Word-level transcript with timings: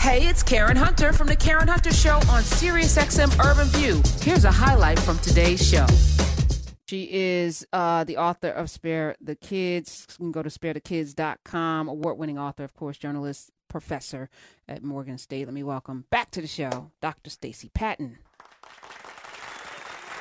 Hey, 0.00 0.26
it's 0.26 0.42
Karen 0.42 0.78
Hunter 0.78 1.12
from 1.12 1.26
the 1.26 1.36
Karen 1.36 1.68
Hunter 1.68 1.92
Show 1.92 2.14
on 2.14 2.42
SiriusXM 2.42 3.38
Urban 3.38 3.66
View. 3.66 4.00
Here's 4.22 4.46
a 4.46 4.50
highlight 4.50 4.98
from 4.98 5.18
today's 5.18 5.62
show. 5.62 5.86
She 6.88 7.06
is 7.12 7.66
uh, 7.74 8.04
the 8.04 8.16
author 8.16 8.48
of 8.48 8.70
Spare 8.70 9.14
the 9.20 9.34
Kids. 9.34 10.06
You 10.12 10.16
can 10.16 10.32
go 10.32 10.42
to 10.42 10.48
sparethekids.com. 10.48 11.88
Award 11.88 12.16
winning 12.16 12.38
author, 12.38 12.64
of 12.64 12.72
course, 12.72 12.96
journalist, 12.96 13.50
professor 13.68 14.30
at 14.66 14.82
Morgan 14.82 15.18
State. 15.18 15.44
Let 15.44 15.52
me 15.52 15.62
welcome 15.62 16.06
back 16.08 16.30
to 16.30 16.40
the 16.40 16.46
show 16.46 16.90
Dr. 17.02 17.28
Stacey 17.28 17.68
Patton. 17.68 18.16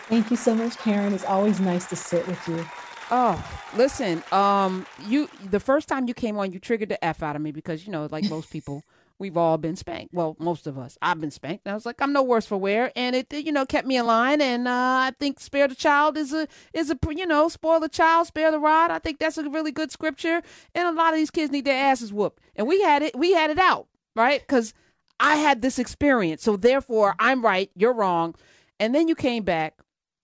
Thank 0.10 0.30
you 0.30 0.36
so 0.36 0.56
much, 0.56 0.76
Karen. 0.78 1.14
It's 1.14 1.24
always 1.24 1.62
nice 1.62 1.86
to 1.86 1.96
sit 1.96 2.28
with 2.28 2.46
you. 2.50 2.66
Oh, 3.12 3.44
listen, 3.76 4.24
um, 4.32 4.86
you 5.08 5.30
the 5.50 5.60
first 5.60 5.88
time 5.88 6.08
you 6.10 6.14
came 6.14 6.38
on, 6.38 6.52
you 6.52 6.60
triggered 6.60 6.90
the 6.90 7.04
F 7.04 7.24
out 7.24 7.38
of 7.38 7.42
me 7.42 7.52
because 7.52 7.86
you 7.86 7.94
know, 7.94 8.08
like 8.12 8.30
most 8.30 8.52
people, 8.52 8.84
we've 9.20 9.38
all 9.38 9.58
been 9.58 9.76
spanked. 9.76 10.14
Well, 10.14 10.36
most 10.40 10.66
of 10.66 10.78
us. 10.78 10.98
I've 11.02 11.20
been 11.20 11.32
spanked. 11.32 11.66
And 11.66 11.72
I 11.72 11.76
was 11.76 11.86
like, 11.86 12.02
I'm 12.02 12.14
no 12.14 12.24
worse 12.24 12.46
for 12.46 12.58
wear, 12.58 12.92
and 12.96 13.16
it 13.16 13.32
you 13.32 13.52
know 13.52 13.66
kept 13.66 13.88
me 13.88 13.98
in 13.98 14.06
line. 14.06 14.42
And 14.42 14.68
uh, 14.68 14.72
I 14.72 15.12
think 15.20 15.40
spare 15.40 15.68
the 15.68 15.76
child 15.76 16.18
is 16.18 16.34
a 16.34 16.48
is 16.74 16.90
a 16.90 16.98
you 17.10 17.26
know 17.26 17.50
spoil 17.50 17.80
the 17.80 17.90
child, 17.90 18.28
spare 18.28 18.52
the 18.52 18.60
rod. 18.60 18.92
I 18.92 19.00
think 19.00 19.20
that's 19.20 19.38
a 19.38 19.50
really 19.50 19.72
good 19.72 19.92
scripture. 19.92 20.42
And 20.74 20.88
a 20.88 20.92
lot 20.92 21.14
of 21.14 21.18
these 21.18 21.32
kids 21.32 21.52
need 21.52 21.66
their 21.66 21.84
asses 21.92 22.14
whooped, 22.14 22.42
and 22.56 22.68
we 22.68 22.82
had 22.82 23.02
it. 23.02 23.16
We 23.16 23.34
had 23.34 23.50
it 23.52 23.60
out 23.60 23.88
right 24.16 24.42
because 24.42 24.74
I 25.20 25.36
had 25.36 25.62
this 25.62 25.78
experience, 25.78 26.44
so 26.44 26.56
therefore 26.56 27.16
I'm 27.20 27.44
right, 27.44 27.70
you're 27.76 27.94
wrong. 27.94 28.36
And 28.80 28.96
then 28.96 29.10
you 29.10 29.16
came 29.16 29.44
back 29.44 29.80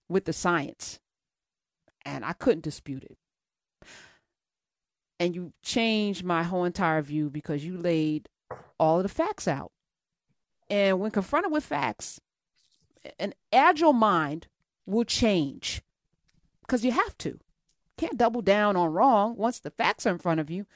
with 0.08 0.24
the 0.24 0.32
science 0.32 0.98
and 2.06 2.24
I 2.24 2.32
couldn't 2.32 2.64
dispute 2.64 3.04
it. 3.04 3.18
And 5.18 5.34
you 5.34 5.52
changed 5.62 6.24
my 6.24 6.42
whole 6.42 6.64
entire 6.64 7.02
view 7.02 7.30
because 7.30 7.64
you 7.64 7.76
laid 7.76 8.28
all 8.78 8.98
of 8.98 9.02
the 9.02 9.08
facts 9.08 9.48
out. 9.48 9.72
And 10.68 11.00
when 11.00 11.10
confronted 11.10 11.52
with 11.52 11.64
facts, 11.64 12.20
an 13.18 13.34
agile 13.52 13.92
mind 13.92 14.48
will 14.84 15.04
change 15.04 15.82
because 16.60 16.84
you 16.84 16.92
have 16.92 17.16
to. 17.18 17.38
Can't 17.96 18.18
double 18.18 18.42
down 18.42 18.76
on 18.76 18.92
wrong 18.92 19.36
once 19.36 19.58
the 19.58 19.70
facts 19.70 20.06
are 20.06 20.10
in 20.10 20.18
front 20.18 20.40
of 20.40 20.50
you. 20.50 20.66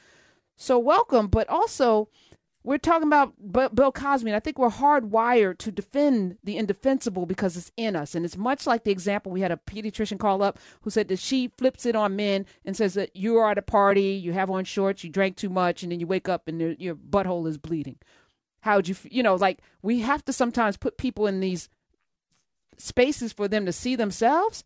So, 0.57 0.79
welcome, 0.79 1.29
but 1.29 1.49
also 1.49 2.09
we're 2.63 2.79
talking 2.79 3.07
about 3.07 3.33
Bill 3.75 3.91
Cosby, 3.91 4.29
and 4.29 4.37
I 4.37 4.41
think 4.41 4.59
we're 4.59 4.69
hardwired 4.69 5.59
to 5.59 5.73
defend 5.73 6.37
the 6.45 6.59
indefensible 6.59 7.25
because 7.25 7.57
it's 7.57 7.73
in 7.77 7.97
us. 7.97 8.15
And 8.15 8.25
it's 8.25 8.37
much 8.37 8.67
like 8.67 8.85
the 8.85 8.91
example 8.91 9.33
we 9.33 9.41
had 9.41 9.51
a 9.51 9.57
pediatrician 9.57 10.19
call 10.19 10.43
up 10.43 10.59
who 10.83 10.91
said 10.91 11.09
that 11.09 11.19
she 11.19 11.49
flips 11.57 11.87
it 11.87 11.97
on 11.97 12.17
men 12.17 12.45
and 12.67 12.77
says 12.77 12.95
that 12.95 13.17
you 13.17 13.39
are 13.39 13.51
at 13.51 13.59
a 13.59 13.63
party, 13.63 14.13
you 14.13 14.35
have 14.35 14.51
on 14.51 14.65
shorts, 14.65 15.03
you 15.03 15.11
drank 15.11 15.37
too 15.37 15.49
much, 15.49 15.83
and 15.83 15.91
then 15.91 16.01
you 16.01 16.07
wake 16.07 16.29
up 16.29 16.49
and 16.49 16.79
your 16.79 16.95
butthole 16.95 17.49
is 17.49 17.57
bleeding. 17.57 17.97
How 18.61 18.77
would 18.77 18.89
you, 18.89 18.97
you 19.11 19.23
know, 19.23 19.37
like 19.37 19.61
we 19.81 20.01
have 20.01 20.23
to 20.27 20.33
sometimes 20.33 20.77
put 20.77 20.99
people 20.99 21.27
in 21.27 21.41
these 21.41 21.71
spaces 22.77 23.33
for 23.33 23.49
them 23.49 23.65
to 23.67 23.73
see 23.73 23.97
themselves. 23.97 24.65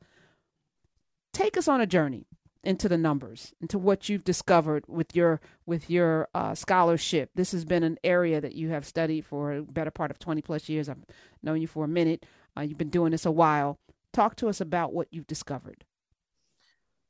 Take 1.33 1.56
us 1.56 1.69
on 1.69 1.81
a 1.81 1.86
journey 1.86 2.27
into 2.65 2.89
the 2.89 2.98
numbers, 2.98 3.55
into 3.61 3.79
what 3.79 4.09
you've 4.09 4.25
discovered 4.25 4.84
with 4.89 5.15
your 5.15 5.41
with 5.67 5.89
your 5.91 6.29
uh, 6.34 6.55
scholarship. 6.55 7.31
This 7.34 7.53
has 7.53 7.65
been 7.65 7.83
an 7.83 7.98
area 8.05 8.41
that 8.41 8.55
you 8.55 8.70
have 8.70 8.84
studied 8.84 9.25
for 9.25 9.53
a 9.53 9.62
better 9.62 9.91
part 9.91 10.11
of 10.11 10.19
20 10.19 10.43
plus 10.43 10.69
years. 10.69 10.89
I've 10.89 11.05
known 11.42 11.61
you 11.61 11.67
for 11.67 11.85
a 11.85 11.89
minute. 11.89 12.27
Uh, 12.57 12.62
you've 12.62 12.79
been 12.79 12.91
doing 12.91 13.12
this 13.12 13.27
a 13.27 13.31
while. 13.31 13.79
Talk 14.12 14.37
to 14.37 14.48
us 14.48 14.61
about 14.61 14.92
what 14.92 15.09
you've 15.11 15.27
discovered. 15.27 15.85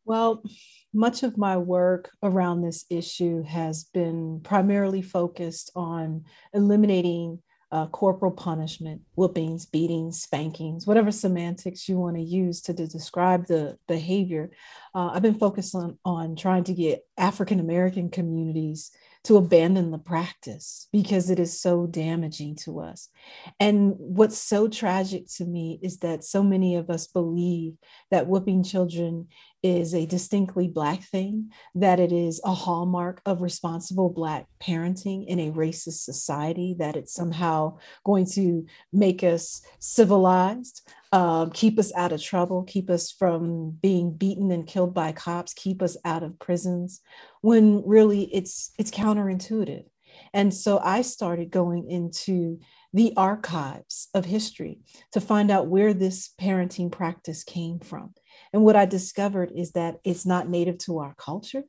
Well, 0.06 0.42
much 0.92 1.22
of 1.22 1.38
my 1.38 1.56
work 1.56 2.10
around 2.22 2.60
this 2.60 2.84
issue 2.90 3.42
has 3.42 3.84
been 3.84 4.40
primarily 4.42 5.00
focused 5.00 5.70
on 5.74 6.24
eliminating 6.52 7.40
uh, 7.74 7.88
corporal 7.88 8.30
punishment, 8.30 9.02
whoopings, 9.16 9.66
beatings, 9.66 10.22
spankings, 10.22 10.86
whatever 10.86 11.10
semantics 11.10 11.88
you 11.88 11.98
want 11.98 12.14
to 12.14 12.22
use 12.22 12.62
to, 12.62 12.72
to 12.72 12.86
describe 12.86 13.48
the 13.48 13.76
behavior. 13.88 14.52
Uh, 14.94 15.10
I've 15.12 15.22
been 15.22 15.40
focused 15.40 15.74
on, 15.74 15.98
on 16.04 16.36
trying 16.36 16.62
to 16.64 16.72
get 16.72 17.04
African 17.18 17.58
American 17.58 18.10
communities 18.10 18.92
to 19.24 19.38
abandon 19.38 19.90
the 19.90 19.98
practice 19.98 20.86
because 20.92 21.30
it 21.30 21.40
is 21.40 21.60
so 21.60 21.86
damaging 21.88 22.54
to 22.54 22.78
us. 22.78 23.08
And 23.58 23.94
what's 23.98 24.38
so 24.38 24.68
tragic 24.68 25.26
to 25.38 25.44
me 25.44 25.80
is 25.82 25.98
that 25.98 26.22
so 26.22 26.44
many 26.44 26.76
of 26.76 26.90
us 26.90 27.08
believe 27.08 27.74
that 28.12 28.28
whooping 28.28 28.62
children 28.62 29.26
is 29.64 29.94
a 29.94 30.04
distinctly 30.04 30.68
Black 30.68 31.02
thing, 31.02 31.50
that 31.74 31.98
it 31.98 32.12
is 32.12 32.40
a 32.44 32.52
hallmark 32.52 33.22
of 33.24 33.40
responsible 33.40 34.10
Black 34.10 34.46
parenting 34.62 35.26
in 35.26 35.40
a 35.40 35.50
racist 35.50 36.04
society, 36.04 36.76
that 36.78 36.96
it's 36.96 37.14
somehow 37.14 37.78
going 38.04 38.26
to 38.26 38.66
make 38.92 39.24
us 39.24 39.62
civilized, 39.78 40.86
uh, 41.12 41.46
keep 41.46 41.78
us 41.78 41.92
out 41.94 42.12
of 42.12 42.22
trouble, 42.22 42.62
keep 42.64 42.90
us 42.90 43.10
from 43.10 43.70
being 43.70 44.12
beaten 44.12 44.50
and 44.50 44.66
killed 44.66 44.92
by 44.92 45.12
cops, 45.12 45.54
keep 45.54 45.80
us 45.80 45.96
out 46.04 46.22
of 46.22 46.38
prisons, 46.38 47.00
when 47.40 47.82
really 47.86 48.24
it's 48.34 48.70
it's 48.78 48.90
counterintuitive. 48.90 49.84
And 50.34 50.52
so 50.52 50.78
I 50.78 51.02
started 51.02 51.50
going 51.50 51.90
into 51.90 52.60
the 52.94 53.12
archives 53.16 54.08
of 54.14 54.24
history 54.24 54.78
to 55.12 55.20
find 55.20 55.50
out 55.50 55.66
where 55.66 55.92
this 55.92 56.30
parenting 56.40 56.90
practice 56.90 57.42
came 57.42 57.80
from. 57.80 58.14
And 58.52 58.62
what 58.62 58.76
I 58.76 58.86
discovered 58.86 59.50
is 59.54 59.72
that 59.72 59.96
it's 60.04 60.24
not 60.24 60.48
native 60.48 60.78
to 60.78 61.00
our 61.00 61.14
culture, 61.18 61.64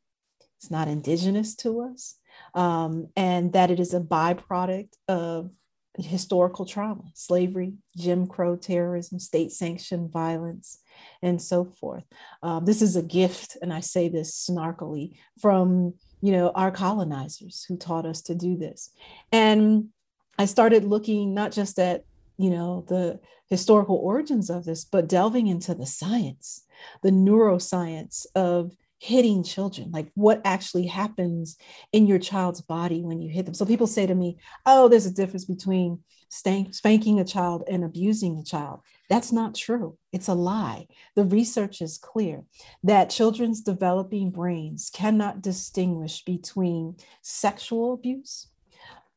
it's 0.59 0.69
not 0.69 0.87
indigenous 0.87 1.55
to 1.57 1.81
us, 1.81 2.15
um, 2.53 3.07
and 3.17 3.51
that 3.53 3.71
it 3.71 3.79
is 3.79 3.95
a 3.95 3.99
byproduct 3.99 4.89
of 5.07 5.49
historical 5.97 6.65
trauma, 6.65 7.03
slavery, 7.15 7.73
Jim 7.97 8.27
Crow 8.27 8.55
terrorism, 8.55 9.17
state 9.17 9.51
sanctioned 9.51 10.11
violence, 10.11 10.79
and 11.23 11.41
so 11.41 11.65
forth. 11.65 12.03
Um, 12.43 12.65
this 12.65 12.83
is 12.83 12.95
a 12.95 13.01
gift, 13.01 13.57
and 13.63 13.73
I 13.73 13.79
say 13.79 14.09
this 14.09 14.47
snarkily, 14.47 15.17
from 15.41 15.95
you 16.21 16.31
know 16.33 16.51
our 16.53 16.71
colonizers 16.71 17.65
who 17.67 17.77
taught 17.77 18.05
us 18.05 18.21
to 18.23 18.35
do 18.35 18.57
this. 18.57 18.91
And 19.31 19.89
I 20.37 20.45
started 20.45 20.83
looking 20.83 21.33
not 21.33 21.51
just 21.51 21.79
at 21.79 22.03
you 22.37 22.49
know 22.49 22.85
the 22.87 23.19
historical 23.49 23.97
origins 23.97 24.49
of 24.49 24.65
this, 24.65 24.85
but 24.85 25.07
delving 25.07 25.47
into 25.47 25.73
the 25.73 25.85
science, 25.85 26.65
the 27.03 27.11
neuroscience 27.11 28.25
of 28.35 28.71
hitting 28.99 29.43
children 29.43 29.91
like 29.91 30.09
what 30.15 30.41
actually 30.45 30.87
happens 30.87 31.57
in 31.91 32.07
your 32.07 32.17
child's 32.17 32.61
body 32.61 33.01
when 33.01 33.21
you 33.21 33.29
hit 33.29 33.45
them. 33.45 33.53
So 33.53 33.65
people 33.65 33.87
say 33.87 34.07
to 34.07 34.15
me 34.15 34.37
oh 34.65 34.87
there's 34.87 35.05
a 35.05 35.13
difference 35.13 35.45
between 35.45 35.99
spanking 36.29 37.19
a 37.19 37.25
child 37.25 37.63
and 37.69 37.83
abusing 37.83 38.37
a 38.37 38.43
child. 38.43 38.79
That's 39.09 39.31
not 39.31 39.53
true. 39.53 39.97
It's 40.11 40.27
a 40.27 40.33
lie. 40.33 40.87
The 41.15 41.23
research 41.23 41.81
is 41.81 41.97
clear 41.97 42.43
that 42.83 43.09
children's 43.09 43.61
developing 43.61 44.31
brains 44.31 44.89
cannot 44.93 45.41
distinguish 45.41 46.23
between 46.23 46.95
sexual 47.21 47.93
abuse 47.93 48.47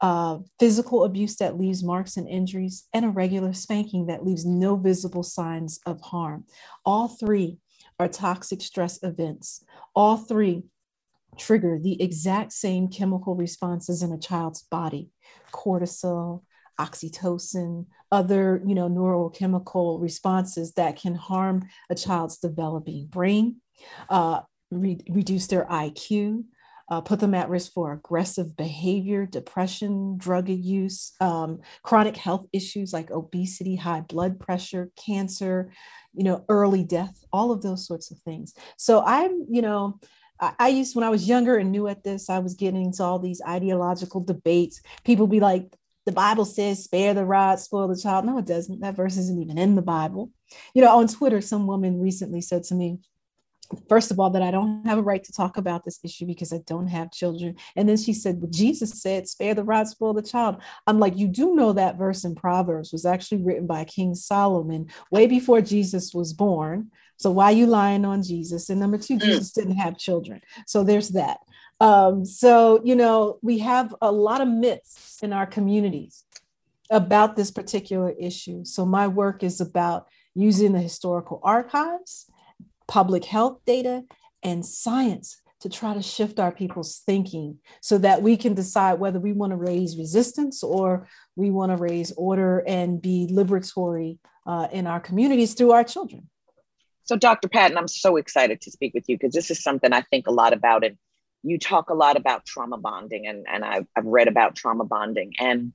uh, 0.00 0.38
physical 0.60 1.04
abuse 1.04 1.36
that 1.36 1.58
leaves 1.58 1.82
marks 1.82 2.16
and 2.16 2.28
injuries, 2.28 2.86
and 2.92 3.04
a 3.04 3.08
regular 3.08 3.52
spanking 3.52 4.06
that 4.06 4.24
leaves 4.24 4.44
no 4.44 4.76
visible 4.76 5.22
signs 5.22 5.80
of 5.86 6.00
harm. 6.00 6.44
All 6.84 7.08
three 7.08 7.58
are 7.98 8.08
toxic 8.08 8.60
stress 8.62 9.02
events. 9.02 9.64
All 9.94 10.16
three 10.16 10.64
trigger 11.36 11.78
the 11.80 12.00
exact 12.02 12.52
same 12.52 12.88
chemical 12.88 13.34
responses 13.34 14.02
in 14.02 14.12
a 14.12 14.18
child's 14.18 14.62
body 14.62 15.08
cortisol, 15.52 16.42
oxytocin, 16.80 17.86
other 18.10 18.62
you 18.66 18.74
know 18.74 18.88
neurochemical 18.88 20.00
responses 20.00 20.72
that 20.74 20.96
can 20.96 21.14
harm 21.14 21.66
a 21.90 21.94
child's 21.94 22.38
developing 22.38 23.06
brain, 23.06 23.56
uh, 24.08 24.40
re- 24.70 25.00
reduce 25.08 25.46
their 25.46 25.64
IQ, 25.66 26.44
uh, 26.90 27.00
put 27.00 27.20
them 27.20 27.34
at 27.34 27.50
risk 27.50 27.72
for 27.72 27.92
aggressive 27.92 28.56
behavior, 28.56 29.26
depression, 29.26 30.16
drug 30.16 30.48
use, 30.48 31.12
um, 31.20 31.60
chronic 31.82 32.16
health 32.16 32.46
issues 32.52 32.92
like 32.92 33.10
obesity, 33.10 33.76
high 33.76 34.00
blood 34.00 34.40
pressure, 34.40 34.90
cancer, 34.96 35.70
you 36.14 36.24
know, 36.24 36.44
early 36.48 36.84
death, 36.84 37.24
all 37.32 37.52
of 37.52 37.62
those 37.62 37.86
sorts 37.86 38.10
of 38.10 38.18
things. 38.20 38.54
So 38.76 39.02
I'm, 39.04 39.46
you 39.50 39.62
know, 39.62 40.00
I, 40.40 40.68
used 40.68 40.94
when 40.94 41.04
I 41.04 41.10
was 41.10 41.28
younger 41.28 41.56
and 41.56 41.72
new 41.72 41.88
at 41.88 42.04
this, 42.04 42.30
I 42.30 42.38
was 42.38 42.54
getting 42.54 42.84
into 42.84 43.02
all 43.02 43.18
these 43.18 43.42
ideological 43.46 44.22
debates. 44.22 44.80
People 45.04 45.26
be 45.26 45.40
like, 45.40 45.76
the 46.06 46.12
Bible 46.12 46.44
says, 46.44 46.84
spare 46.84 47.12
the 47.12 47.24
rod, 47.24 47.58
spoil 47.58 47.88
the 47.88 48.00
child. 48.00 48.24
No, 48.24 48.38
it 48.38 48.46
doesn't. 48.46 48.80
That 48.80 48.96
verse 48.96 49.16
isn't 49.16 49.42
even 49.42 49.58
in 49.58 49.74
the 49.74 49.82
Bible. 49.82 50.30
You 50.74 50.82
know, 50.82 50.96
on 50.96 51.08
Twitter, 51.08 51.40
some 51.40 51.66
woman 51.66 52.00
recently 52.00 52.40
said 52.40 52.62
to 52.64 52.74
me, 52.74 52.98
first 53.88 54.10
of 54.10 54.18
all, 54.18 54.30
that 54.30 54.42
I 54.42 54.50
don't 54.50 54.86
have 54.86 54.98
a 54.98 55.02
right 55.02 55.22
to 55.24 55.32
talk 55.32 55.56
about 55.56 55.84
this 55.84 56.00
issue 56.02 56.26
because 56.26 56.52
I 56.52 56.58
don't 56.66 56.88
have 56.88 57.12
children. 57.12 57.56
And 57.76 57.88
then 57.88 57.96
she 57.96 58.12
said, 58.12 58.40
Well, 58.40 58.50
Jesus 58.50 59.00
said, 59.00 59.28
spare 59.28 59.54
the 59.54 59.64
rod, 59.64 59.88
spoil 59.88 60.14
the 60.14 60.22
child. 60.22 60.62
I'm 60.86 60.98
like, 60.98 61.16
You 61.16 61.28
do 61.28 61.54
know 61.54 61.72
that 61.72 61.98
verse 61.98 62.24
in 62.24 62.34
Proverbs 62.34 62.92
was 62.92 63.04
actually 63.04 63.42
written 63.42 63.66
by 63.66 63.84
King 63.84 64.14
Solomon 64.14 64.88
way 65.10 65.26
before 65.26 65.60
Jesus 65.60 66.14
was 66.14 66.32
born. 66.32 66.90
So 67.16 67.32
why 67.32 67.46
are 67.46 67.52
you 67.52 67.66
lying 67.66 68.04
on 68.04 68.22
Jesus? 68.22 68.70
And 68.70 68.78
number 68.78 68.96
two, 68.96 69.16
mm. 69.16 69.22
Jesus 69.22 69.52
didn't 69.52 69.76
have 69.76 69.98
children. 69.98 70.40
So 70.66 70.84
there's 70.84 71.10
that. 71.10 71.38
Um, 71.80 72.24
so, 72.24 72.80
you 72.84 72.96
know, 72.96 73.38
we 73.42 73.58
have 73.58 73.94
a 74.00 74.10
lot 74.10 74.40
of 74.40 74.48
myths 74.48 75.18
in 75.22 75.32
our 75.32 75.46
communities 75.46 76.24
about 76.90 77.36
this 77.36 77.50
particular 77.50 78.14
issue. 78.18 78.64
So, 78.64 78.84
my 78.84 79.06
work 79.06 79.42
is 79.42 79.60
about 79.60 80.08
using 80.34 80.72
the 80.72 80.80
historical 80.80 81.40
archives, 81.42 82.30
public 82.88 83.24
health 83.24 83.60
data, 83.66 84.04
and 84.42 84.64
science 84.64 85.40
to 85.60 85.68
try 85.68 85.92
to 85.92 86.02
shift 86.02 86.38
our 86.38 86.52
people's 86.52 86.98
thinking 86.98 87.58
so 87.80 87.98
that 87.98 88.22
we 88.22 88.36
can 88.36 88.54
decide 88.54 89.00
whether 89.00 89.18
we 89.18 89.32
want 89.32 89.50
to 89.50 89.56
raise 89.56 89.98
resistance 89.98 90.62
or 90.62 91.08
we 91.36 91.50
want 91.50 91.72
to 91.72 91.76
raise 91.76 92.12
order 92.16 92.62
and 92.66 93.02
be 93.02 93.28
liberatory 93.30 94.18
uh, 94.46 94.68
in 94.72 94.86
our 94.86 95.00
communities 95.00 95.54
through 95.54 95.72
our 95.72 95.84
children. 95.84 96.28
So, 97.04 97.16
Dr. 97.16 97.48
Patton, 97.48 97.76
I'm 97.76 97.88
so 97.88 98.16
excited 98.16 98.60
to 98.60 98.70
speak 98.70 98.94
with 98.94 99.08
you 99.08 99.16
because 99.16 99.32
this 99.32 99.50
is 99.50 99.62
something 99.62 99.92
I 99.92 100.02
think 100.02 100.26
a 100.26 100.32
lot 100.32 100.52
about. 100.52 100.84
And 100.84 100.96
you 101.42 101.58
talk 101.58 101.90
a 101.90 101.94
lot 101.94 102.16
about 102.16 102.44
trauma 102.44 102.76
bonding, 102.76 103.26
and, 103.26 103.46
and 103.50 103.64
I've, 103.64 103.86
I've 103.96 104.04
read 104.04 104.28
about 104.28 104.54
trauma 104.54 104.84
bonding. 104.84 105.32
And, 105.40 105.72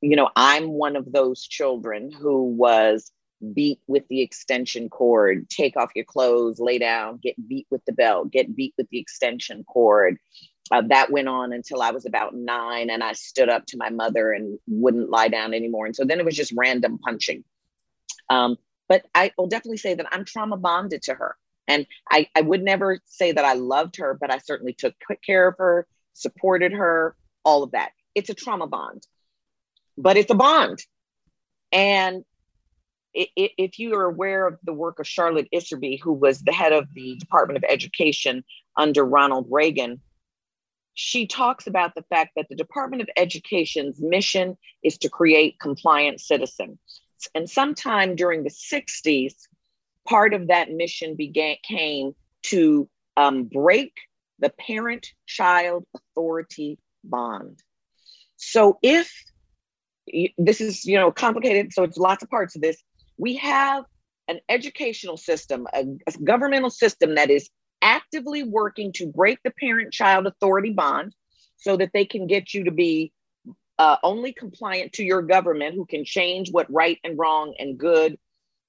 you 0.00 0.16
know, 0.16 0.30
I'm 0.34 0.68
one 0.68 0.96
of 0.96 1.10
those 1.10 1.46
children 1.46 2.10
who 2.10 2.44
was 2.44 3.10
beat 3.54 3.80
with 3.86 4.06
the 4.08 4.20
extension 4.20 4.88
cord, 4.88 5.48
take 5.48 5.76
off 5.76 5.90
your 5.94 6.04
clothes, 6.04 6.60
lay 6.60 6.78
down, 6.78 7.18
get 7.22 7.48
beat 7.48 7.66
with 7.70 7.84
the 7.84 7.92
belt, 7.92 8.30
get 8.30 8.54
beat 8.54 8.74
with 8.78 8.88
the 8.90 8.98
extension 8.98 9.64
cord. 9.64 10.18
Uh, 10.70 10.82
that 10.88 11.10
went 11.10 11.28
on 11.28 11.52
until 11.52 11.82
I 11.82 11.90
was 11.90 12.06
about 12.06 12.34
nine, 12.34 12.88
and 12.88 13.02
I 13.02 13.12
stood 13.12 13.48
up 13.48 13.66
to 13.66 13.76
my 13.76 13.90
mother 13.90 14.32
and 14.32 14.58
wouldn't 14.66 15.10
lie 15.10 15.28
down 15.28 15.54
anymore. 15.54 15.86
And 15.86 15.96
so 15.96 16.04
then 16.04 16.18
it 16.18 16.24
was 16.24 16.36
just 16.36 16.54
random 16.56 16.98
punching. 16.98 17.44
Um, 18.30 18.56
but 18.88 19.04
I 19.14 19.32
will 19.36 19.48
definitely 19.48 19.78
say 19.78 19.94
that 19.94 20.06
I'm 20.12 20.24
trauma 20.24 20.56
bonded 20.56 21.02
to 21.02 21.14
her. 21.14 21.36
And 21.68 21.86
I, 22.10 22.28
I 22.34 22.40
would 22.40 22.62
never 22.62 23.00
say 23.06 23.32
that 23.32 23.44
I 23.44 23.54
loved 23.54 23.96
her, 23.96 24.16
but 24.18 24.32
I 24.32 24.38
certainly 24.38 24.72
took 24.72 24.94
care 25.24 25.48
of 25.48 25.56
her, 25.58 25.86
supported 26.12 26.72
her, 26.72 27.16
all 27.44 27.62
of 27.62 27.72
that. 27.72 27.90
It's 28.14 28.30
a 28.30 28.34
trauma 28.34 28.66
bond, 28.66 29.06
but 29.96 30.16
it's 30.16 30.30
a 30.30 30.34
bond. 30.34 30.84
And 31.70 32.24
if 33.14 33.78
you 33.78 33.94
are 33.94 34.04
aware 34.04 34.46
of 34.46 34.58
the 34.62 34.72
work 34.72 34.98
of 34.98 35.06
Charlotte 35.06 35.48
Iserbyt, 35.52 36.00
who 36.00 36.12
was 36.12 36.40
the 36.40 36.52
head 36.52 36.72
of 36.72 36.92
the 36.94 37.16
Department 37.16 37.58
of 37.58 37.64
Education 37.68 38.44
under 38.76 39.04
Ronald 39.04 39.46
Reagan, 39.50 40.00
she 40.94 41.26
talks 41.26 41.66
about 41.66 41.94
the 41.94 42.04
fact 42.10 42.32
that 42.36 42.46
the 42.48 42.56
Department 42.56 43.02
of 43.02 43.08
Education's 43.16 44.00
mission 44.00 44.56
is 44.82 44.98
to 44.98 45.08
create 45.08 45.58
compliant 45.60 46.20
citizens. 46.20 46.78
And 47.34 47.48
sometime 47.48 48.16
during 48.16 48.44
the 48.44 48.50
60s, 48.50 49.34
part 50.06 50.34
of 50.34 50.48
that 50.48 50.70
mission 50.70 51.14
began 51.16 51.56
came 51.62 52.14
to 52.44 52.88
um, 53.16 53.44
break 53.44 53.92
the 54.38 54.50
parent-child 54.50 55.84
authority 55.94 56.78
bond. 57.04 57.60
So 58.36 58.78
if 58.82 59.12
this 60.36 60.60
is 60.60 60.84
you 60.84 60.98
know 60.98 61.12
complicated, 61.12 61.72
so 61.72 61.84
it's 61.84 61.96
lots 61.96 62.22
of 62.22 62.30
parts 62.30 62.56
of 62.56 62.62
this 62.62 62.82
we 63.18 63.36
have 63.36 63.84
an 64.28 64.40
educational 64.48 65.16
system, 65.16 65.66
a, 65.72 65.84
a 66.06 66.12
governmental 66.22 66.70
system 66.70 67.16
that 67.16 67.30
is 67.30 67.48
actively 67.80 68.42
working 68.42 68.92
to 68.92 69.06
break 69.06 69.38
the 69.42 69.50
parent 69.50 69.92
child 69.92 70.26
authority 70.26 70.70
bond 70.70 71.14
so 71.56 71.76
that 71.76 71.90
they 71.92 72.04
can 72.04 72.26
get 72.26 72.54
you 72.54 72.64
to 72.64 72.70
be 72.70 73.12
uh, 73.78 73.96
only 74.02 74.32
compliant 74.32 74.92
to 74.94 75.04
your 75.04 75.22
government 75.22 75.74
who 75.74 75.84
can 75.84 76.04
change 76.04 76.50
what 76.50 76.72
right 76.72 76.98
and 77.02 77.18
wrong 77.18 77.54
and 77.58 77.78
good 77.78 78.18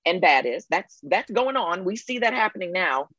and 0.05 0.21
bad 0.21 0.45
is. 0.45 0.65
That's 0.69 0.99
that's 1.03 1.31
going 1.31 1.55
on. 1.55 1.85
We 1.85 1.95
see 1.95 2.19
that 2.19 2.33
happening 2.33 2.71
now. 2.71 3.09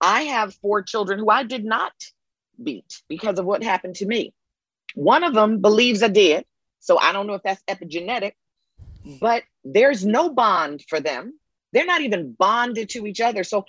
I 0.00 0.22
have 0.22 0.54
four 0.54 0.82
children 0.82 1.18
who 1.18 1.30
i 1.30 1.42
did 1.44 1.64
not 1.64 1.92
beat 2.62 3.02
because 3.08 3.38
of 3.38 3.44
what 3.44 3.62
happened 3.62 3.96
to 3.96 4.06
me. 4.06 4.32
One 4.94 5.24
of 5.24 5.34
them 5.34 5.60
believes 5.60 6.02
i 6.02 6.08
did 6.08 6.44
so 6.82 6.98
i 6.98 7.12
don't 7.12 7.26
know 7.26 7.34
if 7.34 7.42
that's 7.42 7.62
epigenetic 7.68 8.32
but 9.20 9.42
there's 9.64 10.04
no 10.04 10.30
bond 10.30 10.84
for 10.88 11.00
them. 11.00 11.38
They're 11.72 11.86
not 11.86 12.02
even 12.02 12.32
bonded 12.32 12.90
to 12.90 13.06
each 13.06 13.20
other. 13.20 13.44
So 13.44 13.64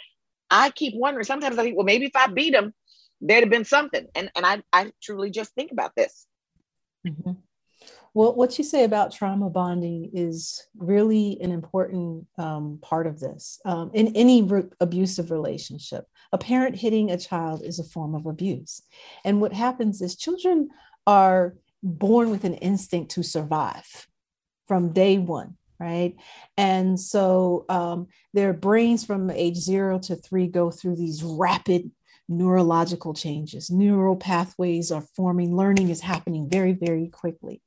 I 0.50 0.70
keep 0.70 0.94
wondering, 0.96 1.26
sometimes 1.26 1.58
I 1.58 1.64
think, 1.64 1.78
well, 1.78 1.86
maybe 1.86 2.06
if 2.06 2.16
I 2.16 2.28
beat 2.28 2.54
them, 2.54 2.74
there'd 3.22 3.44
have 3.44 3.50
been 3.50 3.66
something. 3.66 4.08
And, 4.16 4.30
and 4.36 4.46
I, 4.46 4.62
I 4.72 4.92
truly 5.02 5.32
just 5.32 5.54
think 5.56 5.72
about 5.72 5.96
this. 5.96 6.26
Mm-hmm. 7.08 7.32
Well, 8.16 8.36
what 8.36 8.58
you 8.60 8.64
say 8.64 8.84
about 8.84 9.12
trauma 9.12 9.50
bonding 9.50 10.12
is 10.14 10.68
really 10.78 11.40
an 11.42 11.52
important 11.52 12.28
um, 12.38 12.78
part 12.82 13.08
of 13.08 13.20
this. 13.20 13.60
Um, 13.66 13.90
in 13.94 14.16
any 14.16 14.44
re- 14.44 14.70
abusive 14.80 15.32
relationship, 15.32 16.06
a 16.32 16.38
parent 16.38 16.76
hitting 16.76 17.10
a 17.10 17.18
child 17.18 17.64
is 17.64 17.80
a 17.80 17.84
form 17.84 18.14
of 18.14 18.28
abuse. 18.28 18.84
And 19.26 19.42
what 19.42 19.54
happens 19.54 20.02
is 20.02 20.16
children 20.16 20.70
are 21.08 21.56
born 21.82 22.30
with 22.30 22.44
an 22.44 22.54
instinct 22.56 23.12
to 23.12 23.24
survive 23.24 24.08
from 24.68 24.94
day 24.94 25.18
one 25.18 25.58
right? 25.80 26.16
And 26.56 27.00
so 27.00 27.66
um, 27.68 28.08
their 28.34 28.54
brains 28.54 29.04
from 29.04 29.30
age 29.30 29.58
zero 29.58 30.00
to 30.00 30.16
three 30.16 30.48
go 30.48 30.72
through 30.72 30.96
these 30.96 31.24
rapid 31.24 31.92
neurological 32.30 33.14
changes. 33.14 33.70
Neural 33.70 34.16
pathways 34.16 34.92
are 34.92 35.04
forming. 35.16 35.56
Learning 35.56 35.90
is 35.90 36.02
happening 36.02 36.50
very 36.50 36.74
very 36.74 37.10
quickly. 37.10 37.62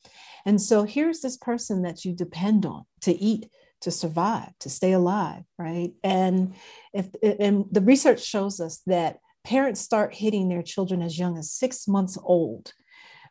And 0.46 0.60
so 0.60 0.84
here's 0.84 1.20
this 1.20 1.36
person 1.36 1.82
that 1.82 2.04
you 2.04 2.12
depend 2.12 2.64
on 2.64 2.84
to 3.02 3.12
eat 3.12 3.50
to 3.82 3.90
survive 3.90 4.50
to 4.60 4.70
stay 4.70 4.92
alive 4.92 5.42
right? 5.58 5.92
And 6.02 6.54
if 6.94 7.08
and 7.22 7.66
the 7.70 7.82
research 7.82 8.24
shows 8.24 8.60
us 8.60 8.80
that 8.86 9.18
parents 9.44 9.80
start 9.80 10.14
hitting 10.14 10.48
their 10.48 10.62
children 10.62 11.02
as 11.02 11.18
young 11.18 11.36
as 11.36 11.52
six 11.52 11.86
months 11.86 12.16
old 12.22 12.72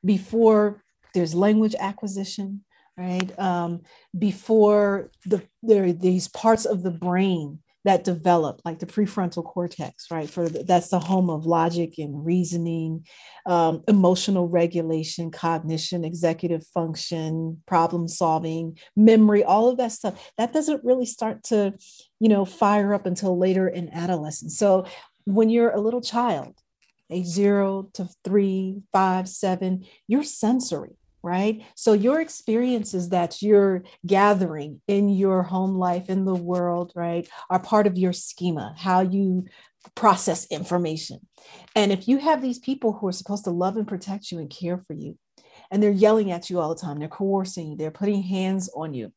before 0.04 0.84
there's 1.16 1.34
language 1.34 1.76
acquisition 1.80 2.65
right? 2.98 3.40
Um, 3.40 3.82
before 4.18 5.12
the 5.26 5.44
there 5.62 5.86
are 5.86 5.94
these 5.94 6.28
parts 6.28 6.66
of 6.66 6.84
the 6.84 6.92
brain 6.92 7.60
that 7.86 8.04
develop, 8.04 8.62
like 8.66 8.80
the 8.80 8.86
prefrontal 8.88 9.46
cortex, 9.46 10.10
right? 10.10 10.28
For 10.28 10.50
the, 10.50 10.64
that's 10.64 10.90
the 10.90 11.00
home 11.00 11.30
of 11.30 11.46
logic 11.46 12.00
and 12.00 12.26
reasoning, 12.26 13.06
um, 13.46 13.84
emotional 13.88 14.50
regulation, 14.50 15.30
cognition, 15.30 16.04
executive 16.04 16.66
function, 16.74 17.62
problem 17.68 18.08
solving, 18.08 18.80
memory, 18.96 19.44
all 19.44 19.70
of 19.70 19.78
that 19.78 19.92
stuff. 19.92 20.32
That 20.40 20.52
doesn't 20.52 20.84
really 20.84 21.06
start 21.06 21.44
to, 21.46 21.76
you 22.20 22.28
know, 22.28 22.44
fire 22.44 22.92
up 22.92 23.06
until 23.06 23.38
later 23.38 23.68
in 23.68 23.94
adolescence. 23.94 24.58
So 24.58 24.88
when 25.26 25.52
you're 25.52 25.70
a 25.70 25.80
little 25.80 26.02
child, 26.02 26.56
age 27.12 27.28
zero 27.28 27.90
to 27.94 28.10
three, 28.24 28.82
five, 28.92 29.30
seven, 29.30 29.86
you're 30.08 30.24
sensory 30.24 30.98
right? 31.26 31.64
So 31.74 31.94
your 31.94 32.22
experiences 32.22 33.10
that 33.10 33.42
you're 33.42 33.82
gathering 34.06 34.80
in 34.88 35.10
your 35.10 35.42
home 35.42 35.76
life, 35.76 36.08
in 36.08 36.24
the 36.24 36.36
world, 36.36 36.94
right, 36.96 37.28
are 37.50 37.60
part 37.60 37.88
of 37.88 37.98
your 37.98 38.14
schema, 38.14 38.76
how 38.78 39.02
you 39.02 39.46
process 39.96 40.46
information. 40.52 41.26
And 41.76 41.92
if 41.92 42.08
you 42.08 42.20
have 42.20 42.44
these 42.44 42.60
people 42.60 42.94
who 42.94 43.08
are 43.08 43.12
supposed 43.12 43.44
to 43.46 43.50
love 43.50 43.76
and 43.76 43.88
protect 43.88 44.32
you 44.32 44.38
and 44.38 44.52
care 44.52 44.78
for 44.78 44.94
you, 44.94 45.18
and 45.72 45.82
they're 45.82 45.90
yelling 45.90 46.32
at 46.32 46.52
you 46.52 46.60
all 46.60 46.70
the 46.70 46.80
time, 46.80 47.00
they're 47.00 47.08
coercing 47.08 47.70
you, 47.70 47.76
they're 47.76 47.90
putting 47.90 48.22
hands 48.22 48.70
on 48.76 48.94
you. 48.94 49.12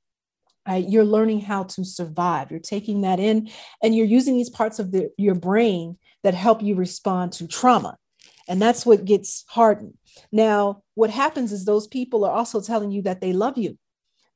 Right? 0.66 0.88
You're 0.88 1.04
learning 1.04 1.42
how 1.42 1.64
to 1.64 1.84
survive. 1.84 2.50
You're 2.50 2.60
taking 2.60 3.02
that 3.02 3.20
in 3.20 3.50
and 3.82 3.94
you're 3.94 4.06
using 4.06 4.34
these 4.34 4.50
parts 4.50 4.78
of 4.78 4.92
the, 4.92 5.10
your 5.18 5.34
brain 5.34 5.98
that 6.24 6.32
help 6.32 6.62
you 6.62 6.74
respond 6.74 7.32
to 7.32 7.46
trauma. 7.46 7.98
And 8.48 8.60
that's 8.60 8.86
what 8.86 9.04
gets 9.04 9.44
hardened. 9.48 9.94
Now, 10.32 10.82
what 10.94 11.10
happens 11.10 11.52
is 11.52 11.64
those 11.64 11.86
people 11.86 12.24
are 12.24 12.32
also 12.32 12.60
telling 12.60 12.90
you 12.90 13.02
that 13.02 13.20
they 13.20 13.32
love 13.32 13.58
you, 13.58 13.78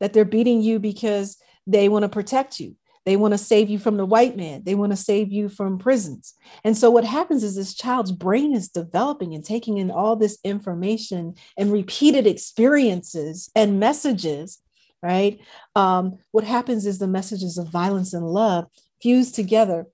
that 0.00 0.12
they're 0.12 0.25
beating 0.25 0.62
you 0.62 0.78
because 0.78 1.38
they 1.66 1.88
want 1.88 2.02
to 2.02 2.09
protect 2.09 2.61
you. 2.61 2.76
They 3.04 3.16
want 3.16 3.33
to 3.33 3.38
save 3.38 3.69
you 3.69 3.78
from 3.81 3.97
the 3.97 4.07
white 4.07 4.37
man. 4.37 4.62
They 4.64 4.76
want 4.76 4.92
to 4.92 4.97
save 4.97 5.33
you 5.33 5.49
from 5.49 5.78
prisons. 5.78 6.35
And 6.62 6.76
so, 6.76 6.88
what 6.88 7.04
happens 7.04 7.42
is 7.42 7.57
this 7.57 7.75
child's 7.75 8.12
brain 8.12 8.54
is 8.54 8.69
developing 8.69 9.35
and 9.35 9.45
taking 9.45 9.78
in 9.78 9.90
all 9.90 10.14
this 10.14 10.38
information 10.45 11.35
and 11.59 11.73
repeated 11.73 12.28
experiences 12.28 13.50
and 13.57 13.81
messages, 13.81 14.61
right? 15.02 15.40
Um, 15.75 16.19
what 16.31 16.45
happens 16.45 16.87
is 16.87 17.00
the 17.00 17.09
messages 17.09 17.59
of 17.59 17.66
violence 17.69 18.14
and 18.14 18.25
love 18.25 18.66
fuse 19.00 19.33
together. 19.33 19.87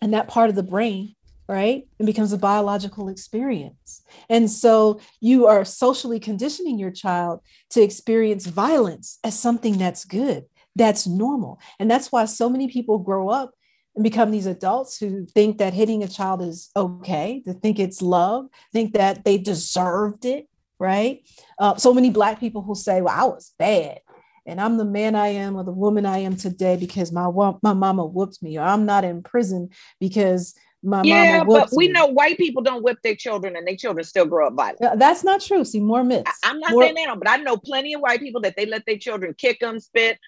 And 0.00 0.14
that 0.14 0.28
part 0.28 0.48
of 0.48 0.54
the 0.54 0.62
brain 0.62 1.15
right? 1.48 1.86
It 1.98 2.06
becomes 2.06 2.32
a 2.32 2.38
biological 2.38 3.08
experience. 3.08 4.02
And 4.28 4.50
so 4.50 5.00
you 5.20 5.46
are 5.46 5.64
socially 5.64 6.18
conditioning 6.18 6.78
your 6.78 6.90
child 6.90 7.40
to 7.70 7.82
experience 7.82 8.46
violence 8.46 9.18
as 9.22 9.38
something 9.38 9.78
that's 9.78 10.04
good, 10.04 10.44
that's 10.74 11.06
normal. 11.06 11.60
And 11.78 11.90
that's 11.90 12.10
why 12.10 12.24
so 12.24 12.48
many 12.48 12.68
people 12.68 12.98
grow 12.98 13.28
up 13.28 13.52
and 13.94 14.02
become 14.02 14.30
these 14.30 14.46
adults 14.46 14.98
who 14.98 15.26
think 15.26 15.58
that 15.58 15.72
hitting 15.72 16.02
a 16.02 16.08
child 16.08 16.42
is 16.42 16.70
okay, 16.76 17.42
to 17.46 17.54
think 17.54 17.78
it's 17.78 18.02
love, 18.02 18.46
think 18.72 18.94
that 18.94 19.24
they 19.24 19.38
deserved 19.38 20.24
it, 20.24 20.48
right? 20.78 21.20
Uh, 21.58 21.76
so 21.76 21.94
many 21.94 22.10
Black 22.10 22.40
people 22.40 22.62
who 22.62 22.74
say, 22.74 23.00
well, 23.00 23.14
I 23.16 23.24
was 23.24 23.54
bad 23.58 24.00
and 24.46 24.60
I'm 24.60 24.76
the 24.76 24.84
man 24.84 25.14
I 25.14 25.28
am 25.28 25.56
or 25.56 25.64
the 25.64 25.72
woman 25.72 26.06
I 26.06 26.18
am 26.18 26.36
today 26.36 26.76
because 26.76 27.12
my 27.12 27.28
my 27.62 27.74
mama 27.74 28.06
whooped 28.06 28.42
me, 28.42 28.58
or 28.58 28.62
I'm 28.62 28.86
not 28.86 29.04
in 29.04 29.22
prison 29.22 29.70
because 30.00 30.54
My 30.82 31.02
yeah, 31.02 31.42
but 31.42 31.70
we 31.72 31.88
me. 31.88 31.94
know 31.94 32.06
white 32.06 32.36
people 32.36 32.62
don't 32.62 32.82
whip 32.82 32.98
their 33.02 33.14
children 33.14 33.56
and 33.56 33.66
their 33.66 33.76
children 33.76 34.04
still 34.04 34.26
grow 34.26 34.48
up 34.48 34.54
violent. 34.54 34.98
That's 34.98 35.24
not 35.24 35.40
true. 35.40 35.64
See, 35.64 35.80
more 35.80 36.04
myths. 36.04 36.30
I, 36.44 36.50
am 36.50 36.60
not 36.60 36.72
more... 36.72 36.82
saying 36.82 36.94
that, 36.94 37.18
but 37.18 37.28
I 37.28 37.36
know 37.38 37.56
plenty 37.56 37.94
of 37.94 38.02
white 38.02 38.20
people 38.20 38.40
that 38.42 38.54
they 38.56 38.66
let 38.66 38.84
their 38.86 38.98
children 38.98 39.34
kick 39.36 39.58
them, 39.60 39.80
spit, 39.80 40.18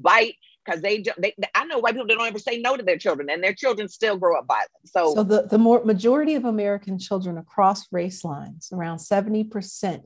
bite, 0.00 0.36
because 0.64 0.80
they, 0.80 1.02
they, 1.18 1.34
I 1.54 1.64
know 1.64 1.78
white 1.78 1.94
people 1.94 2.06
that 2.06 2.14
don't 2.14 2.26
ever 2.26 2.38
say 2.38 2.60
no 2.60 2.76
to 2.76 2.82
their 2.82 2.98
children 2.98 3.28
and 3.30 3.42
their 3.42 3.54
children 3.54 3.88
still 3.88 4.16
grow 4.16 4.38
up 4.38 4.46
violent. 4.46 4.70
So, 4.86 5.14
so 5.14 5.22
the, 5.22 5.42
the 5.42 5.58
more 5.58 5.84
majority 5.84 6.34
of 6.34 6.44
American 6.44 6.98
children 6.98 7.38
across 7.38 7.86
race 7.92 8.24
lines, 8.24 8.70
around 8.72 8.98
70%, 8.98 10.04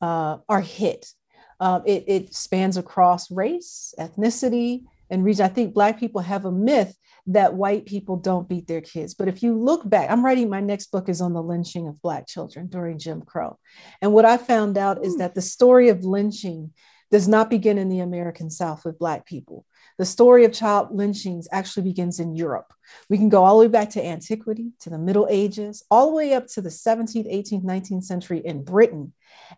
uh, 0.00 0.38
are 0.48 0.60
hit. 0.60 1.12
Uh, 1.60 1.80
it, 1.86 2.04
it 2.06 2.34
spans 2.34 2.76
across 2.76 3.30
race, 3.30 3.94
ethnicity, 3.98 4.84
and 5.10 5.24
region. 5.24 5.44
I 5.44 5.48
think 5.48 5.74
Black 5.74 5.98
people 5.98 6.20
have 6.20 6.44
a 6.44 6.52
myth 6.52 6.96
that 7.26 7.54
white 7.54 7.86
people 7.86 8.16
don't 8.16 8.48
beat 8.48 8.66
their 8.66 8.80
kids. 8.80 9.14
But 9.14 9.28
if 9.28 9.42
you 9.42 9.58
look 9.58 9.88
back, 9.88 10.10
I'm 10.10 10.24
writing 10.24 10.50
my 10.50 10.60
next 10.60 10.90
book 10.90 11.08
is 11.08 11.20
on 11.20 11.32
the 11.32 11.42
lynching 11.42 11.88
of 11.88 12.02
Black 12.02 12.26
children 12.26 12.66
during 12.66 12.98
Jim 12.98 13.22
Crow. 13.22 13.58
And 14.02 14.12
what 14.12 14.24
I 14.24 14.36
found 14.36 14.76
out 14.76 15.04
is 15.04 15.14
hmm. 15.14 15.18
that 15.20 15.34
the 15.34 15.42
story 15.42 15.88
of 15.88 16.04
lynching 16.04 16.72
does 17.10 17.28
not 17.28 17.50
begin 17.50 17.78
in 17.78 17.88
the 17.88 18.00
American 18.00 18.50
South 18.50 18.84
with 18.84 18.98
Black 18.98 19.24
people. 19.26 19.64
The 19.98 20.04
story 20.04 20.44
of 20.44 20.52
child 20.52 20.88
lynchings 20.90 21.46
actually 21.52 21.84
begins 21.84 22.18
in 22.18 22.34
Europe. 22.34 22.72
We 23.08 23.16
can 23.16 23.28
go 23.28 23.44
all 23.44 23.60
the 23.60 23.66
way 23.66 23.70
back 23.70 23.90
to 23.90 24.04
antiquity, 24.04 24.72
to 24.80 24.90
the 24.90 24.98
Middle 24.98 25.28
Ages, 25.30 25.84
all 25.90 26.08
the 26.08 26.16
way 26.16 26.34
up 26.34 26.48
to 26.48 26.60
the 26.60 26.70
17th, 26.70 27.32
18th, 27.32 27.64
19th 27.64 28.02
century 28.02 28.42
in 28.44 28.64
Britain, 28.64 29.12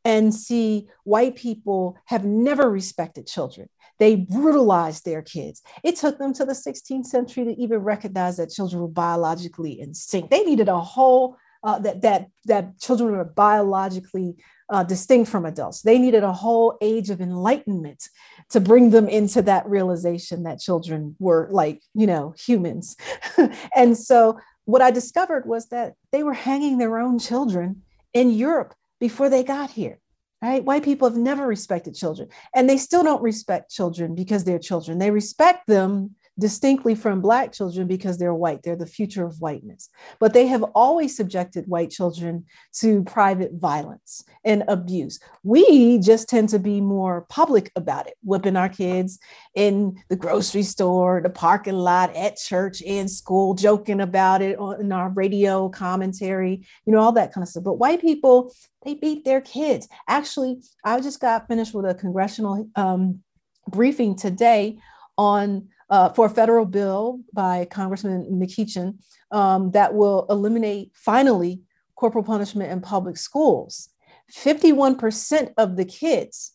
and 0.04 0.34
see 0.34 0.88
white 1.04 1.36
people 1.36 1.96
have 2.04 2.26
never 2.26 2.70
respected 2.70 3.26
children. 3.26 3.68
They 3.98 4.16
brutalized 4.16 5.04
their 5.04 5.22
kids. 5.22 5.62
It 5.82 5.96
took 5.96 6.18
them 6.18 6.32
to 6.34 6.44
the 6.44 6.52
16th 6.52 7.06
century 7.06 7.44
to 7.44 7.60
even 7.60 7.78
recognize 7.78 8.36
that 8.36 8.50
children 8.50 8.82
were 8.82 8.88
biologically 8.88 9.72
instinct. 9.72 10.30
They 10.30 10.44
needed 10.44 10.68
a 10.68 10.80
whole 10.80 11.36
uh, 11.62 11.78
that 11.80 12.02
that 12.02 12.28
that 12.44 12.78
children 12.78 13.10
were 13.10 13.24
biologically 13.24 14.36
uh, 14.68 14.82
distinct 14.82 15.30
from 15.30 15.44
adults. 15.44 15.82
They 15.82 15.98
needed 15.98 16.22
a 16.22 16.32
whole 16.32 16.76
age 16.80 17.10
of 17.10 17.20
enlightenment 17.20 18.08
to 18.50 18.60
bring 18.60 18.90
them 18.90 19.08
into 19.08 19.42
that 19.42 19.66
realization 19.68 20.42
that 20.42 20.60
children 20.60 21.16
were 21.18 21.48
like, 21.50 21.82
you 21.94 22.06
know, 22.06 22.34
humans. 22.38 22.96
and 23.76 23.96
so 23.96 24.38
what 24.64 24.82
I 24.82 24.90
discovered 24.90 25.46
was 25.46 25.68
that 25.68 25.94
they 26.12 26.22
were 26.22 26.34
hanging 26.34 26.78
their 26.78 26.98
own 26.98 27.18
children 27.18 27.82
in 28.12 28.30
Europe 28.30 28.74
before 28.98 29.28
they 29.28 29.44
got 29.44 29.70
here. 29.70 29.98
Right? 30.42 30.64
White 30.64 30.84
people 30.84 31.08
have 31.08 31.18
never 31.18 31.46
respected 31.46 31.94
children, 31.94 32.28
and 32.54 32.68
they 32.68 32.76
still 32.76 33.02
don't 33.02 33.22
respect 33.22 33.70
children 33.70 34.14
because 34.14 34.44
they're 34.44 34.58
children. 34.58 34.98
They 34.98 35.10
respect 35.10 35.66
them 35.66 36.14
distinctly 36.38 36.94
from 36.94 37.20
Black 37.20 37.52
children 37.52 37.86
because 37.86 38.18
they're 38.18 38.34
white. 38.34 38.62
They're 38.62 38.76
the 38.76 38.86
future 38.86 39.24
of 39.24 39.40
whiteness. 39.40 39.88
But 40.18 40.34
they 40.34 40.46
have 40.46 40.62
always 40.74 41.16
subjected 41.16 41.66
white 41.66 41.90
children 41.90 42.44
to 42.80 43.04
private 43.04 43.52
violence 43.54 44.22
and 44.44 44.62
abuse. 44.68 45.18
We 45.42 45.98
just 45.98 46.28
tend 46.28 46.50
to 46.50 46.58
be 46.58 46.80
more 46.80 47.26
public 47.28 47.72
about 47.74 48.06
it, 48.06 48.14
whipping 48.22 48.56
our 48.56 48.68
kids 48.68 49.18
in 49.54 49.96
the 50.08 50.16
grocery 50.16 50.62
store, 50.62 51.20
the 51.22 51.30
parking 51.30 51.78
lot, 51.78 52.14
at 52.14 52.36
church, 52.36 52.82
in 52.82 53.08
school, 53.08 53.54
joking 53.54 54.00
about 54.00 54.42
it 54.42 54.58
in 54.78 54.92
our 54.92 55.08
radio 55.10 55.68
commentary, 55.68 56.66
you 56.84 56.92
know, 56.92 56.98
all 56.98 57.12
that 57.12 57.32
kind 57.32 57.42
of 57.42 57.48
stuff. 57.48 57.64
But 57.64 57.78
white 57.78 58.00
people, 58.02 58.54
they 58.84 58.94
beat 58.94 59.24
their 59.24 59.40
kids. 59.40 59.88
Actually, 60.06 60.60
I 60.84 61.00
just 61.00 61.20
got 61.20 61.48
finished 61.48 61.74
with 61.74 61.86
a 61.86 61.94
congressional 61.94 62.68
um, 62.76 63.20
briefing 63.68 64.16
today 64.16 64.78
on 65.18 65.68
uh, 65.88 66.10
for 66.10 66.26
a 66.26 66.30
federal 66.30 66.64
bill 66.64 67.20
by 67.32 67.64
Congressman 67.66 68.26
McEachin 68.30 68.98
um, 69.30 69.70
that 69.72 69.94
will 69.94 70.26
eliminate 70.28 70.90
finally 70.94 71.62
corporal 71.94 72.24
punishment 72.24 72.70
in 72.70 72.80
public 72.80 73.16
schools. 73.16 73.88
51% 74.32 75.52
of 75.56 75.76
the 75.76 75.84
kids 75.84 76.52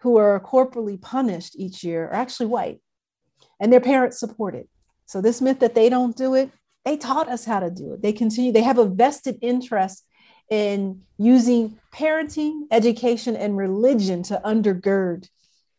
who 0.00 0.16
are 0.16 0.38
corporally 0.40 0.96
punished 0.96 1.56
each 1.58 1.82
year 1.82 2.04
are 2.06 2.14
actually 2.14 2.46
white, 2.46 2.80
and 3.60 3.72
their 3.72 3.80
parents 3.80 4.20
support 4.20 4.54
it. 4.54 4.68
So, 5.06 5.20
this 5.20 5.40
myth 5.40 5.58
that 5.60 5.74
they 5.74 5.88
don't 5.88 6.16
do 6.16 6.34
it, 6.34 6.50
they 6.84 6.96
taught 6.96 7.28
us 7.28 7.44
how 7.44 7.60
to 7.60 7.70
do 7.70 7.94
it. 7.94 8.02
They 8.02 8.12
continue, 8.12 8.52
they 8.52 8.62
have 8.62 8.78
a 8.78 8.84
vested 8.84 9.38
interest 9.42 10.04
in 10.50 11.02
using 11.18 11.78
parenting, 11.92 12.62
education, 12.70 13.36
and 13.36 13.56
religion 13.56 14.22
to 14.24 14.40
undergird 14.44 15.28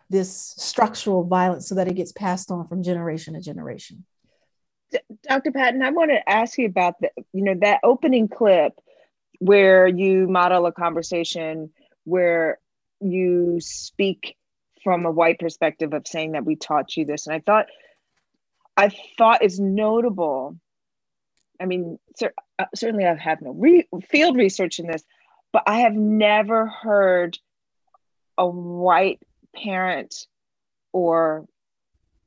this 0.10 0.54
structural 0.58 1.24
violence 1.24 1.68
so 1.68 1.76
that 1.76 1.88
it 1.88 1.96
gets 1.96 2.12
passed 2.12 2.52
on 2.52 2.68
from 2.68 2.84
generation 2.84 3.36
to 3.36 3.42
generation. 3.42 4.06
Dr. 5.28 5.52
Patton, 5.52 5.84
I 5.84 5.92
want 5.92 6.10
to 6.10 6.28
ask 6.28 6.58
you 6.58 6.66
about 6.66 6.96
the, 7.00 7.12
you 7.32 7.44
know, 7.44 7.56
that 7.62 7.82
opening 7.84 8.28
clip 8.28 8.74
where 9.40 9.88
you 9.88 10.28
model 10.28 10.66
a 10.66 10.72
conversation 10.72 11.70
where 12.06 12.60
you 13.00 13.60
speak 13.62 14.36
from 14.84 15.06
a 15.06 15.12
white 15.12 15.40
perspective 15.40 15.94
of 15.94 16.08
saying 16.08 16.32
that 16.32 16.46
we 16.46 16.56
taught 16.56 16.98
you 16.98 17.06
this. 17.06 17.28
And 17.28 17.36
I 17.36 17.40
thought, 17.40 17.68
I 18.76 18.90
thought 19.18 19.44
is 19.44 19.60
notable. 19.60 20.58
I 21.62 21.66
mean, 21.66 22.00
cer- 22.18 22.34
uh, 22.58 22.66
certainly 22.74 23.06
I've 23.06 23.42
no 23.42 23.52
re- 23.52 23.88
field 24.10 24.38
research 24.38 24.80
in 24.80 24.88
this, 24.88 25.04
but 25.52 25.64
I 25.68 25.82
have 25.82 25.94
never 25.94 26.66
heard 26.66 27.38
a 28.38 28.48
white 28.48 29.20
parent 29.56 30.28
or 30.94 31.46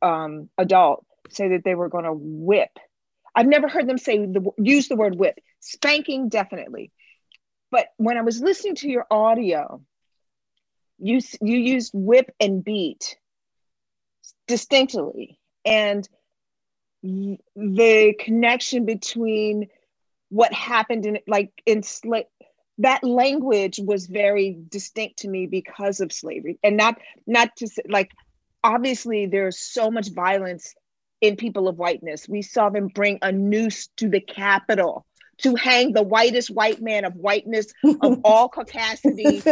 um, 0.01 0.49
adult 0.59 1.05
say 1.31 1.49
that 1.51 1.65
they 1.65 1.75
were 1.75 1.89
going 1.89 2.05
to 2.05 2.13
whip. 2.15 2.71
I've 3.35 3.47
never 3.47 3.69
heard 3.69 3.89
them 3.89 3.99
say 3.99 4.19
the 4.19 4.51
use 4.59 4.89
the 4.89 4.97
word 4.97 5.17
whip. 5.17 5.39
Spanking 5.61 6.29
definitely, 6.29 6.91
but 7.71 7.87
when 7.97 8.19
I 8.19 8.23
was 8.23 8.41
listening 8.41 8.75
to 8.77 8.89
your 8.89 9.07
audio, 9.11 9.81
you 10.99 11.21
you 11.41 11.57
used 11.57 11.93
whip 11.95 12.31
and 12.41 12.63
beat 12.63 13.17
distinctly, 14.47 15.39
and 15.65 16.07
the 17.03 18.15
connection 18.19 18.85
between 18.85 19.69
what 20.29 20.53
happened 20.53 21.07
in 21.07 21.19
like 21.27 21.51
in 21.67 21.83
slave 21.83 22.25
that 22.83 23.03
language 23.05 23.81
was 23.83 24.07
very 24.07 24.59
distinct 24.69 25.19
to 25.21 25.29
me 25.29 25.47
because 25.47 26.01
of 26.01 26.13
slavery. 26.13 26.59
And 26.63 26.77
not 26.77 26.99
not 27.27 27.57
to 27.57 27.69
like 27.89 28.11
obviously 28.63 29.27
there's 29.27 29.59
so 29.59 29.91
much 29.91 30.13
violence 30.13 30.75
in 31.21 31.37
people 31.37 31.69
of 31.69 31.79
whiteness. 31.79 32.29
We 32.29 32.43
saw 32.43 32.71
them 32.71 32.89
bring 32.89 33.19
a 33.23 33.33
noose 33.33 33.89
to 33.99 34.09
the 34.09 34.21
capitol 34.21 35.07
to 35.39 35.55
hang 35.55 35.93
the 35.93 36.03
whitest 36.03 36.51
white 36.51 36.81
man 36.81 37.05
of 37.05 37.15
whiteness 37.15 37.73
of 37.85 38.21
all 38.25 38.49
caucasity 38.49 39.43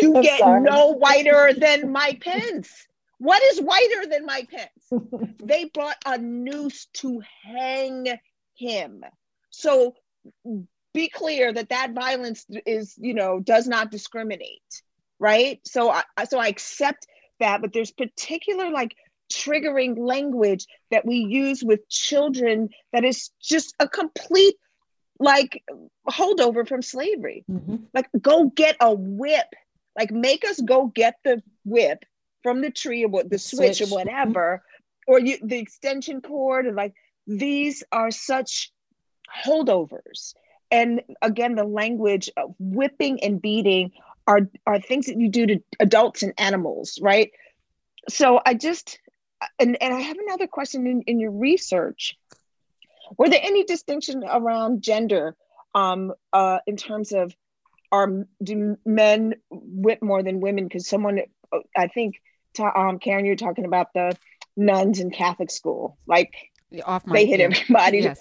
you 0.00 0.16
I'm 0.16 0.22
get 0.22 0.38
sorry. 0.38 0.62
no 0.62 0.92
whiter 0.92 1.52
than 1.52 1.90
mike 1.90 2.22
pence 2.22 2.70
what 3.18 3.42
is 3.42 3.60
whiter 3.60 4.06
than 4.06 4.24
mike 4.24 4.48
pence 4.48 5.02
they 5.42 5.64
brought 5.74 5.96
a 6.06 6.16
noose 6.16 6.86
to 6.94 7.20
hang 7.42 8.06
him. 8.56 9.02
So 9.50 9.94
be 10.96 11.08
clear 11.10 11.52
that 11.52 11.68
that 11.68 11.92
violence 11.92 12.46
is 12.64 12.94
you 12.96 13.12
know 13.12 13.38
does 13.38 13.68
not 13.68 13.90
discriminate 13.90 14.82
right 15.18 15.60
so 15.64 15.90
i 15.90 16.02
so 16.24 16.38
i 16.38 16.48
accept 16.48 17.06
that 17.38 17.60
but 17.60 17.72
there's 17.74 17.92
particular 17.92 18.70
like 18.70 18.96
triggering 19.30 19.98
language 19.98 20.66
that 20.90 21.04
we 21.04 21.16
use 21.16 21.62
with 21.62 21.86
children 21.90 22.70
that 22.94 23.04
is 23.04 23.30
just 23.42 23.74
a 23.78 23.86
complete 23.86 24.54
like 25.18 25.62
holdover 26.08 26.66
from 26.66 26.80
slavery 26.80 27.44
mm-hmm. 27.50 27.76
like 27.92 28.08
go 28.20 28.44
get 28.44 28.76
a 28.80 28.94
whip 28.94 29.48
like 29.98 30.10
make 30.10 30.44
us 30.46 30.58
go 30.60 30.86
get 30.86 31.16
the 31.24 31.42
whip 31.64 32.04
from 32.42 32.62
the 32.62 32.70
tree 32.70 33.04
or 33.04 33.08
what 33.08 33.28
the 33.28 33.38
switch, 33.38 33.78
switch, 33.78 33.90
or 33.90 33.94
whatever 33.94 34.62
mm-hmm. 34.62 35.12
or 35.12 35.20
you 35.20 35.36
the 35.42 35.58
extension 35.58 36.22
cord 36.22 36.66
and 36.66 36.76
like 36.76 36.94
these 37.26 37.84
are 37.92 38.10
such 38.10 38.72
holdovers 39.44 40.32
and 40.70 41.02
again 41.22 41.54
the 41.54 41.64
language 41.64 42.30
of 42.36 42.54
whipping 42.58 43.22
and 43.22 43.40
beating 43.40 43.92
are 44.26 44.48
are 44.66 44.80
things 44.80 45.06
that 45.06 45.20
you 45.20 45.28
do 45.28 45.46
to 45.46 45.60
adults 45.80 46.22
and 46.22 46.32
animals 46.38 46.98
right? 47.00 47.30
So 48.08 48.40
i 48.44 48.54
just 48.54 48.98
and, 49.58 49.80
and 49.80 49.94
i 49.94 50.00
have 50.00 50.16
another 50.18 50.46
question 50.46 50.86
in, 50.86 51.02
in 51.02 51.20
your 51.20 51.32
research. 51.32 52.16
Were 53.18 53.28
there 53.28 53.40
any 53.42 53.64
distinction 53.64 54.24
around 54.24 54.82
gender 54.82 55.36
um, 55.76 56.12
uh, 56.32 56.58
in 56.66 56.76
terms 56.76 57.12
of 57.12 57.34
are 57.92 58.26
do 58.42 58.76
men 58.84 59.34
whip 59.50 60.02
more 60.02 60.22
than 60.22 60.40
women? 60.40 60.64
Because 60.64 60.88
someone 60.88 61.20
i 61.76 61.86
think 61.86 62.16
um, 62.58 62.98
karen 62.98 63.24
you're 63.24 63.36
talking 63.36 63.64
about 63.64 63.92
the 63.94 64.16
nuns 64.56 64.98
in 64.98 65.10
catholic 65.10 65.50
school 65.50 65.96
like 66.06 66.32
Off 66.84 67.04
they 67.04 67.26
hit 67.26 67.40
everybody. 67.40 67.98
Yes. 67.98 68.20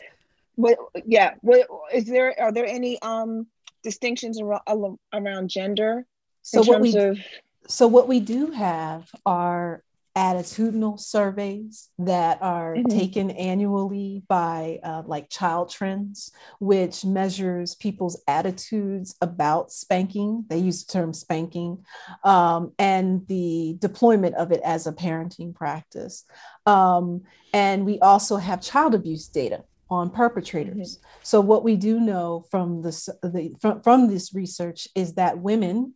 What, 0.56 0.78
yeah. 1.06 1.36
What 1.42 1.68
is 1.94 2.06
there? 2.06 2.34
Are 2.40 2.52
there 2.52 2.66
any 2.66 3.02
um 3.02 3.48
distinctions 3.84 4.40
around, 4.42 5.00
around 5.14 5.50
gender? 5.50 6.06
So 6.42 6.62
what 6.64 6.82
we 6.82 6.96
of... 6.96 7.20
so 7.68 7.88
what 7.88 8.08
we 8.08 8.20
do 8.20 8.52
have 8.52 9.10
are 9.26 9.84
attitudinal 10.16 10.98
surveys 10.98 11.90
that 12.00 12.42
are 12.42 12.76
mm-hmm. 12.76 12.88
taken 12.98 13.32
annually 13.32 14.24
by 14.30 14.80
uh, 14.82 15.04
like 15.06 15.30
child 15.30 15.70
trends 15.70 16.32
which 16.60 17.04
measures 17.04 17.76
people's 17.76 18.22
attitudes 18.26 19.16
about 19.22 19.74
spanking 19.74 20.46
they 20.48 20.58
use 20.58 20.86
the 20.86 20.94
term 20.94 21.12
spanking 21.12 21.84
um, 22.24 22.72
and 22.80 23.28
the 23.28 23.76
deployment 23.80 24.36
of 24.36 24.54
it 24.54 24.62
as 24.64 24.88
a 24.88 24.94
parenting 24.94 25.54
practice 25.54 26.24
um, 26.66 27.22
and 27.54 27.86
we 27.86 28.00
also 28.00 28.38
have 28.38 28.62
child 28.62 28.96
abuse 28.96 29.28
data 29.28 29.66
on 29.90 30.10
perpetrators. 30.10 30.98
Mm-hmm. 30.98 31.20
so 31.24 31.42
what 31.42 31.64
we 31.64 31.76
do 31.76 32.00
know 32.00 32.46
from 32.50 32.82
this 32.82 33.08
the 33.22 33.56
from, 33.62 33.82
from 33.82 34.08
this 34.08 34.34
research 34.34 34.88
is 34.96 35.14
that 35.14 35.40
women 35.40 35.94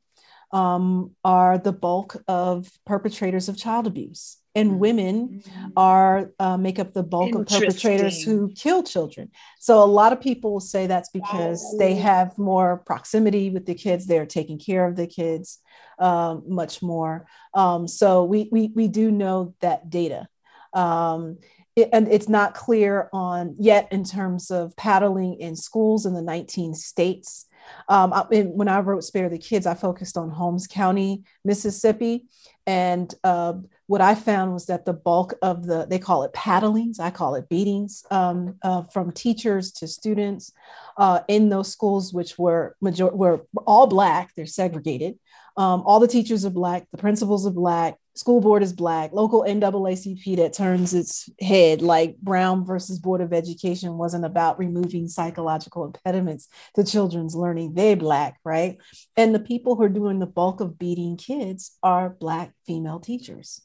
um, 0.51 1.12
are 1.24 1.58
the 1.58 1.72
bulk 1.72 2.17
of 2.27 2.69
perpetrators 2.86 3.50
of 3.50 3.58
child 3.58 3.88
abuse. 3.88 4.38
And 4.55 4.72
mm-hmm. 4.72 4.79
women 4.79 5.43
mm-hmm. 5.46 5.67
are 5.77 6.31
uh, 6.39 6.58
make 6.58 6.79
up 6.79 6.93
the 6.93 7.03
bulk 7.03 7.36
of 7.36 7.46
perpetrators 7.46 8.24
who 8.24 8.51
kill 8.55 8.81
children. 8.81 9.29
So 9.60 9.84
a 9.84 9.86
lot 9.86 10.12
of 10.12 10.19
people 10.19 10.60
say 10.60 10.88
that's 10.88 11.10
because 11.10 11.75
they 11.77 11.96
have 11.96 12.38
more 12.38 12.77
proximity 12.77 13.51
with 13.51 13.67
the 13.67 13.75
kids. 13.75 14.08
They're 14.08 14.25
taking 14.25 14.58
care 14.58 14.88
of 14.88 14.96
the 14.96 15.05
kids 15.05 15.60
um, 16.00 16.43
much 16.48 16.81
more. 16.81 17.27
Um, 17.53 17.88
so 17.88 18.24
we, 18.24 18.50
we 18.51 18.72
we 18.74 18.88
do 18.88 19.12
know 19.12 19.53
that 19.62 19.89
data. 19.89 20.27
Um, 20.74 21.38
and 21.86 22.07
it's 22.07 22.29
not 22.29 22.53
clear 22.53 23.09
on 23.13 23.55
yet 23.59 23.88
in 23.91 24.03
terms 24.03 24.51
of 24.51 24.75
paddling 24.75 25.39
in 25.39 25.55
schools 25.55 26.05
in 26.05 26.13
the 26.13 26.21
19 26.21 26.74
states 26.74 27.48
um, 27.88 28.13
I, 28.13 28.21
when 28.24 28.67
I 28.67 28.79
wrote 28.79 29.03
Spare 29.03 29.29
the 29.29 29.38
Kids, 29.38 29.65
I 29.65 29.74
focused 29.74 30.17
on 30.17 30.29
Holmes 30.29 30.67
County, 30.67 31.24
Mississippi. 31.43 32.27
And 32.67 33.13
uh, 33.24 33.53
what 33.88 34.01
I 34.01 34.13
found 34.13 34.53
was 34.53 34.67
that 34.67 34.86
the 34.86 34.93
bulk 34.93 35.33
of 35.41 35.65
the, 35.65 35.88
they 35.89 35.98
call 35.98 36.24
it 36.24 36.33
paddlings, 36.33 37.00
I 37.00 37.09
call 37.09 37.36
it 37.36 37.50
beatings 37.50 38.05
um, 38.12 38.57
uh, 38.62 38.83
from 38.83 39.12
teachers 39.12 39.71
to 39.74 39.88
students 39.88 40.51
uh, 40.98 41.21
in 41.27 41.50
those 41.50 41.71
schools, 41.71 42.13
which 42.13 42.38
were, 42.38 42.75
major- 42.81 43.07
were 43.07 43.45
all 43.65 43.88
Black, 43.88 44.33
they're 44.36 44.45
segregated. 44.45 45.17
Um, 45.57 45.81
all 45.86 46.00
the 46.00 46.07
teachers 46.07 46.45
are 46.45 46.51
Black, 46.51 46.88
the 46.91 46.98
principals 47.00 47.48
are 47.48 47.51
Black, 47.51 47.98
school 48.19 48.41
board 48.41 48.61
is 48.63 48.73
black. 48.73 49.13
Local 49.13 49.43
naacp 49.43 50.38
that 50.38 50.53
turns 50.53 50.93
its 50.93 51.29
head 51.39 51.81
like 51.81 52.17
brown 52.17 52.65
versus 52.65 52.99
board 52.99 53.21
of 53.21 53.31
education 53.31 53.97
wasn't 53.97 54.25
about 54.25 54.59
removing 54.59 55.07
psychological 55.07 55.85
impediments 55.85 56.49
to 56.75 56.83
children's 56.83 57.35
learning. 57.35 57.73
They're 57.73 57.95
black 57.95 58.39
right? 58.43 58.77
And 59.15 59.33
the 59.33 59.39
people 59.39 59.75
who 59.75 59.83
are 59.83 59.89
doing 59.89 60.19
the 60.19 60.25
bulk 60.25 60.59
of 60.59 60.77
beating 60.77 61.17
kids 61.17 61.77
are 61.81 62.09
black 62.09 62.53
female 62.65 62.99
teachers 62.99 63.61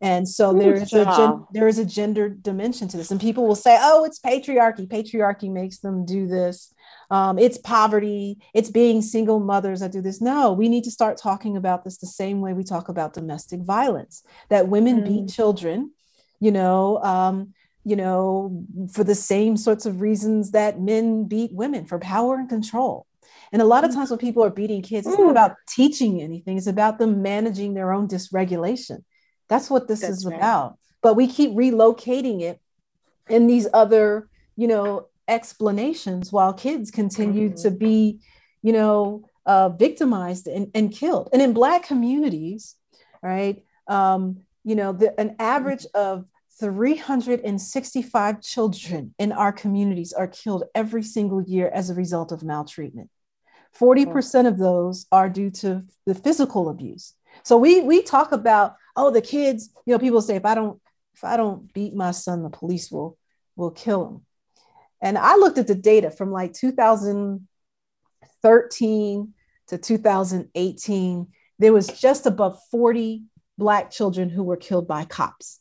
and 0.00 0.28
so 0.28 0.52
there 0.52 0.74
is 0.74 0.92
a 0.92 1.04
gen- 1.04 1.44
there 1.52 1.68
is 1.68 1.78
a 1.78 1.84
gender 1.84 2.28
dimension 2.28 2.88
to 2.88 2.96
this. 2.96 3.10
And 3.10 3.20
people 3.20 3.46
will 3.46 3.56
say 3.56 3.78
oh 3.80 4.04
it's 4.04 4.20
patriarchy. 4.20 4.86
Patriarchy 4.88 5.50
makes 5.50 5.78
them 5.78 6.04
do 6.04 6.26
this. 6.26 6.72
Um, 7.10 7.38
it's 7.38 7.58
poverty. 7.58 8.38
It's 8.52 8.70
being 8.70 9.00
single 9.02 9.40
mothers 9.40 9.80
that 9.80 9.92
do 9.92 10.00
this. 10.00 10.20
No 10.20 10.52
we 10.52 10.68
need 10.68 10.84
to 10.84 10.90
start 10.90 11.18
talking 11.18 11.56
about 11.56 11.84
this 11.84 11.98
the 11.98 12.06
same 12.06 12.40
way 12.40 12.52
we 12.52 12.64
talk 12.64 12.88
about 12.88 13.14
domestic 13.14 13.60
violence 13.60 14.22
that 14.48 14.68
women 14.68 15.02
mm. 15.02 15.06
beat 15.06 15.34
children 15.34 15.90
you 16.40 16.52
know 16.52 17.02
um, 17.02 17.52
you 17.84 17.96
know 17.96 18.64
for 18.92 19.04
the 19.04 19.14
same 19.14 19.56
sorts 19.56 19.86
of 19.86 20.00
reasons 20.00 20.50
that 20.52 20.80
men 20.80 21.24
beat 21.24 21.52
women 21.52 21.86
for 21.86 21.98
power 21.98 22.36
and 22.36 22.48
control. 22.48 23.06
And 23.52 23.62
a 23.62 23.64
lot 23.64 23.84
of 23.84 23.90
mm. 23.90 23.94
times 23.94 24.10
when 24.10 24.18
people 24.18 24.44
are 24.44 24.50
beating 24.50 24.82
kids 24.82 25.06
it's 25.06 25.18
not 25.18 25.30
about 25.30 25.56
teaching 25.68 26.20
anything. 26.20 26.56
It's 26.56 26.66
about 26.66 26.98
them 26.98 27.22
managing 27.22 27.74
their 27.74 27.92
own 27.92 28.08
dysregulation 28.08 29.04
that's 29.48 29.70
what 29.70 29.88
this 29.88 30.00
That's 30.00 30.18
is 30.18 30.26
right. 30.26 30.36
about. 30.36 30.78
But 31.02 31.14
we 31.14 31.26
keep 31.26 31.52
relocating 31.52 32.42
it 32.42 32.60
in 33.28 33.46
these 33.46 33.68
other, 33.72 34.28
you 34.56 34.66
know, 34.66 35.08
explanations 35.28 36.32
while 36.32 36.52
kids 36.52 36.90
continue 36.90 37.48
mm-hmm. 37.50 37.62
to 37.62 37.70
be, 37.70 38.20
you 38.62 38.72
know, 38.72 39.24
uh, 39.44 39.68
victimized 39.68 40.46
and, 40.46 40.70
and 40.74 40.92
killed. 40.92 41.28
And 41.32 41.40
in 41.40 41.52
Black 41.52 41.84
communities, 41.84 42.76
right, 43.22 43.64
um, 43.88 44.38
you 44.64 44.74
know, 44.74 44.92
the, 44.92 45.18
an 45.20 45.36
average 45.38 45.86
of 45.94 46.24
365 46.58 48.40
children 48.40 49.14
in 49.18 49.30
our 49.30 49.52
communities 49.52 50.12
are 50.12 50.26
killed 50.26 50.64
every 50.74 51.02
single 51.02 51.42
year 51.42 51.68
as 51.72 51.90
a 51.90 51.94
result 51.94 52.32
of 52.32 52.42
maltreatment. 52.42 53.10
40% 53.78 54.46
of 54.48 54.58
those 54.58 55.06
are 55.12 55.28
due 55.28 55.50
to 55.50 55.84
the 56.06 56.14
physical 56.14 56.68
abuse. 56.70 57.12
So 57.42 57.58
we 57.58 57.82
we 57.82 58.02
talk 58.02 58.32
about 58.32 58.76
oh 58.96 59.10
the 59.10 59.22
kids, 59.22 59.70
you 59.84 59.92
know, 59.92 59.98
people 59.98 60.22
say 60.22 60.36
if 60.36 60.44
I 60.44 60.54
don't 60.54 60.80
if 61.14 61.24
I 61.24 61.36
don't 61.36 61.72
beat 61.72 61.94
my 61.94 62.10
son, 62.10 62.42
the 62.42 62.50
police 62.50 62.90
will 62.90 63.16
will 63.54 63.70
kill 63.70 64.08
him. 64.08 64.22
And 65.00 65.16
I 65.18 65.36
looked 65.36 65.58
at 65.58 65.66
the 65.66 65.74
data 65.74 66.10
from 66.10 66.32
like 66.32 66.54
2013 66.54 69.34
to 69.68 69.78
2018. 69.78 71.26
There 71.58 71.72
was 71.72 71.88
just 71.88 72.26
above 72.26 72.58
40 72.70 73.24
black 73.58 73.90
children 73.90 74.28
who 74.28 74.42
were 74.42 74.56
killed 74.56 74.88
by 74.88 75.04
cops. 75.04 75.60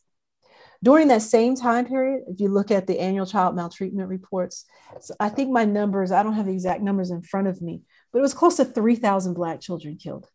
During 0.84 1.08
that 1.08 1.22
same 1.22 1.56
time 1.56 1.86
period, 1.86 2.24
if 2.28 2.40
you 2.40 2.50
look 2.50 2.70
at 2.70 2.86
the 2.86 3.00
annual 3.00 3.26
child 3.26 3.56
maltreatment 3.56 4.10
reports, 4.10 4.66
so 5.00 5.16
I 5.20 5.30
think 5.30 5.50
my 5.50 5.66
numbers, 5.66 6.12
I 6.12 6.22
don't 6.22 6.34
have 6.34 6.46
the 6.46 6.54
exact 6.54 6.82
numbers 6.82 7.12
in 7.12 7.24
front 7.24 7.48
of 7.48 7.62
me, 7.62 7.82
but 8.12 8.20
it 8.20 8.22
was 8.22 8.34
close 8.34 8.58
to 8.58 8.66
3,000 8.66 9.34
black 9.34 9.62
children 9.62 9.98
killed 9.98 10.30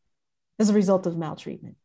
as 0.59 0.71
a 0.71 0.75
result 0.75 1.07
of 1.07 1.17
maltreatment 1.17 1.77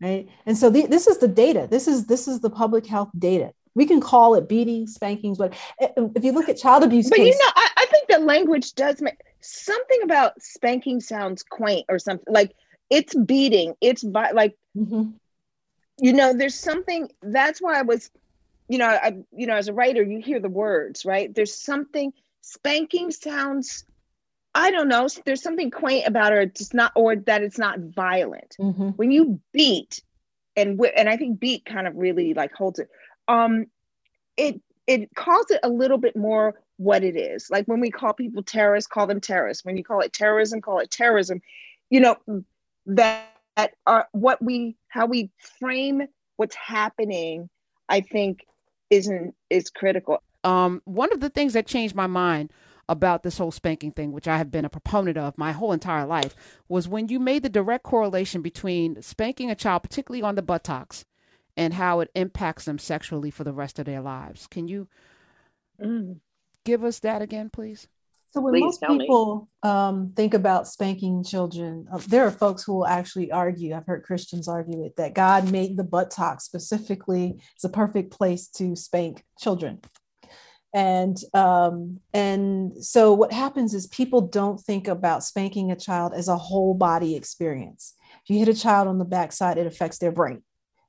right? 0.00 0.28
And 0.44 0.56
so 0.56 0.70
the, 0.70 0.86
this 0.86 1.06
is 1.06 1.18
the 1.18 1.28
data. 1.28 1.66
This 1.70 1.88
is 1.88 2.06
this 2.06 2.28
is 2.28 2.40
the 2.40 2.50
public 2.50 2.86
health 2.86 3.10
data. 3.18 3.52
We 3.74 3.86
can 3.86 4.00
call 4.00 4.34
it 4.36 4.48
beating 4.48 4.86
spankings 4.86 5.36
but 5.36 5.52
if 5.78 6.24
you 6.24 6.32
look 6.32 6.48
at 6.48 6.56
child 6.56 6.82
abuse 6.82 7.10
but 7.10 7.18
case, 7.18 7.34
you 7.34 7.38
know 7.38 7.52
I, 7.54 7.68
I 7.76 7.86
think 7.86 8.08
the 8.08 8.20
language 8.20 8.74
does 8.74 9.02
make 9.02 9.20
something 9.42 10.02
about 10.02 10.40
spanking 10.40 10.98
sounds 10.98 11.42
quaint 11.42 11.84
or 11.90 11.98
something 11.98 12.32
like 12.32 12.56
it's 12.88 13.14
beating 13.14 13.74
it's 13.82 14.02
vi- 14.02 14.30
like 14.30 14.56
mm-hmm. 14.74 15.10
you 15.98 16.12
know 16.14 16.32
there's 16.32 16.54
something 16.54 17.10
that's 17.20 17.60
why 17.60 17.78
i 17.78 17.82
was 17.82 18.10
you 18.68 18.78
know 18.78 18.86
i 18.86 19.14
you 19.30 19.46
know 19.46 19.56
as 19.56 19.68
a 19.68 19.74
writer 19.74 20.02
you 20.02 20.20
hear 20.20 20.40
the 20.40 20.48
words 20.48 21.04
right? 21.04 21.34
There's 21.34 21.54
something 21.54 22.12
spanking 22.42 23.10
sounds 23.10 23.84
I 24.56 24.70
don't 24.70 24.88
know. 24.88 25.06
There's 25.26 25.42
something 25.42 25.70
quaint 25.70 26.06
about 26.06 26.32
it. 26.32 26.58
It's 26.58 26.72
not, 26.72 26.92
or 26.96 27.14
that 27.14 27.42
it's 27.42 27.58
not 27.58 27.78
violent. 27.78 28.56
Mm-hmm. 28.58 28.88
When 28.90 29.10
you 29.10 29.38
beat, 29.52 30.00
and 30.56 30.80
and 30.96 31.10
I 31.10 31.18
think 31.18 31.38
beat 31.38 31.66
kind 31.66 31.86
of 31.86 31.94
really 31.94 32.32
like 32.32 32.54
holds 32.54 32.78
it. 32.78 32.88
Um, 33.28 33.66
it 34.38 34.58
it 34.86 35.14
calls 35.14 35.50
it 35.50 35.60
a 35.62 35.68
little 35.68 35.98
bit 35.98 36.16
more 36.16 36.54
what 36.78 37.04
it 37.04 37.16
is. 37.16 37.48
Like 37.50 37.66
when 37.66 37.80
we 37.80 37.90
call 37.90 38.14
people 38.14 38.42
terrorists, 38.42 38.88
call 38.88 39.06
them 39.06 39.20
terrorists. 39.20 39.62
When 39.62 39.76
you 39.76 39.84
call 39.84 40.00
it 40.00 40.14
terrorism, 40.14 40.62
call 40.62 40.78
it 40.78 40.90
terrorism. 40.90 41.42
You 41.90 42.00
know 42.00 42.16
that, 42.86 43.28
that 43.56 43.72
are 43.86 44.08
what 44.12 44.42
we 44.42 44.76
how 44.88 45.04
we 45.04 45.30
frame 45.60 46.02
what's 46.38 46.56
happening. 46.56 47.50
I 47.90 48.00
think 48.00 48.46
isn't 48.88 49.34
is 49.50 49.68
critical. 49.68 50.22
Um, 50.44 50.80
one 50.86 51.12
of 51.12 51.20
the 51.20 51.28
things 51.28 51.52
that 51.52 51.66
changed 51.66 51.94
my 51.94 52.06
mind 52.06 52.50
about 52.88 53.22
this 53.22 53.38
whole 53.38 53.50
spanking 53.50 53.90
thing, 53.90 54.12
which 54.12 54.28
I 54.28 54.38
have 54.38 54.50
been 54.50 54.64
a 54.64 54.70
proponent 54.70 55.16
of 55.16 55.38
my 55.38 55.52
whole 55.52 55.72
entire 55.72 56.06
life, 56.06 56.34
was 56.68 56.88
when 56.88 57.08
you 57.08 57.18
made 57.18 57.42
the 57.42 57.48
direct 57.48 57.84
correlation 57.84 58.42
between 58.42 59.02
spanking 59.02 59.50
a 59.50 59.54
child, 59.54 59.82
particularly 59.82 60.22
on 60.22 60.34
the 60.34 60.42
buttocks, 60.42 61.04
and 61.56 61.74
how 61.74 62.00
it 62.00 62.10
impacts 62.14 62.64
them 62.64 62.78
sexually 62.78 63.30
for 63.30 63.44
the 63.44 63.52
rest 63.52 63.78
of 63.78 63.86
their 63.86 64.00
lives. 64.00 64.46
Can 64.46 64.68
you 64.68 64.88
mm. 65.82 66.20
give 66.64 66.84
us 66.84 67.00
that 67.00 67.22
again, 67.22 67.50
please? 67.50 67.88
So 68.30 68.42
when 68.42 68.52
Please 68.52 68.78
most 68.80 68.82
people 68.82 69.48
um, 69.62 70.12
think 70.14 70.34
about 70.34 70.68
spanking 70.68 71.24
children, 71.24 71.86
uh, 71.90 71.98
there 72.06 72.26
are 72.26 72.30
folks 72.30 72.64
who 72.64 72.74
will 72.74 72.86
actually 72.86 73.32
argue. 73.32 73.74
I've 73.74 73.86
heard 73.86 74.02
Christians 74.02 74.46
argue 74.46 74.84
it 74.84 74.96
that 74.96 75.14
God 75.14 75.50
made 75.50 75.78
the 75.78 75.84
buttock 75.84 76.42
specifically 76.42 77.40
as 77.56 77.64
a 77.64 77.70
perfect 77.70 78.12
place 78.12 78.48
to 78.48 78.76
spank 78.76 79.24
children 79.38 79.80
and 80.76 81.16
um, 81.32 82.00
and 82.12 82.84
so 82.84 83.14
what 83.14 83.32
happens 83.32 83.72
is 83.72 83.86
people 83.86 84.20
don't 84.20 84.60
think 84.60 84.88
about 84.88 85.24
spanking 85.24 85.72
a 85.72 85.76
child 85.76 86.12
as 86.14 86.28
a 86.28 86.36
whole 86.36 86.74
body 86.74 87.16
experience. 87.16 87.94
If 88.22 88.28
you 88.28 88.38
hit 88.38 88.54
a 88.54 88.60
child 88.60 88.86
on 88.86 88.98
the 88.98 89.06
backside 89.06 89.56
it 89.56 89.66
affects 89.66 89.96
their 89.98 90.12
brain 90.12 90.42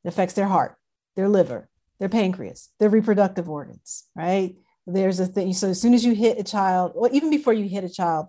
it 0.04 0.10
affects 0.10 0.34
their 0.34 0.48
heart 0.48 0.76
their 1.16 1.30
liver 1.30 1.70
their 2.00 2.10
pancreas 2.10 2.70
their 2.80 2.90
reproductive 2.90 3.50
organs 3.50 4.04
right? 4.14 4.56
There's 4.86 5.22
a 5.22 5.26
thing 5.26 5.54
so 5.54 5.70
as 5.70 5.80
soon 5.80 5.94
as 5.94 6.04
you 6.04 6.14
hit 6.14 6.38
a 6.38 6.44
child 6.44 6.92
or 6.94 7.10
even 7.12 7.30
before 7.30 7.54
you 7.54 7.70
hit 7.70 7.86
a 7.86 7.90
child 7.90 8.28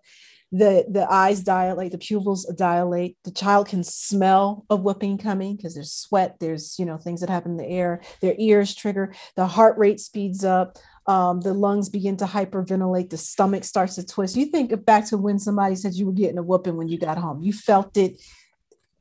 the 0.50 0.86
the 0.88 1.10
eyes 1.12 1.42
dilate 1.42 1.92
the 1.92 1.98
pupils 1.98 2.46
dilate 2.56 3.18
the 3.24 3.30
child 3.30 3.68
can 3.68 3.84
smell 3.84 4.64
a 4.70 4.76
whooping 4.76 5.18
coming 5.18 5.56
because 5.56 5.74
there's 5.74 5.92
sweat 5.92 6.36
there's 6.40 6.78
you 6.78 6.86
know 6.86 6.96
things 6.96 7.20
that 7.20 7.28
happen 7.28 7.52
in 7.52 7.56
the 7.58 7.66
air 7.66 8.00
their 8.22 8.34
ears 8.38 8.74
trigger 8.74 9.12
the 9.36 9.46
heart 9.46 9.76
rate 9.76 10.00
speeds 10.00 10.44
up 10.44 10.78
um, 11.08 11.40
the 11.40 11.54
lungs 11.54 11.88
begin 11.88 12.18
to 12.18 12.26
hyperventilate, 12.26 13.08
the 13.08 13.16
stomach 13.16 13.64
starts 13.64 13.94
to 13.94 14.04
twist. 14.04 14.36
You 14.36 14.44
think 14.44 14.84
back 14.84 15.08
to 15.08 15.16
when 15.16 15.38
somebody 15.38 15.74
said 15.74 15.94
you 15.94 16.04
were 16.04 16.12
getting 16.12 16.36
a 16.36 16.42
whooping 16.42 16.76
when 16.76 16.88
you 16.88 16.98
got 16.98 17.16
home. 17.16 17.42
You 17.42 17.54
felt 17.54 17.96
it 17.96 18.20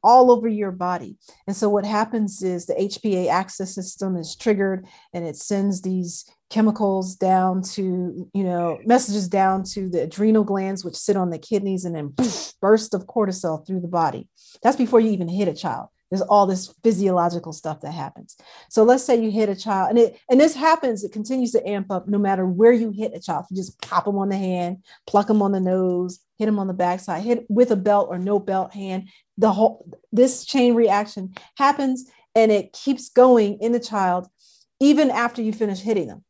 all 0.03 0.31
over 0.31 0.47
your 0.47 0.71
body. 0.71 1.17
And 1.47 1.55
so 1.55 1.67
what 1.67 1.85
happens 1.85 2.41
is 2.41 2.65
the 2.65 2.75
HPA 2.75 3.29
axis 3.29 3.75
system 3.75 4.15
is 4.15 4.37
triggered 4.37 4.87
and 5.13 5.25
it 5.25 5.35
sends 5.35 5.81
these 5.81 6.23
chemicals 6.49 7.13
down 7.15 7.61
to, 7.61 8.29
you 8.33 8.43
know, 8.43 8.79
messages 8.85 9.27
down 9.27 9.63
to 9.63 9.89
the 9.89 10.03
adrenal 10.03 10.45
glands, 10.45 10.85
which 10.85 10.95
sit 10.95 11.17
on 11.17 11.29
the 11.29 11.37
kidneys, 11.37 11.83
and 11.83 11.93
then 11.93 12.15
burst 12.61 12.93
of 12.93 13.05
cortisol 13.05 13.67
through 13.67 13.81
the 13.81 13.87
body. 13.89 14.29
That's 14.63 14.77
before 14.77 15.01
you 15.01 15.11
even 15.11 15.27
hit 15.27 15.49
a 15.49 15.53
child. 15.53 15.89
There's 16.09 16.21
all 16.21 16.47
this 16.47 16.73
physiological 16.83 17.51
stuff 17.51 17.81
that 17.81 17.91
happens. 17.91 18.37
So 18.69 18.83
let's 18.83 19.03
say 19.03 19.21
you 19.21 19.29
hit 19.29 19.49
a 19.49 19.55
child, 19.55 19.89
and 19.89 19.99
it 19.99 20.19
and 20.29 20.39
this 20.39 20.55
happens, 20.55 21.03
it 21.03 21.11
continues 21.11 21.51
to 21.51 21.67
amp 21.67 21.91
up 21.91 22.07
no 22.07 22.17
matter 22.17 22.45
where 22.45 22.71
you 22.71 22.91
hit 22.91 23.13
a 23.13 23.19
child. 23.19 23.45
You 23.49 23.57
just 23.57 23.81
pop 23.81 24.05
them 24.05 24.17
on 24.17 24.29
the 24.29 24.37
hand, 24.37 24.83
pluck 25.05 25.27
them 25.27 25.41
on 25.41 25.51
the 25.51 25.59
nose, 25.59 26.19
hit 26.37 26.45
them 26.45 26.59
on 26.59 26.67
the 26.67 26.73
backside, 26.73 27.23
hit 27.23 27.45
with 27.49 27.71
a 27.71 27.75
belt 27.75 28.07
or 28.09 28.17
no 28.17 28.39
belt 28.39 28.73
hand. 28.73 29.09
The 29.37 29.51
whole 29.51 29.85
this 30.11 30.45
chain 30.45 30.75
reaction 30.75 31.35
happens 31.57 32.09
and 32.35 32.51
it 32.51 32.73
keeps 32.73 33.09
going 33.09 33.59
in 33.59 33.71
the 33.71 33.79
child 33.79 34.27
even 34.79 35.09
after 35.09 35.41
you 35.41 35.51
finish 35.51 35.79
hitting 35.79 36.07
them. 36.07 36.23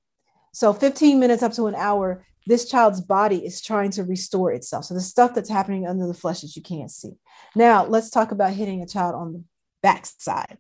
So 0.54 0.74
15 0.74 1.20
minutes 1.20 1.44
up 1.44 1.54
to 1.54 1.68
an 1.68 1.76
hour, 1.76 2.26
this 2.48 2.70
child's 2.70 3.02
body 3.02 3.46
is 3.46 3.62
trying 3.62 3.92
to 3.92 4.04
restore 4.04 4.52
itself. 4.52 4.86
So 4.86 4.94
the 4.94 5.02
stuff 5.02 5.36
that's 5.36 5.50
happening 5.50 5.86
under 5.86 6.08
the 6.08 6.14
flesh 6.14 6.42
that 6.42 6.56
you 6.56 6.62
can't 6.62 6.90
see. 6.90 7.12
Now 7.56 7.86
let's 7.86 8.10
talk 8.10 8.32
about 8.32 8.54
hitting 8.54 8.82
a 8.82 8.88
child 8.88 9.16
on 9.16 9.34
the 9.34 9.44
backside. 9.88 10.58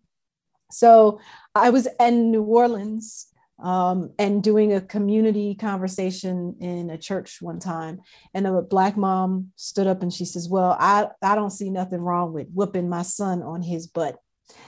So 0.71 1.19
I 1.55 1.69
was 1.69 1.87
in 1.99 2.31
New 2.31 2.43
Orleans 2.43 3.27
um, 3.59 4.11
and 4.19 4.43
doing 4.43 4.73
a 4.73 4.81
community 4.81 5.55
conversation 5.55 6.55
in 6.59 6.89
a 6.89 6.97
church 6.97 7.41
one 7.41 7.59
time. 7.59 8.01
And 8.33 8.45
a 8.45 8.61
black 8.61 8.95
mom 8.97 9.51
stood 9.55 9.87
up 9.87 10.01
and 10.01 10.13
she 10.13 10.25
says, 10.25 10.47
Well, 10.49 10.75
I, 10.79 11.07
I 11.21 11.35
don't 11.35 11.57
see 11.59 11.69
nothing 11.69 12.01
wrong 12.01 12.33
with 12.33 12.47
whooping 12.53 12.89
my 12.89 13.01
son 13.01 13.41
on 13.41 13.61
his 13.61 13.87
butt. 13.87 14.17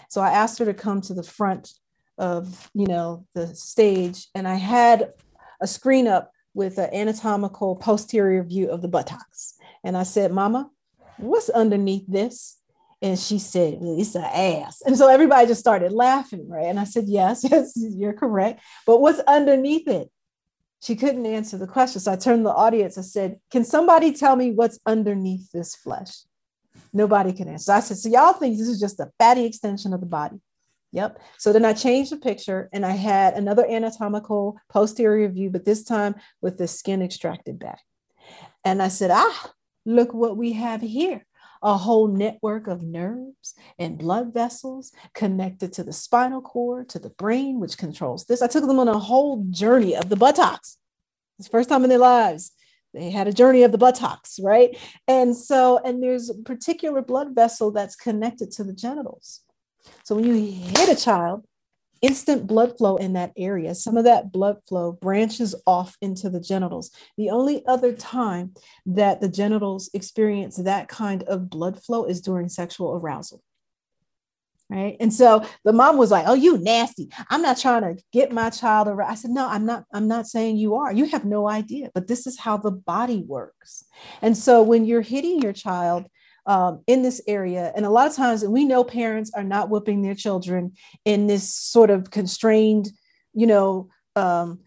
So 0.10 0.22
I 0.22 0.32
asked 0.32 0.60
her 0.60 0.66
to 0.66 0.74
come 0.74 1.02
to 1.02 1.14
the 1.14 1.24
front 1.24 1.72
of 2.20 2.70
you 2.74 2.86
know 2.86 3.26
the 3.34 3.48
stage 3.56 4.28
and 4.36 4.48
i 4.48 4.56
had 4.56 5.12
a 5.62 5.68
screen 5.68 6.08
up 6.08 6.32
with 6.54 6.78
an 6.78 6.94
anatomical 6.94 7.78
posterior 7.78 8.44
view 8.44 8.70
of 8.70 8.82
the 8.82 8.88
buttocks 8.88 9.56
and 9.84 9.98
i 9.98 10.04
said 10.04 10.32
mama 10.32 10.70
what's 11.18 11.50
underneath 11.50 12.04
this 12.08 12.59
and 13.02 13.18
she 13.18 13.40
said 13.40 13.78
it's 13.82 14.16
an 14.16 14.24
ass. 14.24 14.82
And 14.86 14.98
so 14.98 15.08
everybody 15.08 15.48
just 15.48 15.60
started 15.60 15.92
laughing 15.92 16.50
right? 16.50 16.66
And 16.66 16.80
i 16.80 16.84
said 16.84 17.06
yes 17.08 17.44
yes 17.50 17.74
you're 17.76 18.14
correct. 18.14 18.62
But 18.86 19.02
what's 19.02 19.20
underneath 19.20 19.88
it? 19.88 20.10
She 20.82 20.96
couldn't 20.96 21.26
answer 21.26 21.58
the 21.58 21.68
question. 21.68 22.02
So 22.02 22.12
i 22.12 22.16
turned 22.16 22.40
to 22.40 22.50
the 22.50 22.54
audience. 22.54 22.98
I 22.98 23.02
said 23.02 23.40
can 23.52 23.64
somebody 23.64 24.14
tell 24.14 24.36
me 24.36 24.52
what's 24.52 24.80
underneath 24.86 25.52
this 25.52 25.76
flesh? 25.76 26.24
Nobody 26.92 27.34
can 27.34 27.48
answer. 27.48 27.66
So 27.66 27.74
i 27.74 27.80
said 27.80 27.98
so 27.98 28.10
y'all 28.10 28.34
think 28.34 28.58
this 28.58 28.68
is 28.68 28.80
just 28.80 29.00
a 29.00 29.12
fatty 29.18 29.46
extension 29.46 29.94
of 29.94 30.00
the 30.00 30.06
body? 30.06 30.40
Yep. 30.92 31.22
So 31.38 31.54
then 31.54 31.66
I 31.66 31.74
changed 31.74 32.12
the 32.12 32.18
picture 32.18 32.68
and 32.74 32.84
I 32.84 32.92
had 32.92 33.36
another 33.36 33.66
anatomical 33.70 34.60
posterior 34.70 35.30
view, 35.30 35.52
but 35.52 35.64
this 35.64 35.84
time 35.84 36.16
with 36.42 36.58
the 36.58 36.68
skin 36.68 37.04
extracted 37.04 37.60
back. 37.60 37.80
And 38.66 38.82
I 38.82 38.88
said, 38.88 39.12
ah, 39.12 39.52
look 39.86 40.16
what 40.16 40.36
we 40.36 40.54
have 40.54 40.82
here 40.82 41.26
a 41.62 41.78
whole 41.78 42.08
network 42.08 42.68
of 42.68 42.84
nerves 42.84 43.56
and 43.78 43.98
blood 43.98 44.34
vessels 44.34 44.92
connected 45.14 45.74
to 45.74 45.84
the 45.84 45.94
spinal 45.94 46.42
cord, 46.42 46.90
to 46.90 47.00
the 47.00 47.10
brain, 47.10 47.60
which 47.60 47.78
controls 47.78 48.26
this. 48.26 48.42
I 48.42 48.48
took 48.48 48.66
them 48.66 48.80
on 48.80 48.88
a 48.88 49.00
whole 49.00 49.46
journey 49.50 49.96
of 49.96 50.10
the 50.10 50.16
buttocks. 50.16 50.78
It's 51.38 51.48
the 51.48 51.52
first 51.52 51.70
time 51.70 51.84
in 51.84 51.90
their 51.90 52.00
lives. 52.00 52.52
They 52.94 53.12
had 53.12 53.28
a 53.28 53.34
journey 53.34 53.64
of 53.64 53.72
the 53.72 53.78
buttocks, 53.78 54.40
right? 54.42 54.78
And 55.08 55.36
so, 55.36 55.80
and 55.84 56.02
there's 56.02 56.30
a 56.30 56.36
particular 56.36 57.02
blood 57.02 57.36
vessel 57.36 57.72
that's 57.72 57.96
connected 57.96 58.52
to 58.52 58.64
the 58.64 58.74
genitals. 58.74 59.42
So 60.04 60.16
when 60.16 60.26
you 60.26 60.52
hit 60.52 60.90
a 60.90 60.96
child, 60.96 61.46
instant 62.02 62.48
blood 62.48 62.78
flow 62.78 62.98
in 62.98 63.14
that 63.14 63.34
area. 63.38 63.76
Some 63.76 63.98
of 63.98 64.06
that 64.06 64.32
blood 64.32 64.58
flow 64.68 64.92
branches 64.92 65.56
off 65.66 65.98
into 66.02 66.30
the 66.30 66.40
genitals. 66.40 66.92
The 67.18 67.30
only 67.30 67.66
other 67.66 67.94
time 67.94 68.54
that 68.86 69.22
the 69.22 69.30
genitals 69.30 69.90
experience 69.94 70.58
that 70.58 70.88
kind 70.88 71.24
of 71.24 71.50
blood 71.50 71.82
flow 71.82 72.06
is 72.06 72.22
during 72.22 72.50
sexual 72.50 72.94
arousal. 72.94 73.42
Right. 74.70 74.98
And 75.00 75.12
so 75.12 75.44
the 75.66 75.74
mom 75.74 75.98
was 75.98 76.12
like, 76.12 76.26
Oh, 76.28 76.36
you 76.36 76.60
nasty. 76.60 77.10
I'm 77.32 77.42
not 77.42 77.58
trying 77.58 77.82
to 77.82 78.04
get 78.14 78.32
my 78.32 78.52
child 78.52 78.88
around. 78.88 79.10
I 79.10 79.16
said, 79.16 79.32
No, 79.32 79.50
I'm 79.50 79.66
not, 79.66 79.86
I'm 79.92 80.08
not 80.08 80.28
saying 80.28 80.58
you 80.58 80.76
are. 80.76 80.94
You 80.94 81.06
have 81.06 81.26
no 81.26 81.50
idea, 81.50 81.90
but 81.96 82.08
this 82.08 82.28
is 82.28 82.38
how 82.38 82.58
the 82.58 82.70
body 82.70 83.24
works. 83.26 83.84
And 84.22 84.38
so 84.38 84.62
when 84.62 84.86
you're 84.86 85.02
hitting 85.02 85.42
your 85.42 85.54
child, 85.54 86.06
um, 86.46 86.82
in 86.88 87.02
this 87.02 87.22
area. 87.28 87.72
And 87.76 87.86
a 87.86 87.90
lot 87.90 88.08
of 88.08 88.16
times 88.16 88.44
we 88.46 88.66
know 88.66 88.84
parents 88.84 89.32
are 89.36 89.44
not 89.44 89.70
whipping 89.70 90.02
their 90.02 90.16
children 90.16 90.74
in 91.06 91.28
this 91.28 91.54
sort 91.54 91.90
of 91.90 92.12
constrained, 92.12 92.92
you 93.34 93.48
know, 93.48 93.90
um, 94.16 94.60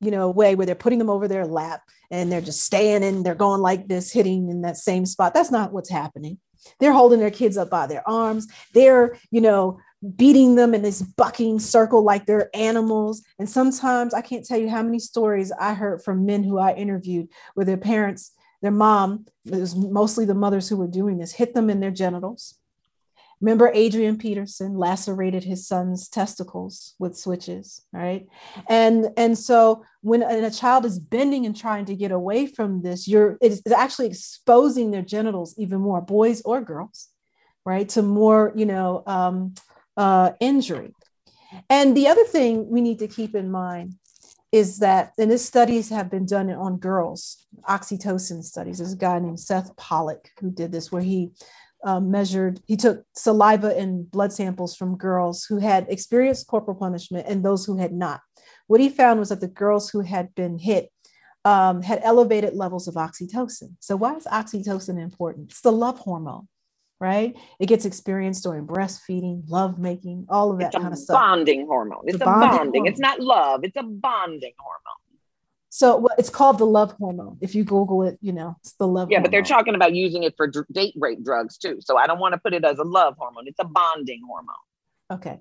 you 0.00 0.10
know, 0.10 0.30
way 0.30 0.54
where 0.54 0.66
they're 0.66 0.74
putting 0.74 0.98
them 0.98 1.10
over 1.10 1.26
their 1.26 1.46
lap 1.46 1.82
and 2.10 2.30
they're 2.30 2.40
just 2.40 2.60
staying 2.60 3.02
and 3.02 3.24
they're 3.24 3.34
going 3.34 3.60
like 3.60 3.88
this, 3.88 4.12
hitting 4.12 4.50
in 4.50 4.62
that 4.62 4.76
same 4.76 5.06
spot. 5.06 5.34
That's 5.34 5.50
not 5.50 5.72
what's 5.72 5.90
happening. 5.90 6.38
They're 6.80 6.92
holding 6.92 7.20
their 7.20 7.30
kids 7.30 7.56
up 7.56 7.70
by 7.70 7.86
their 7.86 8.06
arms. 8.08 8.48
They're, 8.74 9.16
you 9.30 9.40
know, 9.40 9.78
beating 10.16 10.56
them 10.56 10.74
in 10.74 10.82
this 10.82 11.02
bucking 11.02 11.58
circle 11.58 12.02
like 12.02 12.26
they're 12.26 12.50
animals. 12.54 13.22
And 13.38 13.48
sometimes 13.48 14.14
I 14.14 14.20
can't 14.20 14.44
tell 14.44 14.58
you 14.58 14.68
how 14.68 14.82
many 14.82 14.98
stories 14.98 15.52
I 15.58 15.74
heard 15.74 16.02
from 16.02 16.26
men 16.26 16.44
who 16.44 16.58
I 16.58 16.74
interviewed 16.74 17.28
where 17.54 17.66
their 17.66 17.76
parents 17.76 18.32
their 18.62 18.70
mom, 18.70 19.26
it 19.44 19.52
was 19.52 19.76
mostly 19.76 20.24
the 20.24 20.34
mothers 20.34 20.68
who 20.68 20.76
were 20.76 20.86
doing 20.86 21.18
this, 21.18 21.32
hit 21.32 21.54
them 21.54 21.70
in 21.70 21.80
their 21.80 21.90
genitals. 21.90 22.58
Remember, 23.40 23.70
Adrian 23.74 24.16
Peterson 24.16 24.78
lacerated 24.78 25.44
his 25.44 25.68
son's 25.68 26.08
testicles 26.08 26.94
with 26.98 27.18
switches, 27.18 27.82
right? 27.92 28.26
And 28.66 29.10
and 29.18 29.36
so 29.36 29.84
when 30.00 30.22
a 30.22 30.50
child 30.50 30.86
is 30.86 30.98
bending 30.98 31.44
and 31.44 31.54
trying 31.54 31.84
to 31.86 31.94
get 31.94 32.12
away 32.12 32.46
from 32.46 32.80
this, 32.80 33.06
you're 33.06 33.36
it's 33.42 33.60
actually 33.70 34.06
exposing 34.06 34.90
their 34.90 35.02
genitals 35.02 35.54
even 35.58 35.80
more, 35.80 36.00
boys 36.00 36.40
or 36.42 36.62
girls, 36.62 37.08
right, 37.66 37.86
to 37.90 38.00
more 38.00 38.52
you 38.56 38.64
know 38.64 39.02
um, 39.06 39.54
uh, 39.98 40.32
injury. 40.40 40.94
And 41.68 41.94
the 41.94 42.08
other 42.08 42.24
thing 42.24 42.70
we 42.70 42.80
need 42.80 43.00
to 43.00 43.08
keep 43.08 43.34
in 43.34 43.50
mind 43.50 43.96
is 44.52 44.78
that, 44.78 45.12
and 45.18 45.30
this 45.30 45.44
studies 45.44 45.90
have 45.90 46.10
been 46.10 46.26
done 46.26 46.50
on 46.50 46.78
girls, 46.78 47.46
oxytocin 47.68 48.42
studies. 48.42 48.78
There's 48.78 48.92
a 48.92 48.96
guy 48.96 49.18
named 49.18 49.40
Seth 49.40 49.74
Pollak 49.76 50.26
who 50.40 50.50
did 50.50 50.72
this, 50.72 50.92
where 50.92 51.02
he 51.02 51.32
um, 51.84 52.10
measured, 52.10 52.60
he 52.66 52.76
took 52.76 53.04
saliva 53.14 53.76
and 53.76 54.10
blood 54.10 54.32
samples 54.32 54.76
from 54.76 54.96
girls 54.96 55.44
who 55.44 55.58
had 55.58 55.86
experienced 55.88 56.46
corporal 56.46 56.76
punishment 56.76 57.26
and 57.28 57.44
those 57.44 57.66
who 57.66 57.76
had 57.76 57.92
not. 57.92 58.20
What 58.66 58.80
he 58.80 58.88
found 58.88 59.20
was 59.20 59.28
that 59.28 59.40
the 59.40 59.48
girls 59.48 59.90
who 59.90 60.00
had 60.00 60.34
been 60.34 60.58
hit 60.58 60.90
um, 61.44 61.82
had 61.82 62.00
elevated 62.02 62.54
levels 62.54 62.88
of 62.88 62.94
oxytocin. 62.94 63.76
So, 63.78 63.94
why 63.94 64.14
is 64.16 64.24
oxytocin 64.24 65.00
important? 65.00 65.50
It's 65.50 65.60
the 65.60 65.70
love 65.70 65.98
hormone 66.00 66.48
right? 67.00 67.36
It 67.58 67.66
gets 67.66 67.84
experienced 67.84 68.44
during 68.44 68.66
breastfeeding, 68.66 69.42
love 69.48 69.78
making, 69.78 70.26
all 70.28 70.52
of 70.52 70.58
that 70.60 70.72
kind 70.72 70.92
of 70.92 70.98
stuff. 70.98 71.14
Bonding 71.14 71.66
hormone. 71.66 72.02
It's, 72.04 72.14
it's 72.14 72.22
a 72.22 72.24
bonding. 72.24 72.50
bonding. 72.50 72.86
It's 72.86 73.00
not 73.00 73.20
love. 73.20 73.60
It's 73.64 73.76
a 73.76 73.82
bonding 73.82 74.54
hormone. 74.58 74.96
So 75.68 75.98
well, 75.98 76.14
it's 76.16 76.30
called 76.30 76.58
the 76.58 76.64
love 76.64 76.92
hormone. 76.92 77.36
If 77.42 77.54
you 77.54 77.62
Google 77.62 78.02
it, 78.02 78.18
you 78.22 78.32
know 78.32 78.56
it's 78.60 78.72
the 78.74 78.86
love. 78.86 79.10
Yeah, 79.10 79.16
hormone. 79.18 79.24
but 79.24 79.30
they're 79.30 79.42
talking 79.42 79.74
about 79.74 79.94
using 79.94 80.22
it 80.22 80.34
for 80.36 80.50
date 80.72 80.94
rape 80.96 81.22
drugs 81.22 81.58
too. 81.58 81.78
So 81.80 81.98
I 81.98 82.06
don't 82.06 82.18
want 82.18 82.32
to 82.32 82.38
put 82.38 82.54
it 82.54 82.64
as 82.64 82.78
a 82.78 82.82
love 82.82 83.16
hormone. 83.18 83.46
It's 83.46 83.60
a 83.60 83.64
bonding 83.64 84.22
hormone. 84.26 84.56
Okay. 85.10 85.38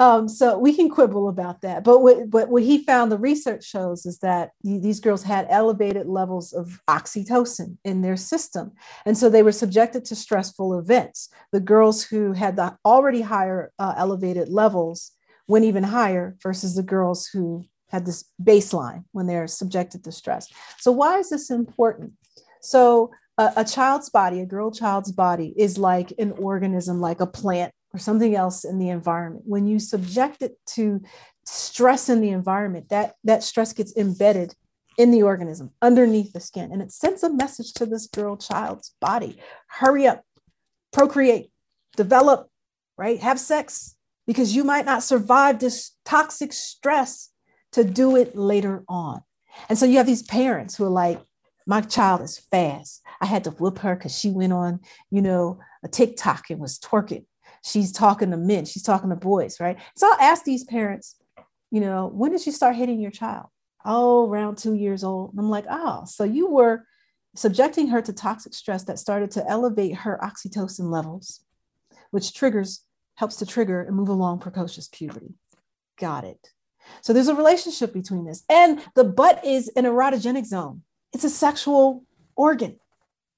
Um, 0.00 0.28
so 0.28 0.56
we 0.56 0.72
can 0.72 0.88
quibble 0.88 1.28
about 1.28 1.62
that, 1.62 1.82
but 1.82 1.98
what, 1.98 2.28
what 2.28 2.62
he 2.62 2.84
found, 2.84 3.10
the 3.10 3.18
research 3.18 3.64
shows, 3.64 4.06
is 4.06 4.20
that 4.20 4.52
these 4.62 5.00
girls 5.00 5.24
had 5.24 5.48
elevated 5.50 6.06
levels 6.06 6.52
of 6.52 6.80
oxytocin 6.86 7.78
in 7.84 8.02
their 8.02 8.16
system, 8.16 8.70
and 9.04 9.18
so 9.18 9.28
they 9.28 9.42
were 9.42 9.50
subjected 9.50 10.04
to 10.04 10.14
stressful 10.14 10.78
events. 10.78 11.30
The 11.50 11.58
girls 11.58 12.04
who 12.04 12.32
had 12.32 12.54
the 12.54 12.76
already 12.84 13.22
higher 13.22 13.72
uh, 13.80 13.94
elevated 13.96 14.50
levels 14.50 15.10
went 15.48 15.64
even 15.64 15.82
higher 15.82 16.36
versus 16.40 16.76
the 16.76 16.84
girls 16.84 17.26
who 17.26 17.64
had 17.88 18.06
this 18.06 18.24
baseline 18.40 19.02
when 19.10 19.26
they're 19.26 19.48
subjected 19.48 20.04
to 20.04 20.12
stress. 20.12 20.46
So 20.78 20.92
why 20.92 21.18
is 21.18 21.30
this 21.30 21.50
important? 21.50 22.12
So 22.60 23.10
a, 23.36 23.52
a 23.56 23.64
child's 23.64 24.10
body, 24.10 24.40
a 24.40 24.46
girl 24.46 24.70
child's 24.70 25.10
body, 25.10 25.54
is 25.56 25.76
like 25.76 26.12
an 26.20 26.32
organism, 26.32 27.00
like 27.00 27.20
a 27.20 27.26
plant 27.26 27.72
or 27.92 27.98
something 27.98 28.34
else 28.34 28.64
in 28.64 28.78
the 28.78 28.88
environment 28.88 29.44
when 29.46 29.66
you 29.66 29.78
subject 29.78 30.42
it 30.42 30.58
to 30.66 31.00
stress 31.44 32.08
in 32.08 32.20
the 32.20 32.30
environment 32.30 32.88
that 32.90 33.14
that 33.24 33.42
stress 33.42 33.72
gets 33.72 33.96
embedded 33.96 34.54
in 34.98 35.10
the 35.10 35.22
organism 35.22 35.70
underneath 35.80 36.32
the 36.32 36.40
skin 36.40 36.70
and 36.72 36.82
it 36.82 36.92
sends 36.92 37.22
a 37.22 37.32
message 37.32 37.72
to 37.72 37.86
this 37.86 38.06
girl 38.06 38.36
child's 38.36 38.94
body 39.00 39.38
hurry 39.68 40.06
up 40.06 40.22
procreate 40.92 41.50
develop 41.96 42.50
right 42.96 43.20
have 43.20 43.40
sex 43.40 43.96
because 44.26 44.54
you 44.54 44.64
might 44.64 44.84
not 44.84 45.02
survive 45.02 45.58
this 45.58 45.92
toxic 46.04 46.52
stress 46.52 47.30
to 47.72 47.82
do 47.82 48.16
it 48.16 48.36
later 48.36 48.84
on 48.88 49.22
and 49.68 49.78
so 49.78 49.86
you 49.86 49.96
have 49.96 50.06
these 50.06 50.22
parents 50.22 50.76
who 50.76 50.84
are 50.84 50.90
like 50.90 51.20
My 51.68 51.82
child 51.82 52.22
is 52.22 52.38
fast. 52.38 53.02
I 53.20 53.26
had 53.26 53.44
to 53.44 53.50
whoop 53.50 53.80
her 53.80 53.94
because 53.94 54.18
she 54.18 54.30
went 54.30 54.54
on, 54.54 54.80
you 55.10 55.20
know, 55.20 55.58
a 55.84 55.88
TikTok 55.88 56.48
and 56.48 56.58
was 56.58 56.78
twerking. 56.78 57.26
She's 57.68 57.92
talking 57.92 58.30
to 58.30 58.36
men, 58.36 58.64
she's 58.64 58.82
talking 58.82 59.10
to 59.10 59.16
boys, 59.16 59.60
right? 59.60 59.78
So 59.94 60.10
I'll 60.10 60.20
ask 60.20 60.44
these 60.44 60.64
parents, 60.64 61.16
you 61.70 61.80
know, 61.80 62.08
when 62.08 62.32
did 62.32 62.46
you 62.46 62.52
start 62.52 62.76
hitting 62.76 62.98
your 62.98 63.10
child? 63.10 63.46
Oh, 63.84 64.28
around 64.28 64.56
two 64.56 64.74
years 64.74 65.04
old. 65.04 65.30
And 65.30 65.40
I'm 65.40 65.50
like, 65.50 65.66
oh, 65.68 66.04
so 66.06 66.24
you 66.24 66.48
were 66.48 66.84
subjecting 67.36 67.88
her 67.88 68.00
to 68.02 68.12
toxic 68.12 68.54
stress 68.54 68.84
that 68.84 68.98
started 68.98 69.30
to 69.32 69.46
elevate 69.46 69.96
her 69.96 70.18
oxytocin 70.22 70.90
levels, 70.90 71.40
which 72.10 72.34
triggers, 72.34 72.84
helps 73.16 73.36
to 73.36 73.46
trigger 73.46 73.82
and 73.82 73.96
move 73.96 74.08
along 74.08 74.38
precocious 74.38 74.88
puberty. 74.88 75.34
Got 75.98 76.24
it. 76.24 76.52
So 77.02 77.12
there's 77.12 77.28
a 77.28 77.34
relationship 77.34 77.92
between 77.92 78.24
this. 78.24 78.44
And 78.48 78.80
the 78.94 79.04
butt 79.04 79.44
is 79.44 79.68
an 79.76 79.84
erotogenic 79.84 80.46
zone, 80.46 80.82
it's 81.12 81.24
a 81.24 81.30
sexual 81.30 82.04
organ. 82.34 82.78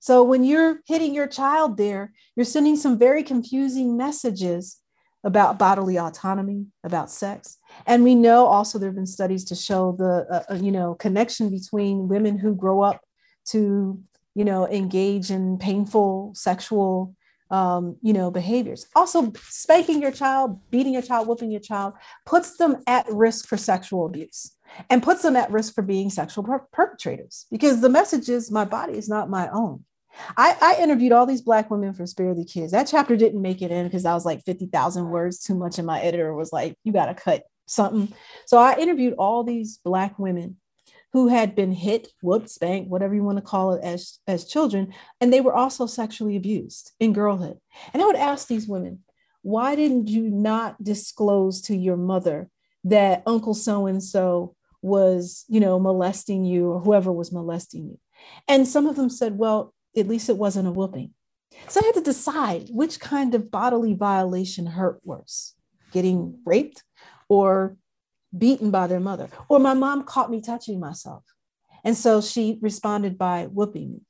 So 0.01 0.23
when 0.23 0.45
you're 0.45 0.81
hitting 0.87 1.15
your 1.15 1.27
child 1.27 1.77
there, 1.77 2.13
you're 2.35 2.45
sending 2.45 2.77
some 2.77 2.99
very 2.99 3.23
confusing 3.23 3.97
messages 3.97 4.79
about 5.25 5.59
bodily 5.59 5.99
autonomy, 5.99 6.67
about 6.85 7.11
sex. 7.11 7.59
And 7.87 8.03
we 8.03 8.15
know 8.15 8.47
also 8.47 8.79
there 8.79 8.89
have 8.89 8.97
been 8.97 9.07
studies 9.07 9.45
to 9.47 9.55
show 9.55 9.95
the 9.99 10.27
uh, 10.31 10.55
uh, 10.55 10.57
you 10.57 10.73
know 10.73 10.95
connection 10.95 11.51
between 11.51 12.09
women 12.09 12.39
who 12.39 12.55
grow 12.55 12.81
up 12.81 13.03
to 13.49 14.03
you 14.35 14.45
know 14.45 14.67
engage 14.69 15.31
in 15.31 15.59
painful 15.59 16.33
sexual 16.35 17.15
um, 17.51 17.97
you 18.01 18.15
know 18.15 18.31
behaviors. 18.31 18.87
Also, 18.97 19.33
spanking 19.49 20.01
your 20.01 20.13
child, 20.13 20.59
beating 20.71 20.95
your 20.95 21.03
child, 21.03 21.29
whooping 21.29 21.51
your 21.51 21.61
child 21.61 21.93
puts 22.25 22.57
them 22.57 22.77
at 22.87 23.07
risk 23.11 23.47
for 23.47 23.59
sexual 23.59 24.07
abuse 24.07 24.57
and 24.89 25.03
puts 25.03 25.21
them 25.23 25.37
at 25.37 25.51
risk 25.51 25.75
for 25.75 25.83
being 25.83 26.09
sexual 26.09 26.45
per- 26.45 26.67
perpetrators 26.73 27.47
because 27.51 27.81
the 27.81 27.89
message 27.89 28.29
is 28.29 28.51
my 28.51 28.65
body 28.65 28.97
is 28.97 29.09
not 29.09 29.29
my 29.29 29.49
own. 29.51 29.85
I, 30.37 30.57
I, 30.61 30.83
interviewed 30.83 31.13
all 31.13 31.27
these 31.27 31.43
black 31.43 31.71
women 31.71 31.95
for 31.95 32.07
Spare 32.07 32.35
the 32.35 32.45
Kids. 32.45 32.73
That 32.73 32.89
chapter 32.91 33.17
didn't 33.17 33.43
make 33.43 33.63
it 33.63 33.71
in 33.71 33.85
because 33.85 34.05
I 34.05 34.15
was 34.15 34.25
like 34.25 34.45
50,000 34.45 35.09
words 35.09 35.43
too 35.43 35.55
much. 35.55 35.79
And 35.79 35.87
my 35.87 36.01
editor 36.01 36.35
was 36.35 36.53
like, 36.53 36.77
you 36.85 36.93
got 36.93 37.07
to 37.07 37.15
cut 37.15 37.45
something. 37.67 38.13
So 38.47 38.59
I 38.59 38.77
interviewed 38.77 39.15
all 39.19 39.45
these 39.45 39.79
black 39.79 40.19
women 40.19 40.57
who 41.13 41.29
had 41.29 41.55
been 41.55 41.73
hit, 41.73 42.09
whooped, 42.23 42.49
spanked, 42.49 42.91
whatever 42.91 43.15
you 43.15 43.25
want 43.25 43.39
to 43.39 43.43
call 43.43 43.73
it 43.73 43.83
as, 43.83 44.19
as 44.27 44.45
children. 44.45 44.93
And 45.21 45.33
they 45.33 45.41
were 45.41 45.55
also 45.55 45.87
sexually 45.87 46.37
abused 46.37 46.93
in 47.01 47.13
girlhood. 47.13 47.59
And 47.93 48.03
I 48.03 48.07
would 48.07 48.17
ask 48.17 48.47
these 48.47 48.69
women, 48.69 49.01
why 49.43 49.75
didn't 49.75 50.09
you 50.09 50.29
not 50.31 50.83
disclose 50.83 51.63
to 51.63 51.77
your 51.77 51.97
mother 51.97 52.49
that 52.85 53.23
Uncle 53.27 53.55
so 53.55 53.87
and 53.87 54.03
so 54.03 54.55
was, 54.83 55.45
you 55.49 55.61
know, 55.61 55.79
molesting 55.79 56.45
you 56.45 56.73
or 56.73 56.81
whoever 56.81 57.11
was 57.11 57.33
molesting 57.33 57.87
you? 57.87 57.99
And 58.47 58.69
some 58.69 58.87
of 58.87 58.97
them 58.97 59.11
said, 59.11 59.39
well, 59.39 59.75
at 59.97 60.09
least 60.09 60.29
it 60.29 60.37
wasn't 60.37 60.69
a 60.69 60.73
whooping. 60.73 61.13
So 61.69 61.81
I 61.81 61.87
had 61.87 61.95
to 61.95 62.03
decide 62.03 62.69
which 62.71 63.01
kind 63.01 63.35
of 63.35 63.51
bodily 63.51 63.95
violation 63.95 64.67
hurt 64.67 65.01
worse 65.05 65.55
getting 65.93 66.39
raped 66.45 66.85
or 67.29 67.77
beaten 68.37 68.71
by 68.71 68.87
their 68.87 69.01
mother. 69.01 69.29
Or 69.49 69.59
my 69.59 69.75
mom 69.75 70.05
caught 70.05 70.31
me 70.31 70.41
touching 70.41 70.79
myself. 70.79 71.25
And 71.85 71.97
so 71.97 72.21
she 72.21 72.59
responded 72.61 73.19
by 73.19 73.47
whooping 73.47 73.93
me. 73.93 74.01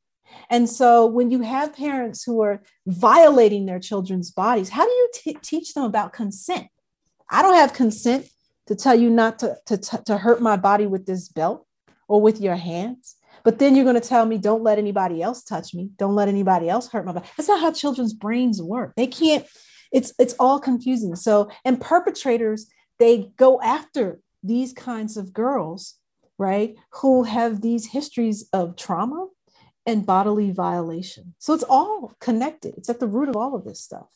And 0.49 0.69
so 0.69 1.07
when 1.07 1.31
you 1.31 1.41
have 1.41 1.75
parents 1.75 2.23
who 2.23 2.41
are 2.43 2.63
violating 2.87 3.67
their 3.67 3.81
children's 3.81 4.31
bodies, 4.31 4.69
how 4.69 4.85
do 4.85 4.91
you 4.91 5.11
t- 5.15 5.39
teach 5.43 5.75
them 5.75 5.85
about 5.85 6.13
consent? 6.13 6.69
I 7.29 7.43
don't 7.43 7.55
have 7.55 7.73
consent 7.73 8.29
to 8.67 8.75
tell 8.75 8.95
you 8.95 9.11
not 9.11 9.39
to, 9.41 9.57
to, 9.67 9.77
to 9.79 10.19
hurt 10.19 10.41
my 10.41 10.57
body 10.57 10.87
with 10.87 11.07
this 11.07 11.29
belt 11.29 11.67
or 12.09 12.21
with 12.21 12.41
your 12.41 12.57
hands. 12.57 13.17
But 13.45 13.59
then 13.59 13.75
you're 13.75 13.85
going 13.85 14.01
to 14.01 14.09
tell 14.09 14.27
me, 14.27 14.39
don't 14.39 14.63
let 14.63 14.79
anybody 14.79 15.23
else 15.23 15.43
touch 15.43 15.75
me. 15.75 15.91
Don't 15.97 16.15
let 16.15 16.29
anybody 16.29 16.69
else 16.69 16.89
hurt 16.89 17.05
my 17.07 17.13
body. 17.13 17.29
That's 17.37 17.49
not 17.49 17.61
how 17.61 17.73
children's 17.73 18.13
brains 18.13 18.63
work. 18.63 18.95
They 18.97 19.07
can't, 19.07 19.47
it's 19.93 20.13
it's 20.19 20.35
all 20.39 20.61
confusing. 20.61 21.17
So, 21.17 21.51
and 21.65 21.81
perpetrators, 21.81 22.71
they 22.99 23.33
go 23.37 23.61
after 23.61 24.21
these 24.43 24.73
kinds 24.73 25.17
of 25.17 25.33
girls, 25.33 25.97
right, 26.39 26.77
who 26.95 27.25
have 27.25 27.61
these 27.61 27.87
histories 27.87 28.49
of 28.53 28.77
trauma 28.77 29.29
and 29.87 30.07
bodily 30.07 30.51
violation. 30.51 31.35
So 31.39 31.55
it's 31.55 31.65
all 31.65 32.13
connected. 32.21 32.75
It's 32.77 32.89
at 32.89 33.01
the 33.01 33.07
root 33.07 33.29
of 33.29 33.37
all 33.37 33.55
of 33.55 33.65
this 33.65 33.81
stuff. 33.81 34.07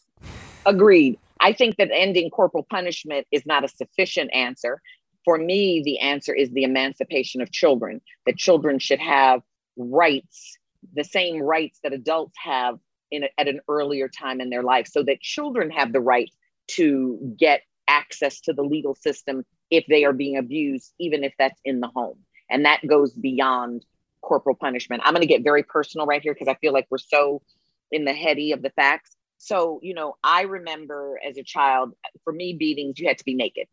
Agreed. 0.67 1.19
I 1.41 1.53
think 1.53 1.77
that 1.77 1.91
ending 1.93 2.31
corporal 2.31 2.67
punishment 2.69 3.27
is 3.31 3.45
not 3.45 3.65
a 3.65 3.69
sufficient 3.69 4.33
answer 4.33 4.81
for 5.25 5.39
me, 5.39 5.83
the 5.85 6.01
answer 6.01 6.35
is 6.35 6.51
the 6.51 6.65
emancipation 6.65 7.41
of 7.41 7.51
children, 7.51 8.01
that 8.27 8.37
children 8.37 8.79
should 8.79 9.01
have 9.01 9.43
rights, 9.77 10.59
the 10.95 11.05
same 11.05 11.41
rights 11.41 11.81
that 11.83 11.93
adults 11.93 12.37
have 12.43 12.79
in 13.11 13.25
a, 13.25 13.29
at 13.39 13.49
an 13.49 13.61
earlier 13.69 14.09
time 14.09 14.41
in 14.41 14.51
their 14.51 14.63
life, 14.63 14.87
so 14.87 15.03
that 15.03 15.21
children 15.21 15.71
have 15.71 15.93
the 15.93 16.01
right 16.01 16.31
to 16.67 17.35
get 17.39 17.63
access 17.87 18.41
to 18.41 18.53
the 18.53 18.63
legal 18.63 18.95
system 18.95 19.45
if 19.71 19.85
they 19.87 20.05
are 20.05 20.13
being 20.13 20.37
abused, 20.37 20.93
even 20.99 21.25
if 21.25 21.33
that's 21.39 21.61
in 21.65 21.81
the 21.81 21.89
home. 21.89 22.19
And 22.51 22.65
that 22.65 22.87
goes 22.87 23.13
beyond 23.13 23.85
corporal 24.23 24.57
punishment. 24.57 25.03
I'm 25.05 25.13
going 25.13 25.23
to 25.23 25.27
get 25.27 25.43
very 25.43 25.63
personal 25.63 26.07
right 26.07 26.23
here 26.23 26.33
because 26.33 26.49
I 26.49 26.55
feel 26.55 26.73
like 26.73 26.87
we're 26.91 26.99
so 26.99 27.43
in 27.91 28.05
the 28.05 28.13
heady 28.13 28.53
of 28.53 28.63
the 28.63 28.71
facts. 28.71 29.17
So, 29.39 29.81
you 29.83 29.95
know, 29.95 30.17
I 30.23 30.43
remember 30.43 31.21
as 31.27 31.37
a 31.37 31.43
child, 31.43 31.93
for 32.25 32.33
me, 32.33 32.55
beatings, 32.55 32.99
you 32.99 33.07
had 33.09 33.19
to 33.19 33.25
be 33.25 33.35
naked. 33.35 33.67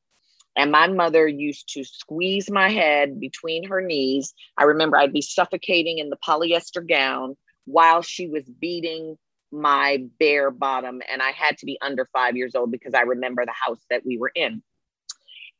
And 0.56 0.72
my 0.72 0.88
mother 0.88 1.28
used 1.28 1.70
to 1.74 1.84
squeeze 1.84 2.50
my 2.50 2.70
head 2.70 3.20
between 3.20 3.70
her 3.70 3.82
knees. 3.82 4.34
I 4.58 4.64
remember 4.64 4.98
I'd 4.98 5.14
be 5.14 5.22
suffocating 5.22 6.00
in 6.00 6.10
the 6.10 6.18
polyester 6.18 6.86
gown 6.88 7.38
while 7.66 8.02
she 8.02 8.28
was 8.28 8.44
beating 8.44 9.18
my 9.52 10.04
bare 10.20 10.52
bottom. 10.52 11.02
And 11.10 11.22
I 11.22 11.32
had 11.32 11.58
to 11.60 11.66
be 11.66 11.78
under 11.82 12.08
five 12.14 12.36
years 12.36 12.56
old 12.56 12.72
because 12.72 12.94
I 12.94 13.02
remember 13.02 13.46
the 13.46 13.54
house 13.54 13.84
that 13.90 14.06
we 14.06 14.18
were 14.18 14.32
in. 14.34 14.62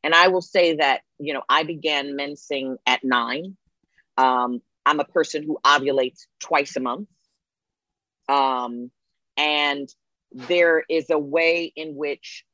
And 0.04 0.14
I 0.14 0.28
will 0.28 0.42
say 0.42 0.76
that, 0.76 1.02
you 1.18 1.32
know, 1.32 1.42
I 1.48 1.62
began 1.62 2.16
mensing 2.16 2.76
at 2.86 3.04
nine. 3.04 3.56
Um, 4.18 4.60
I'm 4.84 5.00
a 5.00 5.04
person 5.04 5.42
who 5.42 5.58
ovulates 5.64 6.26
twice 6.40 6.76
a 6.76 6.80
month. 6.80 7.08
Um, 8.28 8.90
and 9.36 9.88
there 10.32 10.82
is 10.88 11.10
a 11.10 11.18
way 11.18 11.72
in 11.74 11.94
which 11.94 12.44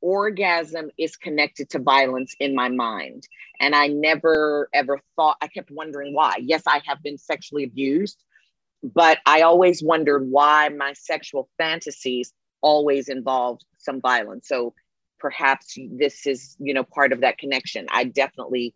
orgasm 0.00 0.90
is 0.98 1.16
connected 1.16 1.70
to 1.70 1.78
violence 1.78 2.34
in 2.40 2.54
my 2.54 2.68
mind. 2.68 3.26
And 3.60 3.74
I 3.74 3.88
never 3.88 4.68
ever 4.72 5.00
thought, 5.16 5.36
I 5.40 5.48
kept 5.48 5.70
wondering 5.70 6.14
why. 6.14 6.36
Yes, 6.40 6.62
I 6.66 6.80
have 6.86 7.02
been 7.02 7.18
sexually 7.18 7.64
abused, 7.64 8.22
but 8.82 9.18
I 9.26 9.42
always 9.42 9.82
wondered 9.82 10.30
why 10.30 10.68
my 10.68 10.92
sexual 10.94 11.48
fantasies 11.58 12.32
always 12.60 13.08
involved 13.08 13.64
some 13.78 14.00
violence. 14.00 14.48
So 14.48 14.74
perhaps 15.18 15.76
this 15.92 16.26
is, 16.26 16.56
you 16.58 16.74
know, 16.74 16.84
part 16.84 17.12
of 17.12 17.20
that 17.22 17.38
connection. 17.38 17.86
I 17.90 18.04
definitely 18.04 18.74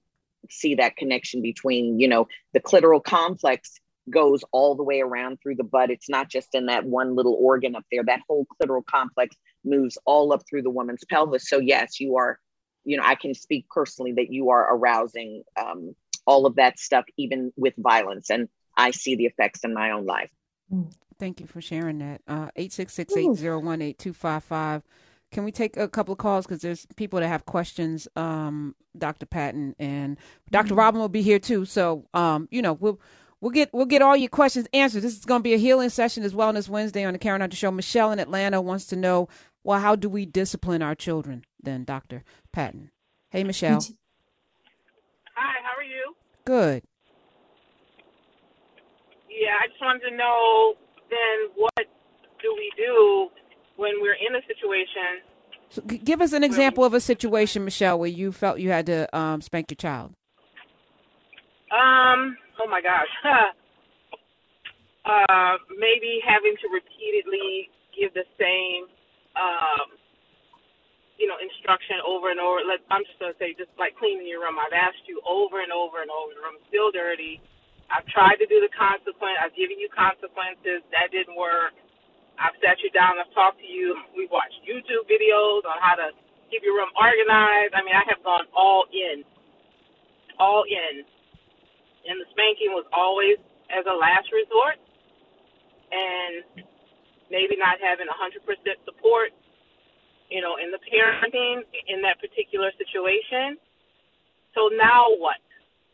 see 0.48 0.76
that 0.76 0.96
connection 0.96 1.42
between, 1.42 2.00
you 2.00 2.09
know, 2.09 2.26
the 2.54 2.61
clitoral 2.61 3.02
complex 3.02 3.78
goes 4.09 4.42
all 4.52 4.74
the 4.74 4.83
way 4.83 5.00
around 5.00 5.38
through 5.42 5.56
the 5.56 5.64
butt. 5.64 5.90
It's 5.90 6.09
not 6.09 6.28
just 6.28 6.54
in 6.54 6.66
that 6.66 6.85
one 6.85 7.14
little 7.14 7.37
organ 7.38 7.76
up 7.76 7.85
there. 7.92 8.02
That 8.04 8.20
whole 8.28 8.46
clitoral 8.46 8.85
complex 8.85 9.37
moves 9.64 9.99
all 10.05 10.33
up 10.33 10.42
through 10.49 10.62
the 10.62 10.70
woman's 10.70 11.05
pelvis. 11.09 11.49
So 11.49 11.59
yes, 11.59 12.01
you 12.01 12.16
are, 12.16 12.38
you 12.85 12.96
know, 12.96 13.03
I 13.05 13.14
can 13.14 13.35
speak 13.35 13.66
personally 13.68 14.12
that 14.14 14.31
you 14.31 14.51
are 14.51 14.75
arousing 14.75 15.42
um, 15.61 15.94
all 16.27 16.46
of 16.46 16.57
that 16.57 16.79
stuff, 16.79 17.05
even 17.16 17.53
with 17.57 17.75
violence. 17.77 18.31
And 18.31 18.49
I 18.77 18.90
see 18.92 19.16
the 19.16 19.27
effects 19.27 19.64
in 19.64 19.75
my 19.75 19.90
own 19.90 20.07
life. 20.07 20.31
Mm, 20.73 20.92
thank 21.18 21.40
you 21.40 21.46
for 21.46 21.61
sharing 21.61 21.99
that. 21.99 22.23
Uh, 22.27 22.51
866 22.57 23.16
801 23.16 23.83
8255. 23.83 24.83
Can 25.33 25.44
we 25.44 25.53
take 25.53 25.77
a 25.77 25.88
couple 25.88 26.12
of 26.12 26.18
calls? 26.18 26.46
Because 26.46 26.61
there's 26.61 26.87
people 26.96 27.20
that 27.20 27.29
have 27.29 27.46
questions, 27.46 28.09
um, 28.16 28.75
Dr. 28.99 29.27
Patton 29.27 29.77
and 29.79 30.18
doctor 30.51 30.70
mm-hmm. 30.70 30.79
Robin 30.79 31.01
will 31.01 31.09
be 31.09 31.23
here 31.23 31.38
too. 31.38 31.64
So, 31.64 32.07
um, 32.14 32.49
you 32.51 32.62
know, 32.62 32.73
we'll 32.73 33.01
We'll 33.40 33.53
get 33.53 33.73
we'll 33.73 33.87
get 33.87 34.03
all 34.03 34.16
your 34.16 34.29
questions 34.29 34.68
answered. 34.75 35.03
This 35.03 35.16
is 35.16 35.25
going 35.25 35.38
to 35.38 35.42
be 35.42 35.55
a 35.55 35.59
healing 35.59 35.88
session 35.88 36.25
as 36.25 36.35
Wellness 36.35 36.68
Wednesday 36.68 37.05
on 37.05 37.14
the 37.14 37.18
Karen 37.18 37.40
Hunter 37.40 37.57
Show. 37.57 37.70
Michelle 37.70 38.12
in 38.12 38.18
Atlanta 38.18 38.61
wants 38.61 38.85
to 38.87 38.96
know, 38.96 39.29
well, 39.64 39.81
how 39.81 39.96
do 39.96 40.09
we 40.09 40.27
discipline 40.27 40.83
our 40.83 40.94
children? 40.94 41.44
Then 41.62 41.85
Dr. 41.85 42.25
Patton. 42.53 42.90
Hey, 43.31 43.44
Michelle. 43.44 43.81
Hi, 45.35 45.57
how 45.62 45.79
are 45.79 45.85
you? 45.85 46.14
Good. 46.44 46.83
Yeah, 49.29 49.57
I 49.62 49.68
just 49.68 49.81
wanted 49.81 50.11
to 50.11 50.16
know 50.16 50.75
then 51.09 51.51
what 51.57 51.87
do 52.42 52.55
we 52.57 52.70
do 52.77 53.29
when 53.77 53.92
we're 54.01 54.14
in 54.14 54.35
a 54.35 54.40
situation? 54.46 55.23
So 55.70 55.83
give 55.83 56.20
us 56.20 56.33
an 56.33 56.42
example 56.42 56.85
of 56.85 56.94
a 56.94 57.01
situation, 57.01 57.64
Michelle, 57.64 57.99
where 57.99 58.09
you 58.09 58.33
felt 58.33 58.59
you 58.59 58.70
had 58.70 58.87
to 58.87 59.16
um, 59.16 59.40
spank 59.40 59.70
your 59.70 59.77
child. 59.77 60.14
Um, 61.70 62.37
oh 62.59 62.66
my 62.68 62.83
gosh. 62.83 63.07
uh, 65.05 65.57
maybe 65.79 66.20
having 66.27 66.57
to 66.61 66.68
repeatedly 66.75 67.70
give 67.96 68.12
the 68.14 68.25
same, 68.38 68.87
um, 69.37 69.95
you 71.21 71.29
know, 71.29 71.37
instruction 71.40 72.01
over 72.07 72.33
and 72.33 72.40
over. 72.40 72.64
Let, 72.64 72.81
I'm 72.88 73.05
just 73.05 73.21
to 73.21 73.37
say, 73.37 73.53
just 73.59 73.73
like 73.77 73.97
cleaning 74.01 74.29
your 74.29 74.45
room. 74.47 74.57
I've 74.57 74.75
asked 74.77 75.05
you 75.11 75.21
over 75.29 75.61
and 75.61 75.73
over 75.75 76.01
and 76.01 76.09
over. 76.12 76.33
The 76.33 76.43
room's 76.45 76.64
still 76.73 76.93
dirty. 76.95 77.43
I've 77.93 78.07
tried 78.09 78.40
to 78.40 78.49
do 78.49 78.62
the 78.64 78.73
consequence. 78.73 79.37
I've 79.43 79.57
given 79.59 79.77
you 79.77 79.90
consequences. 79.93 80.81
That 80.95 81.12
didn't 81.12 81.37
work. 81.37 81.77
I've 82.40 82.57
sat 82.64 82.81
you 82.81 82.88
down. 82.97 83.21
I've 83.21 83.33
talked 83.37 83.61
to 83.61 83.69
you. 83.69 83.97
We've 84.16 84.33
watched 84.33 84.57
YouTube 84.64 85.05
videos 85.11 85.66
on 85.69 85.77
how 85.83 85.97
to 86.01 86.16
keep 86.49 86.64
your 86.64 86.79
room 86.79 86.93
organized. 86.97 87.77
I 87.77 87.85
mean, 87.85 87.97
I 87.97 88.05
have 88.09 88.23
gone 88.25 88.49
all 88.57 88.87
in, 88.93 89.25
all 90.38 90.64
in. 90.69 91.05
And 92.09 92.16
the 92.21 92.29
spanking 92.33 92.73
was 92.73 92.87
always 92.97 93.37
as 93.71 93.85
a 93.87 93.95
last 93.97 94.31
resort. 94.33 94.79
And 95.93 96.64
maybe 97.31 97.57
not 97.57 97.79
having 97.79 98.07
100% 98.11 98.43
support, 98.85 99.31
you 100.29 100.43
know, 100.43 100.59
in 100.59 100.71
the 100.71 100.83
parenting 100.83 101.62
in 101.87 102.03
that 102.03 102.19
particular 102.21 102.71
situation. 102.77 103.57
So 104.55 104.69
now 104.75 105.07
what? 105.16 105.38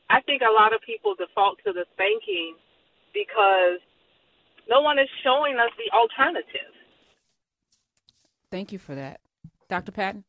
I 0.09 0.21
think 0.23 0.43
a 0.43 0.53
lot 0.53 0.73
of 0.73 0.81
people 0.83 1.15
default 1.15 1.59
to 1.65 1.73
the 1.73 1.85
spanking 1.95 2.57
because 3.13 3.81
no 4.69 4.81
one 4.81 4.99
is 4.99 5.09
showing 5.23 5.57
us 5.57 5.71
the 5.77 5.89
alternative. 5.95 6.73
Thank 8.51 8.73
you 8.73 8.79
for 8.79 8.95
that. 8.95 9.21
Dr. 9.69 9.93
Patton? 9.93 10.25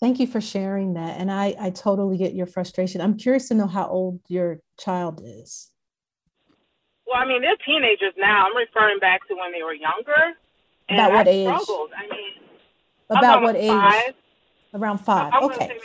Thank 0.00 0.20
you 0.20 0.26
for 0.26 0.40
sharing 0.40 0.94
that. 0.94 1.18
And 1.18 1.30
I, 1.30 1.54
I 1.58 1.70
totally 1.70 2.16
get 2.16 2.34
your 2.34 2.46
frustration. 2.46 3.00
I'm 3.00 3.16
curious 3.16 3.48
to 3.48 3.54
know 3.54 3.66
how 3.66 3.88
old 3.88 4.20
your 4.28 4.60
child 4.78 5.20
is. 5.24 5.70
Well, 7.06 7.16
I 7.16 7.26
mean, 7.26 7.42
they're 7.42 7.56
teenagers 7.66 8.14
now. 8.16 8.46
I'm 8.46 8.56
referring 8.56 9.00
back 9.00 9.26
to 9.28 9.34
when 9.34 9.52
they 9.52 9.62
were 9.62 9.74
younger. 9.74 10.36
About 10.90 11.12
what 11.12 11.28
I 11.28 11.30
age? 11.30 11.60
Struggled. 11.60 11.90
I 11.96 12.02
mean, 12.02 12.32
about 13.10 13.42
what 13.42 13.56
age? 13.56 13.70
Five. 13.70 14.14
Around 14.74 14.98
five. 14.98 15.32
Okay. 15.42 15.78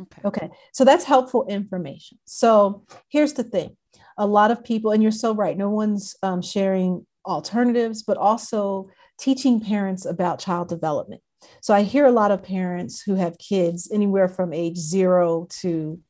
Okay. 0.00 0.16
Okay. 0.24 0.50
So 0.72 0.84
that's 0.84 1.04
helpful 1.04 1.46
information. 1.48 2.18
So 2.24 2.84
here's 3.08 3.34
the 3.34 3.44
thing 3.44 3.76
a 4.16 4.26
lot 4.26 4.50
of 4.50 4.64
people, 4.64 4.90
and 4.90 5.02
you're 5.02 5.12
so 5.12 5.34
right, 5.34 5.56
no 5.56 5.70
one's 5.70 6.16
um, 6.22 6.42
sharing 6.42 7.06
alternatives, 7.26 8.02
but 8.02 8.16
also 8.16 8.88
teaching 9.18 9.60
parents 9.60 10.04
about 10.04 10.38
child 10.38 10.68
development. 10.68 11.22
So 11.60 11.74
I 11.74 11.82
hear 11.82 12.06
a 12.06 12.12
lot 12.12 12.30
of 12.30 12.42
parents 12.42 13.02
who 13.02 13.14
have 13.14 13.38
kids 13.38 13.90
anywhere 13.92 14.28
from 14.28 14.52
age 14.52 14.76
zero 14.76 15.46
to 15.60 16.00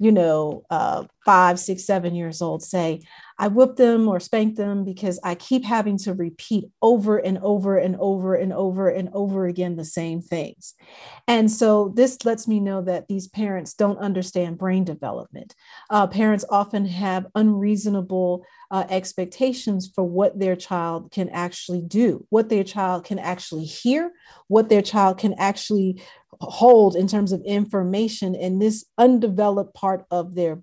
you 0.00 0.10
know, 0.10 0.64
uh, 0.70 1.04
five, 1.24 1.58
six, 1.58 1.84
seven 1.84 2.14
years 2.14 2.40
old 2.40 2.62
say, 2.62 3.02
I 3.38 3.48
whip 3.48 3.76
them 3.76 4.06
or 4.06 4.20
spank 4.20 4.56
them 4.56 4.84
because 4.84 5.18
I 5.24 5.34
keep 5.34 5.64
having 5.64 5.96
to 5.98 6.12
repeat 6.12 6.66
over 6.82 7.16
and 7.16 7.38
over 7.38 7.78
and 7.78 7.96
over 7.98 8.34
and 8.34 8.52
over 8.52 8.90
and 8.90 9.08
over 9.14 9.46
again 9.46 9.76
the 9.76 9.84
same 9.84 10.20
things. 10.20 10.74
And 11.26 11.50
so 11.50 11.92
this 11.96 12.22
lets 12.26 12.46
me 12.46 12.60
know 12.60 12.82
that 12.82 13.08
these 13.08 13.28
parents 13.28 13.72
don't 13.72 13.98
understand 13.98 14.58
brain 14.58 14.84
development. 14.84 15.54
Uh, 15.88 16.06
parents 16.06 16.44
often 16.50 16.84
have 16.84 17.28
unreasonable 17.34 18.44
uh, 18.70 18.84
expectations 18.90 19.90
for 19.94 20.04
what 20.04 20.38
their 20.38 20.54
child 20.54 21.10
can 21.10 21.30
actually 21.30 21.80
do, 21.80 22.26
what 22.28 22.50
their 22.50 22.64
child 22.64 23.04
can 23.04 23.18
actually 23.18 23.64
hear, 23.64 24.12
what 24.48 24.68
their 24.68 24.82
child 24.82 25.16
can 25.16 25.34
actually 25.38 26.02
hold 26.40 26.96
in 26.96 27.06
terms 27.06 27.32
of 27.32 27.42
information 27.42 28.34
in 28.34 28.58
this 28.58 28.84
undeveloped 28.96 29.74
part 29.74 30.04
of 30.10 30.34
their 30.34 30.56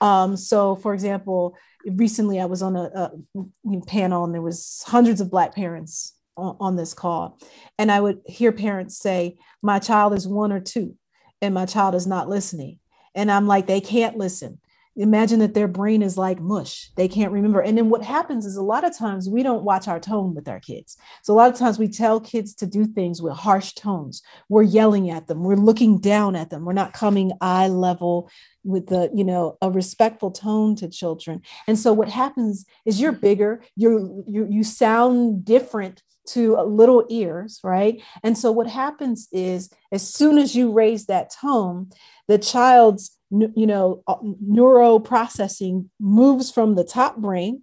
Um, 0.00 0.36
so, 0.36 0.76
for 0.76 0.94
example, 0.94 1.56
recently 1.86 2.40
I 2.40 2.46
was 2.46 2.62
on 2.62 2.76
a, 2.76 3.10
a 3.36 3.80
panel 3.86 4.24
and 4.24 4.34
there 4.34 4.42
was 4.42 4.82
hundreds 4.86 5.20
of 5.20 5.30
Black 5.30 5.54
parents 5.54 6.14
on, 6.36 6.56
on 6.60 6.76
this 6.76 6.94
call, 6.94 7.38
and 7.78 7.90
I 7.90 8.00
would 8.00 8.20
hear 8.26 8.52
parents 8.52 8.98
say, 8.98 9.36
"My 9.62 9.78
child 9.78 10.14
is 10.14 10.26
one 10.26 10.52
or 10.52 10.60
two, 10.60 10.96
and 11.40 11.54
my 11.54 11.66
child 11.66 11.94
is 11.94 12.06
not 12.06 12.28
listening," 12.28 12.78
and 13.14 13.30
I'm 13.30 13.46
like, 13.46 13.66
"They 13.66 13.80
can't 13.80 14.16
listen." 14.16 14.60
Imagine 14.96 15.40
that 15.40 15.54
their 15.54 15.68
brain 15.68 16.02
is 16.02 16.16
like 16.16 16.40
mush. 16.40 16.90
They 16.96 17.08
can't 17.08 17.32
remember. 17.32 17.60
And 17.60 17.76
then 17.76 17.90
what 17.90 18.02
happens 18.02 18.46
is 18.46 18.56
a 18.56 18.62
lot 18.62 18.84
of 18.84 18.96
times 18.96 19.28
we 19.28 19.42
don't 19.42 19.64
watch 19.64 19.88
our 19.88 19.98
tone 19.98 20.34
with 20.34 20.48
our 20.48 20.60
kids. 20.60 20.96
So 21.22 21.34
a 21.34 21.36
lot 21.36 21.50
of 21.50 21.58
times 21.58 21.78
we 21.78 21.88
tell 21.88 22.20
kids 22.20 22.54
to 22.56 22.66
do 22.66 22.86
things 22.86 23.20
with 23.20 23.34
harsh 23.34 23.72
tones. 23.72 24.22
We're 24.48 24.62
yelling 24.62 25.10
at 25.10 25.26
them. 25.26 25.42
We're 25.42 25.56
looking 25.56 25.98
down 25.98 26.36
at 26.36 26.50
them. 26.50 26.64
We're 26.64 26.72
not 26.72 26.92
coming 26.92 27.32
eye 27.40 27.68
level 27.68 28.30
with 28.62 28.86
the 28.86 29.10
you 29.14 29.24
know 29.24 29.58
a 29.60 29.70
respectful 29.70 30.30
tone 30.30 30.74
to 30.76 30.88
children. 30.88 31.42
And 31.66 31.78
so 31.78 31.92
what 31.92 32.08
happens 32.08 32.64
is 32.86 33.00
you're 33.00 33.12
bigger. 33.12 33.62
You're 33.76 34.00
you, 34.26 34.46
you 34.48 34.64
sound 34.64 35.44
different 35.44 36.02
to 36.26 36.56
little 36.62 37.04
ears 37.08 37.60
right 37.62 38.02
and 38.22 38.36
so 38.36 38.50
what 38.50 38.66
happens 38.66 39.28
is 39.32 39.70
as 39.92 40.06
soon 40.06 40.38
as 40.38 40.54
you 40.54 40.72
raise 40.72 41.06
that 41.06 41.30
tone 41.30 41.90
the 42.28 42.38
child's 42.38 43.18
you 43.54 43.66
know, 43.66 44.02
uh, 44.06 44.16
neuro 44.40 44.98
processing 44.98 45.90
moves 46.00 46.50
from 46.50 46.74
the 46.74 46.84
top 46.84 47.16
brain 47.16 47.62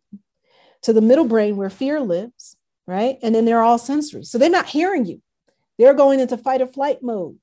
to 0.81 0.93
the 0.93 1.01
middle 1.01 1.25
brain 1.25 1.55
where 1.55 1.69
fear 1.69 1.99
lives, 1.99 2.57
right? 2.87 3.17
And 3.21 3.33
then 3.33 3.45
they're 3.45 3.61
all 3.61 3.77
sensory. 3.77 4.23
So 4.23 4.37
they're 4.37 4.49
not 4.49 4.67
hearing 4.67 5.05
you. 5.05 5.21
They're 5.77 5.93
going 5.93 6.19
into 6.19 6.37
fight 6.37 6.61
or 6.61 6.67
flight 6.67 7.01
mode, 7.01 7.37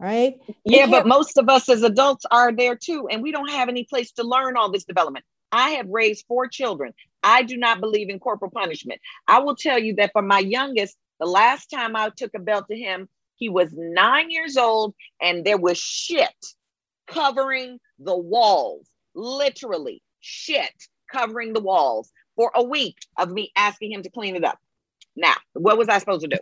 right? 0.00 0.40
yeah, 0.64 0.86
but 0.86 1.06
most 1.06 1.38
of 1.38 1.48
us 1.48 1.68
as 1.68 1.82
adults 1.82 2.24
are 2.30 2.52
there 2.52 2.74
too. 2.74 3.08
And 3.10 3.22
we 3.22 3.32
don't 3.32 3.50
have 3.50 3.68
any 3.68 3.84
place 3.84 4.12
to 4.12 4.24
learn 4.24 4.56
all 4.56 4.70
this 4.70 4.84
development. 4.84 5.24
I 5.52 5.70
have 5.70 5.88
raised 5.88 6.26
four 6.26 6.48
children. 6.48 6.92
I 7.22 7.42
do 7.42 7.56
not 7.56 7.80
believe 7.80 8.10
in 8.10 8.18
corporal 8.18 8.50
punishment. 8.50 9.00
I 9.26 9.40
will 9.40 9.56
tell 9.56 9.78
you 9.78 9.94
that 9.96 10.12
for 10.12 10.22
my 10.22 10.38
youngest, 10.38 10.96
the 11.20 11.26
last 11.26 11.66
time 11.70 11.96
I 11.96 12.10
took 12.16 12.34
a 12.34 12.38
belt 12.38 12.66
to 12.70 12.76
him, 12.76 13.08
he 13.36 13.48
was 13.48 13.72
nine 13.72 14.30
years 14.30 14.56
old 14.56 14.94
and 15.20 15.44
there 15.44 15.58
was 15.58 15.78
shit 15.78 16.28
covering 17.06 17.78
the 17.98 18.16
walls, 18.16 18.88
literally 19.14 20.02
shit 20.20 20.72
covering 21.10 21.52
the 21.52 21.60
walls 21.60 22.10
for 22.36 22.52
a 22.54 22.62
week 22.62 22.96
of 23.16 23.30
me 23.30 23.50
asking 23.56 23.92
him 23.92 24.02
to 24.02 24.10
clean 24.10 24.36
it 24.36 24.44
up. 24.44 24.58
Now, 25.16 25.34
what 25.54 25.78
was 25.78 25.88
I 25.88 25.98
supposed 25.98 26.22
to 26.22 26.28
do? 26.28 26.38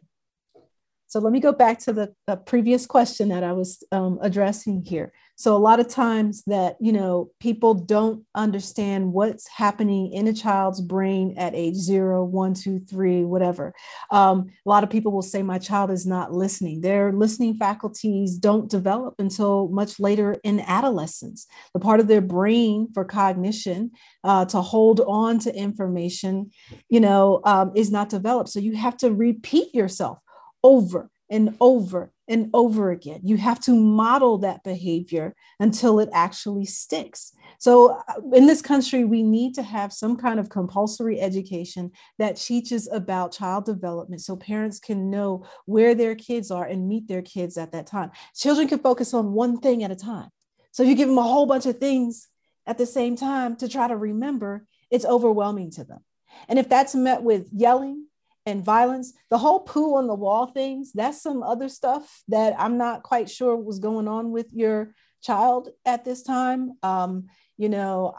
So 1.09 1.21
let 1.21 1.33
me 1.33 1.41
go 1.41 1.53
back 1.53 1.79
to 1.81 1.93
the, 1.93 2.15
the 2.27 2.37
previous 2.37 2.87
question 2.87 3.29
that 3.29 3.45
I 3.45 3.53
was 3.53 3.83
um, 3.93 4.19
addressing 4.23 4.83
here. 4.83 5.13
So 5.39 5.55
a 5.55 5.59
lot 5.59 5.81
of 5.81 5.89
times 5.89 6.43
that 6.47 6.77
you 6.81 6.93
know 6.93 7.31
people 7.41 7.75
don't 7.75 8.25
understand 8.35 9.13
what's 9.13 9.47
happening 9.49 10.13
in 10.13 10.27
a 10.27 10.33
child's 10.33 10.81
brain 10.81 11.35
at 11.37 11.55
age 11.55 11.75
zero, 11.75 12.25
one, 12.25 12.55
two, 12.55 12.81
three, 12.81 13.23
whatever. 13.23 13.75
Um, 14.11 14.47
a 14.65 14.69
lot 14.69 14.83
of 14.83 14.89
people 14.89 15.13
will 15.13 15.23
say 15.23 15.43
my 15.43 15.59
child 15.59 15.91
is 15.91 16.07
not 16.07 16.33
listening. 16.33 16.81
Their 16.81 17.13
listening 17.13 17.55
faculties 17.57 18.39
don't 18.39 18.71
develop 18.71 19.15
until 19.19 19.69
much 19.69 20.01
later 20.01 20.37
in 20.43 20.61
adolescence. 20.61 21.47
The 21.75 21.81
part 21.81 22.01
of 22.01 22.09
their 22.09 22.23
brain 22.23 22.89
for 22.95 23.05
cognition 23.05 23.91
uh, 24.25 24.47
to 24.47 24.63
hold 24.63 25.01
on 25.01 25.39
to 25.41 25.55
information, 25.55 26.51
you 26.89 27.01
know, 27.01 27.43
um, 27.45 27.73
is 27.77 27.93
not 27.93 28.09
developed. 28.09 28.49
So 28.49 28.59
you 28.59 28.75
have 28.77 28.97
to 28.99 29.13
repeat 29.13 29.75
yourself 29.75 30.19
over 30.63 31.11
and 31.31 31.57
over 31.61 32.13
and 32.29 32.51
over 32.55 32.91
again. 32.91 33.21
You 33.23 33.37
have 33.37 33.61
to 33.61 33.75
model 33.75 34.39
that 34.39 34.65
behavior 34.65 35.35
until 35.61 36.01
it 36.01 36.09
actually 36.13 36.65
sticks. 36.65 37.33
So, 37.59 37.99
uh, 38.09 38.21
in 38.35 38.47
this 38.47 38.63
country, 38.63 39.05
we 39.05 39.23
need 39.23 39.55
to 39.55 39.63
have 39.63 39.93
some 39.93 40.17
kind 40.17 40.39
of 40.39 40.49
compulsory 40.49 41.21
education 41.21 41.93
that 42.19 42.37
teaches 42.37 42.89
about 42.91 43.33
child 43.33 43.65
development 43.65 44.23
so 44.23 44.37
parents 44.37 44.79
can 44.79 45.11
know 45.11 45.47
where 45.65 45.95
their 45.95 46.15
kids 46.15 46.51
are 46.51 46.65
and 46.65 46.89
meet 46.89 47.09
their 47.09 47.23
kids 47.23 47.57
at 47.57 47.73
that 47.73 47.87
time. 47.87 48.11
Children 48.37 48.69
can 48.69 48.79
focus 48.81 49.15
on 49.15 49.33
one 49.33 49.59
thing 49.59 49.83
at 49.85 49.91
a 49.91 49.97
time. 49.97 50.29
So, 50.73 50.83
if 50.83 50.89
you 50.89 50.95
give 50.95 51.09
them 51.09 51.19
a 51.19 51.23
whole 51.23 51.47
bunch 51.47 51.67
of 51.67 51.79
things 51.79 52.29
at 52.67 52.79
the 52.79 52.87
same 52.87 53.17
time 53.17 53.57
to 53.57 53.69
try 53.69 53.89
to 53.89 53.97
remember, 53.97 54.67
it's 54.91 55.05
overwhelming 55.05 55.71
to 55.73 55.85
them. 55.85 56.01
And 56.49 56.59
if 56.59 56.69
that's 56.69 56.95
met 56.95 57.23
with 57.23 57.49
yelling, 57.53 58.07
and 58.47 58.65
violence. 58.65 59.13
The 59.29 59.39
whole 59.39 59.61
poo 59.61 59.97
on 59.97 60.07
the 60.07 60.15
wall 60.15 60.47
things, 60.47 60.93
that's 60.93 61.21
some 61.21 61.43
other 61.43 61.69
stuff 61.69 62.23
that 62.29 62.55
I'm 62.59 62.79
not 62.79 63.03
quite 63.03 63.29
sure 63.29 63.57
was 63.57 63.81
going 63.81 64.09
on 64.09 64.31
with 64.31 64.53
your 64.53 64.95
child 65.21 65.69
at 65.85 66.05
this 66.05 66.23
time. 66.23 66.73
Um, 66.83 67.27
you 67.59 67.69
know, 67.69 68.15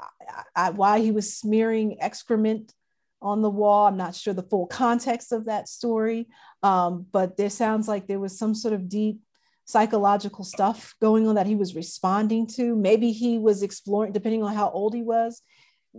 I, 0.56 0.68
I, 0.68 0.70
why 0.72 1.00
he 1.00 1.12
was 1.12 1.34
smearing 1.34 2.02
excrement 2.02 2.74
on 3.22 3.42
the 3.42 3.50
wall. 3.50 3.88
I'm 3.88 3.98
not 3.98 4.16
sure 4.16 4.34
the 4.34 4.44
full 4.44 4.68
context 4.68 5.32
of 5.32 5.46
that 5.46 5.70
story, 5.70 6.28
um, 6.62 7.08
but 7.12 7.38
there 7.38 7.50
sounds 7.50 7.88
like 7.88 8.08
there 8.08 8.20
was 8.20 8.38
some 8.38 8.54
sort 8.54 8.74
of 8.74 8.90
deep 8.90 9.22
psychological 9.66 10.46
stuff 10.46 10.96
going 11.02 11.28
on 11.28 11.36
that 11.36 11.48
he 11.48 11.56
was 11.56 11.76
responding 11.76 12.48
to. 12.48 12.76
Maybe 12.76 13.12
he 13.12 13.38
was 13.38 13.64
exploring, 13.64 14.12
depending 14.12 14.44
on 14.44 14.54
how 14.54 14.70
old 14.70 14.94
he 14.94 15.02
was, 15.02 15.42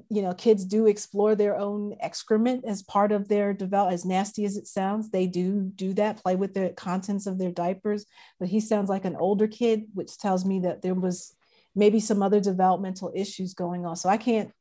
you 0.09 0.23
know 0.23 0.35
kids 0.35 0.65
do 0.65 0.87
explore 0.87 1.35
their 1.35 1.57
own 1.57 1.97
excrement 2.01 2.65
as 2.65 2.83
part 2.83 3.13
of 3.13 3.29
their 3.29 3.53
develop 3.53 3.93
as 3.93 4.05
nasty 4.05 4.45
as 4.45 4.57
it 4.57 4.67
sounds 4.67 5.11
they 5.11 5.27
do 5.27 5.71
do 5.75 5.93
that 5.95 6.23
play 6.23 6.37
with 6.37 6.55
the 6.55 6.71
contents 6.71 7.27
of 7.27 7.39
their 7.39 7.51
diapers. 7.51 8.07
But 8.39 8.49
he 8.49 8.61
sounds 8.61 8.89
like 8.89 9.05
an 9.05 9.17
older 9.17 9.47
kid 9.47 9.85
which 9.95 10.19
tells 10.19 10.45
me 10.45 10.61
that 10.61 10.83
there 10.83 10.95
was 10.95 11.35
maybe 11.75 12.01
some 12.01 12.23
other 12.23 12.41
developmental 12.41 13.13
issues 13.15 13.55
going 13.55 13.87
on. 13.87 13.97
So 13.97 14.09
i 14.09 14.17
can't 14.17 14.53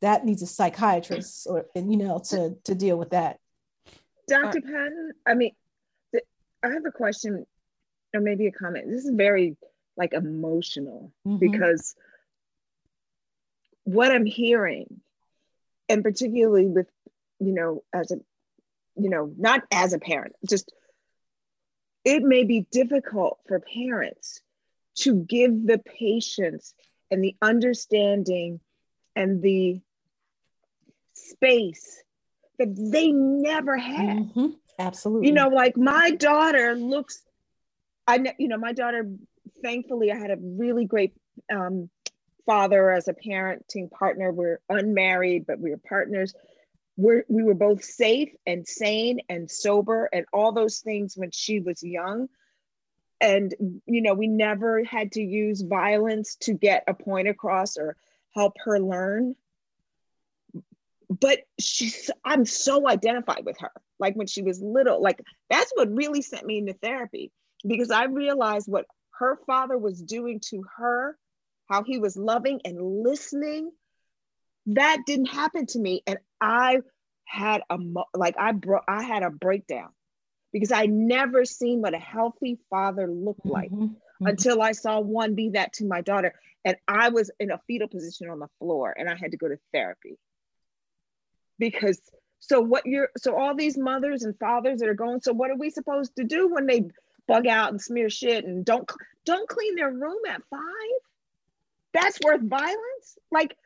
that 0.00 0.24
needs 0.24 0.42
a 0.42 0.46
psychiatrist 0.46 1.46
or 1.48 1.66
you 1.74 1.96
know 1.96 2.20
to 2.30 2.56
to 2.64 2.74
deal 2.74 2.96
with 2.96 3.10
that. 3.10 3.38
Dr 4.28 4.60
patton 4.60 5.12
i 5.26 5.34
mean 5.34 5.52
i 6.62 6.68
have 6.68 6.86
a 6.86 6.92
question 6.92 7.46
or 8.14 8.20
maybe 8.20 8.46
a 8.46 8.52
comment. 8.52 8.88
This 8.88 9.04
is 9.04 9.10
very 9.14 9.56
like 9.96 10.12
emotional 10.12 11.12
mm-hmm. 11.26 11.38
because 11.38 11.94
what 13.84 14.10
I'm 14.10 14.26
hearing, 14.26 15.00
and 15.88 16.02
particularly 16.02 16.66
with, 16.66 16.88
you 17.38 17.52
know, 17.52 17.82
as 17.92 18.10
a, 18.10 18.16
you 18.96 19.10
know, 19.10 19.32
not 19.36 19.62
as 19.70 19.92
a 19.92 19.98
parent, 19.98 20.34
just 20.48 20.72
it 22.04 22.22
may 22.22 22.44
be 22.44 22.66
difficult 22.70 23.38
for 23.46 23.60
parents 23.60 24.40
to 24.96 25.14
give 25.14 25.66
the 25.66 25.78
patience 25.78 26.74
and 27.10 27.22
the 27.22 27.34
understanding 27.40 28.60
and 29.16 29.42
the 29.42 29.80
space 31.14 32.02
that 32.58 32.74
they 32.76 33.10
never 33.10 33.76
had. 33.76 34.18
Mm-hmm. 34.18 34.46
Absolutely. 34.78 35.28
You 35.28 35.34
know, 35.34 35.48
like 35.48 35.76
my 35.76 36.10
daughter 36.12 36.74
looks, 36.74 37.22
I 38.06 38.34
you 38.38 38.48
know, 38.48 38.58
my 38.58 38.72
daughter, 38.72 39.08
thankfully, 39.62 40.10
I 40.12 40.16
had 40.16 40.30
a 40.30 40.36
really 40.38 40.84
great 40.84 41.14
um, 41.52 41.90
father 42.46 42.90
as 42.90 43.08
a 43.08 43.14
parenting 43.14 43.90
partner. 43.90 44.32
We're 44.32 44.60
unmarried, 44.68 45.46
but 45.46 45.58
we 45.58 45.70
were 45.70 45.80
partners. 45.88 46.34
We're, 46.96 47.24
we 47.28 47.42
were 47.42 47.54
both 47.54 47.82
safe 47.84 48.30
and 48.46 48.66
sane 48.66 49.20
and 49.28 49.50
sober 49.50 50.08
and 50.12 50.26
all 50.32 50.52
those 50.52 50.78
things 50.78 51.16
when 51.16 51.30
she 51.32 51.60
was 51.60 51.82
young. 51.82 52.28
And, 53.20 53.54
you 53.86 54.02
know, 54.02 54.14
we 54.14 54.28
never 54.28 54.84
had 54.84 55.12
to 55.12 55.22
use 55.22 55.62
violence 55.62 56.36
to 56.42 56.52
get 56.52 56.84
a 56.86 56.94
point 56.94 57.28
across 57.28 57.76
or 57.76 57.96
help 58.34 58.54
her 58.64 58.78
learn. 58.78 59.34
But 61.08 61.40
she's, 61.58 62.10
I'm 62.24 62.44
so 62.44 62.88
identified 62.88 63.44
with 63.44 63.58
her. 63.60 63.72
Like 63.98 64.14
when 64.14 64.26
she 64.26 64.42
was 64.42 64.60
little, 64.60 65.00
like 65.00 65.20
that's 65.48 65.72
what 65.74 65.94
really 65.94 66.22
sent 66.22 66.44
me 66.44 66.58
into 66.58 66.74
therapy 66.74 67.30
because 67.66 67.90
I 67.90 68.04
realized 68.04 68.68
what 68.68 68.86
her 69.18 69.38
father 69.46 69.78
was 69.78 70.02
doing 70.02 70.40
to 70.50 70.64
her 70.76 71.16
how 71.68 71.82
he 71.82 71.98
was 71.98 72.16
loving 72.16 72.60
and 72.64 73.02
listening. 73.02 73.70
That 74.66 75.02
didn't 75.06 75.26
happen 75.26 75.66
to 75.66 75.78
me. 75.78 76.02
And 76.06 76.18
I 76.40 76.80
had 77.24 77.62
a, 77.68 77.78
like, 78.14 78.36
I 78.38 78.52
brought, 78.52 78.84
I 78.88 79.02
had 79.02 79.22
a 79.22 79.30
breakdown 79.30 79.90
because 80.52 80.72
I 80.72 80.86
never 80.86 81.44
seen 81.44 81.82
what 81.82 81.94
a 81.94 81.98
healthy 81.98 82.58
father 82.70 83.06
looked 83.06 83.44
like 83.44 83.70
mm-hmm. 83.70 83.84
Mm-hmm. 83.84 84.26
until 84.26 84.62
I 84.62 84.72
saw 84.72 85.00
one 85.00 85.34
be 85.34 85.50
that 85.50 85.74
to 85.74 85.86
my 85.86 86.00
daughter. 86.00 86.34
And 86.64 86.76
I 86.88 87.10
was 87.10 87.30
in 87.38 87.50
a 87.50 87.60
fetal 87.66 87.88
position 87.88 88.30
on 88.30 88.38
the 88.38 88.48
floor 88.58 88.94
and 88.96 89.08
I 89.08 89.16
had 89.16 89.32
to 89.32 89.36
go 89.36 89.48
to 89.48 89.58
therapy 89.72 90.18
because 91.58 92.00
so 92.40 92.60
what 92.60 92.86
you're 92.86 93.10
so 93.16 93.36
all 93.36 93.54
these 93.54 93.76
mothers 93.78 94.22
and 94.22 94.38
fathers 94.38 94.80
that 94.80 94.88
are 94.88 94.94
going 94.94 95.20
so 95.20 95.32
what 95.32 95.50
are 95.50 95.56
we 95.56 95.70
supposed 95.70 96.16
to 96.16 96.24
do 96.24 96.48
when 96.48 96.66
they 96.66 96.84
bug 97.26 97.46
out 97.46 97.70
and 97.70 97.80
smear 97.80 98.10
shit 98.10 98.44
and 98.44 98.64
don't 98.64 98.90
don't 99.24 99.48
clean 99.48 99.74
their 99.74 99.90
room 99.90 100.20
at 100.28 100.42
five 100.50 100.60
that's 102.04 102.18
worth 102.24 102.42
violence? 102.42 103.18
Like 103.30 103.56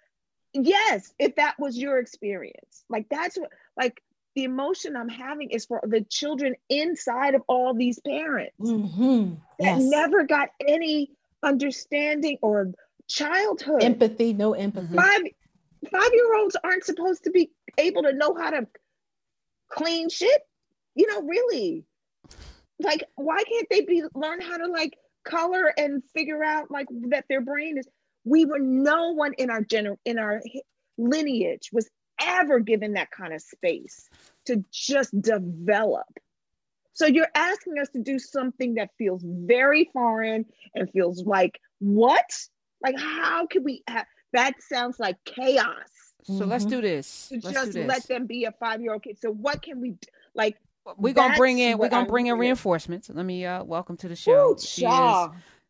yes 0.55 1.12
if 1.18 1.36
that 1.36 1.55
was 1.59 1.76
your 1.76 1.99
experience. 1.99 2.84
Like 2.89 3.07
that's 3.11 3.36
what 3.36 3.51
like 3.76 4.03
the 4.34 4.45
emotion 4.45 4.95
i'm 4.95 5.09
having 5.09 5.51
is 5.51 5.66
for 5.66 5.80
the 5.84 6.03
children 6.03 6.55
inside 6.68 7.34
of 7.34 7.43
all 7.49 7.74
these 7.74 7.99
parents. 8.01 8.55
Mm-hmm. 8.61 9.34
that 9.59 9.78
never 9.80 10.24
got 10.24 10.51
any 10.66 11.11
understanding 11.43 12.39
or 12.43 12.72
childhood. 13.09 13.82
Empathy 13.82 14.32
no 14.32 14.55
empathy. 14.55 14.95
Five 14.95 15.22
five 15.91 16.11
year 16.12 16.34
olds 16.36 16.57
aren't 16.62 16.84
supposed 16.84 17.24
to 17.24 17.30
be 17.30 17.51
able 17.76 18.03
to 18.03 18.12
know 18.12 18.34
how 18.34 18.51
to 18.51 18.66
clean 19.70 20.09
shit? 20.09 20.43
You 20.95 21.07
know 21.09 21.22
really. 21.22 21.84
Like 22.80 23.05
why 23.16 23.43
can't 23.43 23.66
they 23.70 23.80
be 23.82 24.03
learn 24.14 24.41
how 24.41 24.59
to 24.59 24.66
like 24.66 24.97
color 25.24 25.72
and 25.76 26.03
figure 26.14 26.43
out 26.43 26.70
like 26.70 26.86
that 27.09 27.24
their 27.28 27.41
brain 27.41 27.76
is 27.76 27.89
we 28.24 28.44
were 28.44 28.58
no 28.58 29.12
one 29.12 29.32
in 29.34 29.50
our 29.50 29.62
gener 29.62 29.96
in 30.04 30.18
our 30.18 30.42
lineage 30.96 31.70
was 31.72 31.88
ever 32.20 32.58
given 32.58 32.94
that 32.94 33.10
kind 33.10 33.32
of 33.32 33.40
space 33.40 34.08
to 34.46 34.64
just 34.72 35.18
develop. 35.20 36.06
So 36.92 37.06
you're 37.06 37.30
asking 37.34 37.78
us 37.78 37.88
to 37.90 38.02
do 38.02 38.18
something 38.18 38.74
that 38.74 38.90
feels 38.98 39.22
very 39.24 39.88
foreign 39.92 40.46
and 40.74 40.90
feels 40.90 41.24
like 41.24 41.60
what? 41.78 42.28
Like 42.82 42.98
how 42.98 43.46
can 43.46 43.62
we 43.62 43.82
have 43.86 44.06
that 44.32 44.54
sounds 44.60 44.98
like 44.98 45.16
chaos. 45.24 45.64
So 46.24 46.32
mm-hmm. 46.32 46.50
let's 46.50 46.64
do 46.64 46.82
this. 46.82 47.28
To 47.28 47.34
let's 47.36 47.52
just 47.52 47.72
this. 47.72 47.86
let 47.88 48.06
them 48.08 48.26
be 48.26 48.44
a 48.44 48.52
five-year-old 48.52 49.02
kid. 49.02 49.18
So 49.20 49.30
what 49.30 49.62
can 49.62 49.80
we 49.80 49.90
do? 49.90 50.08
like 50.38 50.56
we're 50.96 51.12
gonna 51.12 51.36
bring 51.36 51.58
in 51.58 51.76
we're 51.76 51.90
gonna 51.90 52.08
bring 52.08 52.28
in 52.28 52.38
reinforcements. 52.38 53.10
Let 53.12 53.26
me 53.26 53.44
uh 53.44 53.62
welcome 53.64 53.98
to 53.98 54.08
the 54.08 54.16
show. 54.16 54.52
Ooh, 54.52 54.56
she 54.58 54.86
is 54.86 55.28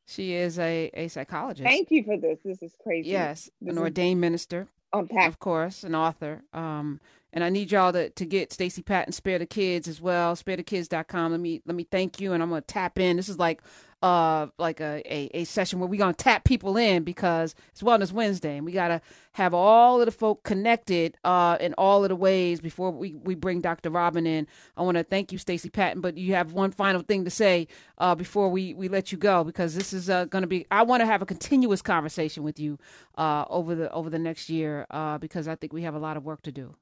she 0.09 0.33
is 0.33 0.59
a, 0.59 0.91
a 0.95 1.09
psychologist. 1.09 1.69
Thank 1.69 1.91
you 1.91 2.03
for 2.03 2.17
this. 2.17 2.39
This 2.43 2.63
is 2.63 2.73
crazy. 2.83 3.11
Yes, 3.11 3.51
this 3.61 3.73
an 3.73 3.79
ordained 3.79 4.21
minister. 4.21 4.67
Unpack. 4.95 5.29
Of 5.29 5.39
course, 5.39 5.85
an 5.85 5.95
author. 5.95 6.43
Um, 6.55 6.99
and 7.31 7.45
I 7.45 7.51
need 7.51 7.71
y'all 7.71 7.93
to, 7.93 8.09
to 8.09 8.25
get 8.25 8.51
Stacey 8.51 8.81
Patton 8.81 9.13
Spare 9.13 9.39
the 9.39 9.45
Kids 9.45 9.87
as 9.87 10.01
well. 10.01 10.35
SpareTheKids.com. 10.35 11.33
Let 11.33 11.41
me 11.41 11.61
let 11.67 11.77
me 11.77 11.85
thank 11.85 12.21
you, 12.21 12.33
and 12.33 12.43
I'm 12.43 12.49
gonna 12.49 12.63
tap 12.63 12.99
in. 12.99 13.19
This 13.19 13.29
is 13.29 13.39
like 13.39 13.63
uh 14.03 14.47
like 14.59 14.81
a, 14.81 15.03
a, 15.07 15.31
a 15.35 15.45
session 15.45 15.81
where 15.81 15.89
we're 15.89 15.99
gonna 15.99 16.13
tap 16.13 16.45
people 16.45 16.77
in 16.77 17.03
because 17.03 17.55
it's 17.71 17.83
Wellness 17.83 18.13
Wednesday 18.13 18.57
and 18.57 18.65
we 18.65 18.73
gotta 18.73 19.01
have 19.33 19.55
all 19.55 20.01
of 20.01 20.07
the 20.07 20.13
folk 20.13 20.45
connected 20.45 21.17
uh 21.25 21.57
in 21.61 21.75
all 21.75 22.05
of 22.05 22.09
the 22.09 22.17
ways 22.17 22.61
before 22.61 22.91
we, 22.91 23.15
we 23.15 23.35
bring 23.35 23.61
Dr. 23.61 23.91
Robin 23.91 24.27
in. 24.27 24.47
I 24.77 24.83
wanna 24.83 25.03
thank 25.05 25.33
you, 25.33 25.39
Stacey 25.39 25.71
Patton, 25.71 26.01
but 26.01 26.17
you 26.17 26.35
have 26.35 26.53
one 26.53 26.71
final 26.71 27.03
thing 27.03 27.25
to 27.25 27.31
say 27.31 27.67
uh 27.99 28.15
before 28.15 28.49
we, 28.51 28.75
we 28.75 28.89
let 28.89 29.11
you 29.13 29.19
go 29.19 29.45
because 29.45 29.75
this 29.75 29.93
is 29.93 30.09
uh, 30.09 30.27
gonna 30.27 30.47
be 30.47 30.67
I 30.71 30.83
wanna 30.83 31.07
have 31.07 31.23
a 31.23 31.27
continuous 31.27 31.83
conversation 31.83 32.43
with 32.43 32.61
you 32.61 32.79
uh 33.17 33.45
over 33.51 33.75
the 33.75 33.93
over 33.93 34.11
the 34.11 34.19
next 34.19 34.49
year 34.49 34.87
uh 34.91 35.19
because 35.19 35.49
I 35.49 35.57
think 35.57 35.73
we 35.73 35.83
have 35.83 35.95
a 35.95 35.99
lot 36.01 36.17
of 36.17 36.25
work 36.25 36.43
to 36.43 36.53
do. 36.53 36.77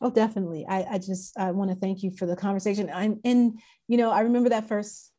Oh, 0.00 0.10
definitely. 0.10 0.64
I, 0.68 0.84
I 0.92 0.98
just 0.98 1.36
I 1.36 1.50
want 1.50 1.70
to 1.70 1.76
thank 1.76 2.02
you 2.04 2.12
for 2.12 2.26
the 2.26 2.36
conversation. 2.36 2.88
I'm 2.94 3.20
and 3.24 3.58
you 3.88 3.96
know, 3.96 4.10
I 4.12 4.20
remember 4.20 4.50
that 4.50 4.68
first 4.68 5.10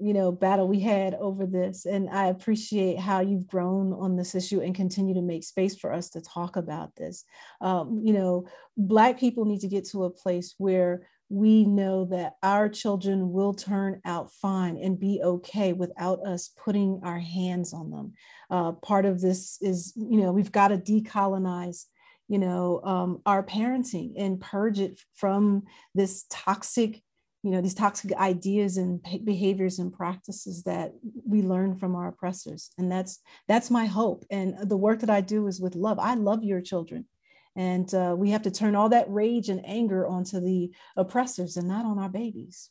you 0.00 0.12
know 0.12 0.32
battle 0.32 0.66
we 0.66 0.80
had 0.80 1.14
over 1.14 1.46
this 1.46 1.86
and 1.86 2.08
i 2.10 2.26
appreciate 2.26 2.98
how 2.98 3.20
you've 3.20 3.46
grown 3.46 3.92
on 3.92 4.16
this 4.16 4.34
issue 4.34 4.60
and 4.60 4.74
continue 4.74 5.14
to 5.14 5.22
make 5.22 5.44
space 5.44 5.76
for 5.76 5.92
us 5.92 6.10
to 6.10 6.20
talk 6.20 6.56
about 6.56 6.94
this. 6.96 7.24
Um, 7.60 8.00
you 8.04 8.12
know 8.12 8.46
black 8.76 9.18
people 9.18 9.44
need 9.44 9.60
to 9.60 9.68
get 9.68 9.86
to 9.88 10.04
a 10.04 10.10
place 10.10 10.54
where 10.58 11.06
we 11.28 11.64
know 11.64 12.04
that 12.04 12.34
our 12.42 12.68
children 12.68 13.32
will 13.32 13.52
turn 13.52 14.00
out 14.04 14.32
fine 14.32 14.76
and 14.76 14.98
be 14.98 15.20
okay 15.22 15.72
without 15.72 16.24
us 16.24 16.50
putting 16.56 17.00
our 17.02 17.18
hands 17.18 17.72
on 17.72 17.90
them. 17.90 18.12
Uh, 18.48 18.72
part 18.72 19.04
of 19.04 19.20
this 19.20 19.58
is 19.60 19.92
you 19.96 20.20
know 20.20 20.32
we've 20.32 20.52
got 20.52 20.68
to 20.68 20.78
decolonize 20.78 21.86
you 22.28 22.38
know 22.38 22.80
um, 22.82 23.22
our 23.26 23.42
parenting 23.42 24.12
and 24.16 24.40
purge 24.40 24.80
it 24.80 25.00
from 25.14 25.62
this 25.94 26.26
toxic 26.30 27.02
you 27.46 27.52
know 27.52 27.60
these 27.60 27.74
toxic 27.74 28.12
ideas 28.14 28.76
and 28.76 29.00
behaviors 29.24 29.78
and 29.78 29.92
practices 29.92 30.64
that 30.64 30.92
we 31.24 31.42
learn 31.42 31.76
from 31.76 31.94
our 31.94 32.08
oppressors 32.08 32.72
and 32.76 32.90
that's 32.90 33.20
that's 33.46 33.70
my 33.70 33.86
hope 33.86 34.24
and 34.32 34.56
the 34.68 34.76
work 34.76 34.98
that 34.98 35.10
i 35.10 35.20
do 35.20 35.46
is 35.46 35.60
with 35.60 35.76
love 35.76 35.96
i 36.00 36.14
love 36.14 36.42
your 36.42 36.60
children 36.60 37.06
and 37.54 37.94
uh, 37.94 38.14
we 38.18 38.30
have 38.30 38.42
to 38.42 38.50
turn 38.50 38.74
all 38.74 38.88
that 38.88 39.08
rage 39.08 39.48
and 39.48 39.64
anger 39.64 40.04
onto 40.08 40.40
the 40.40 40.72
oppressors 40.96 41.56
and 41.56 41.68
not 41.68 41.86
on 41.86 42.00
our 42.00 42.08
babies 42.08 42.70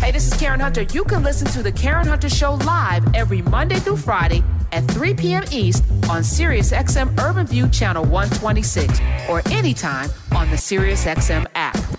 Hey, 0.00 0.10
this 0.10 0.30
is 0.30 0.38
Karen 0.38 0.60
Hunter. 0.60 0.82
You 0.82 1.02
can 1.04 1.22
listen 1.22 1.46
to 1.52 1.62
The 1.62 1.72
Karen 1.72 2.06
Hunter 2.06 2.28
Show 2.28 2.54
live 2.66 3.14
every 3.14 3.40
Monday 3.40 3.76
through 3.76 3.96
Friday 3.96 4.44
at 4.70 4.82
3 4.90 5.14
p.m. 5.14 5.44
East 5.50 5.82
on 6.10 6.20
SiriusXM 6.20 7.18
Urban 7.18 7.46
View 7.46 7.70
Channel 7.70 8.04
126 8.04 9.00
or 9.30 9.40
anytime 9.50 10.10
on 10.36 10.50
the 10.50 10.56
SiriusXM 10.56 11.46
app. 11.54 11.93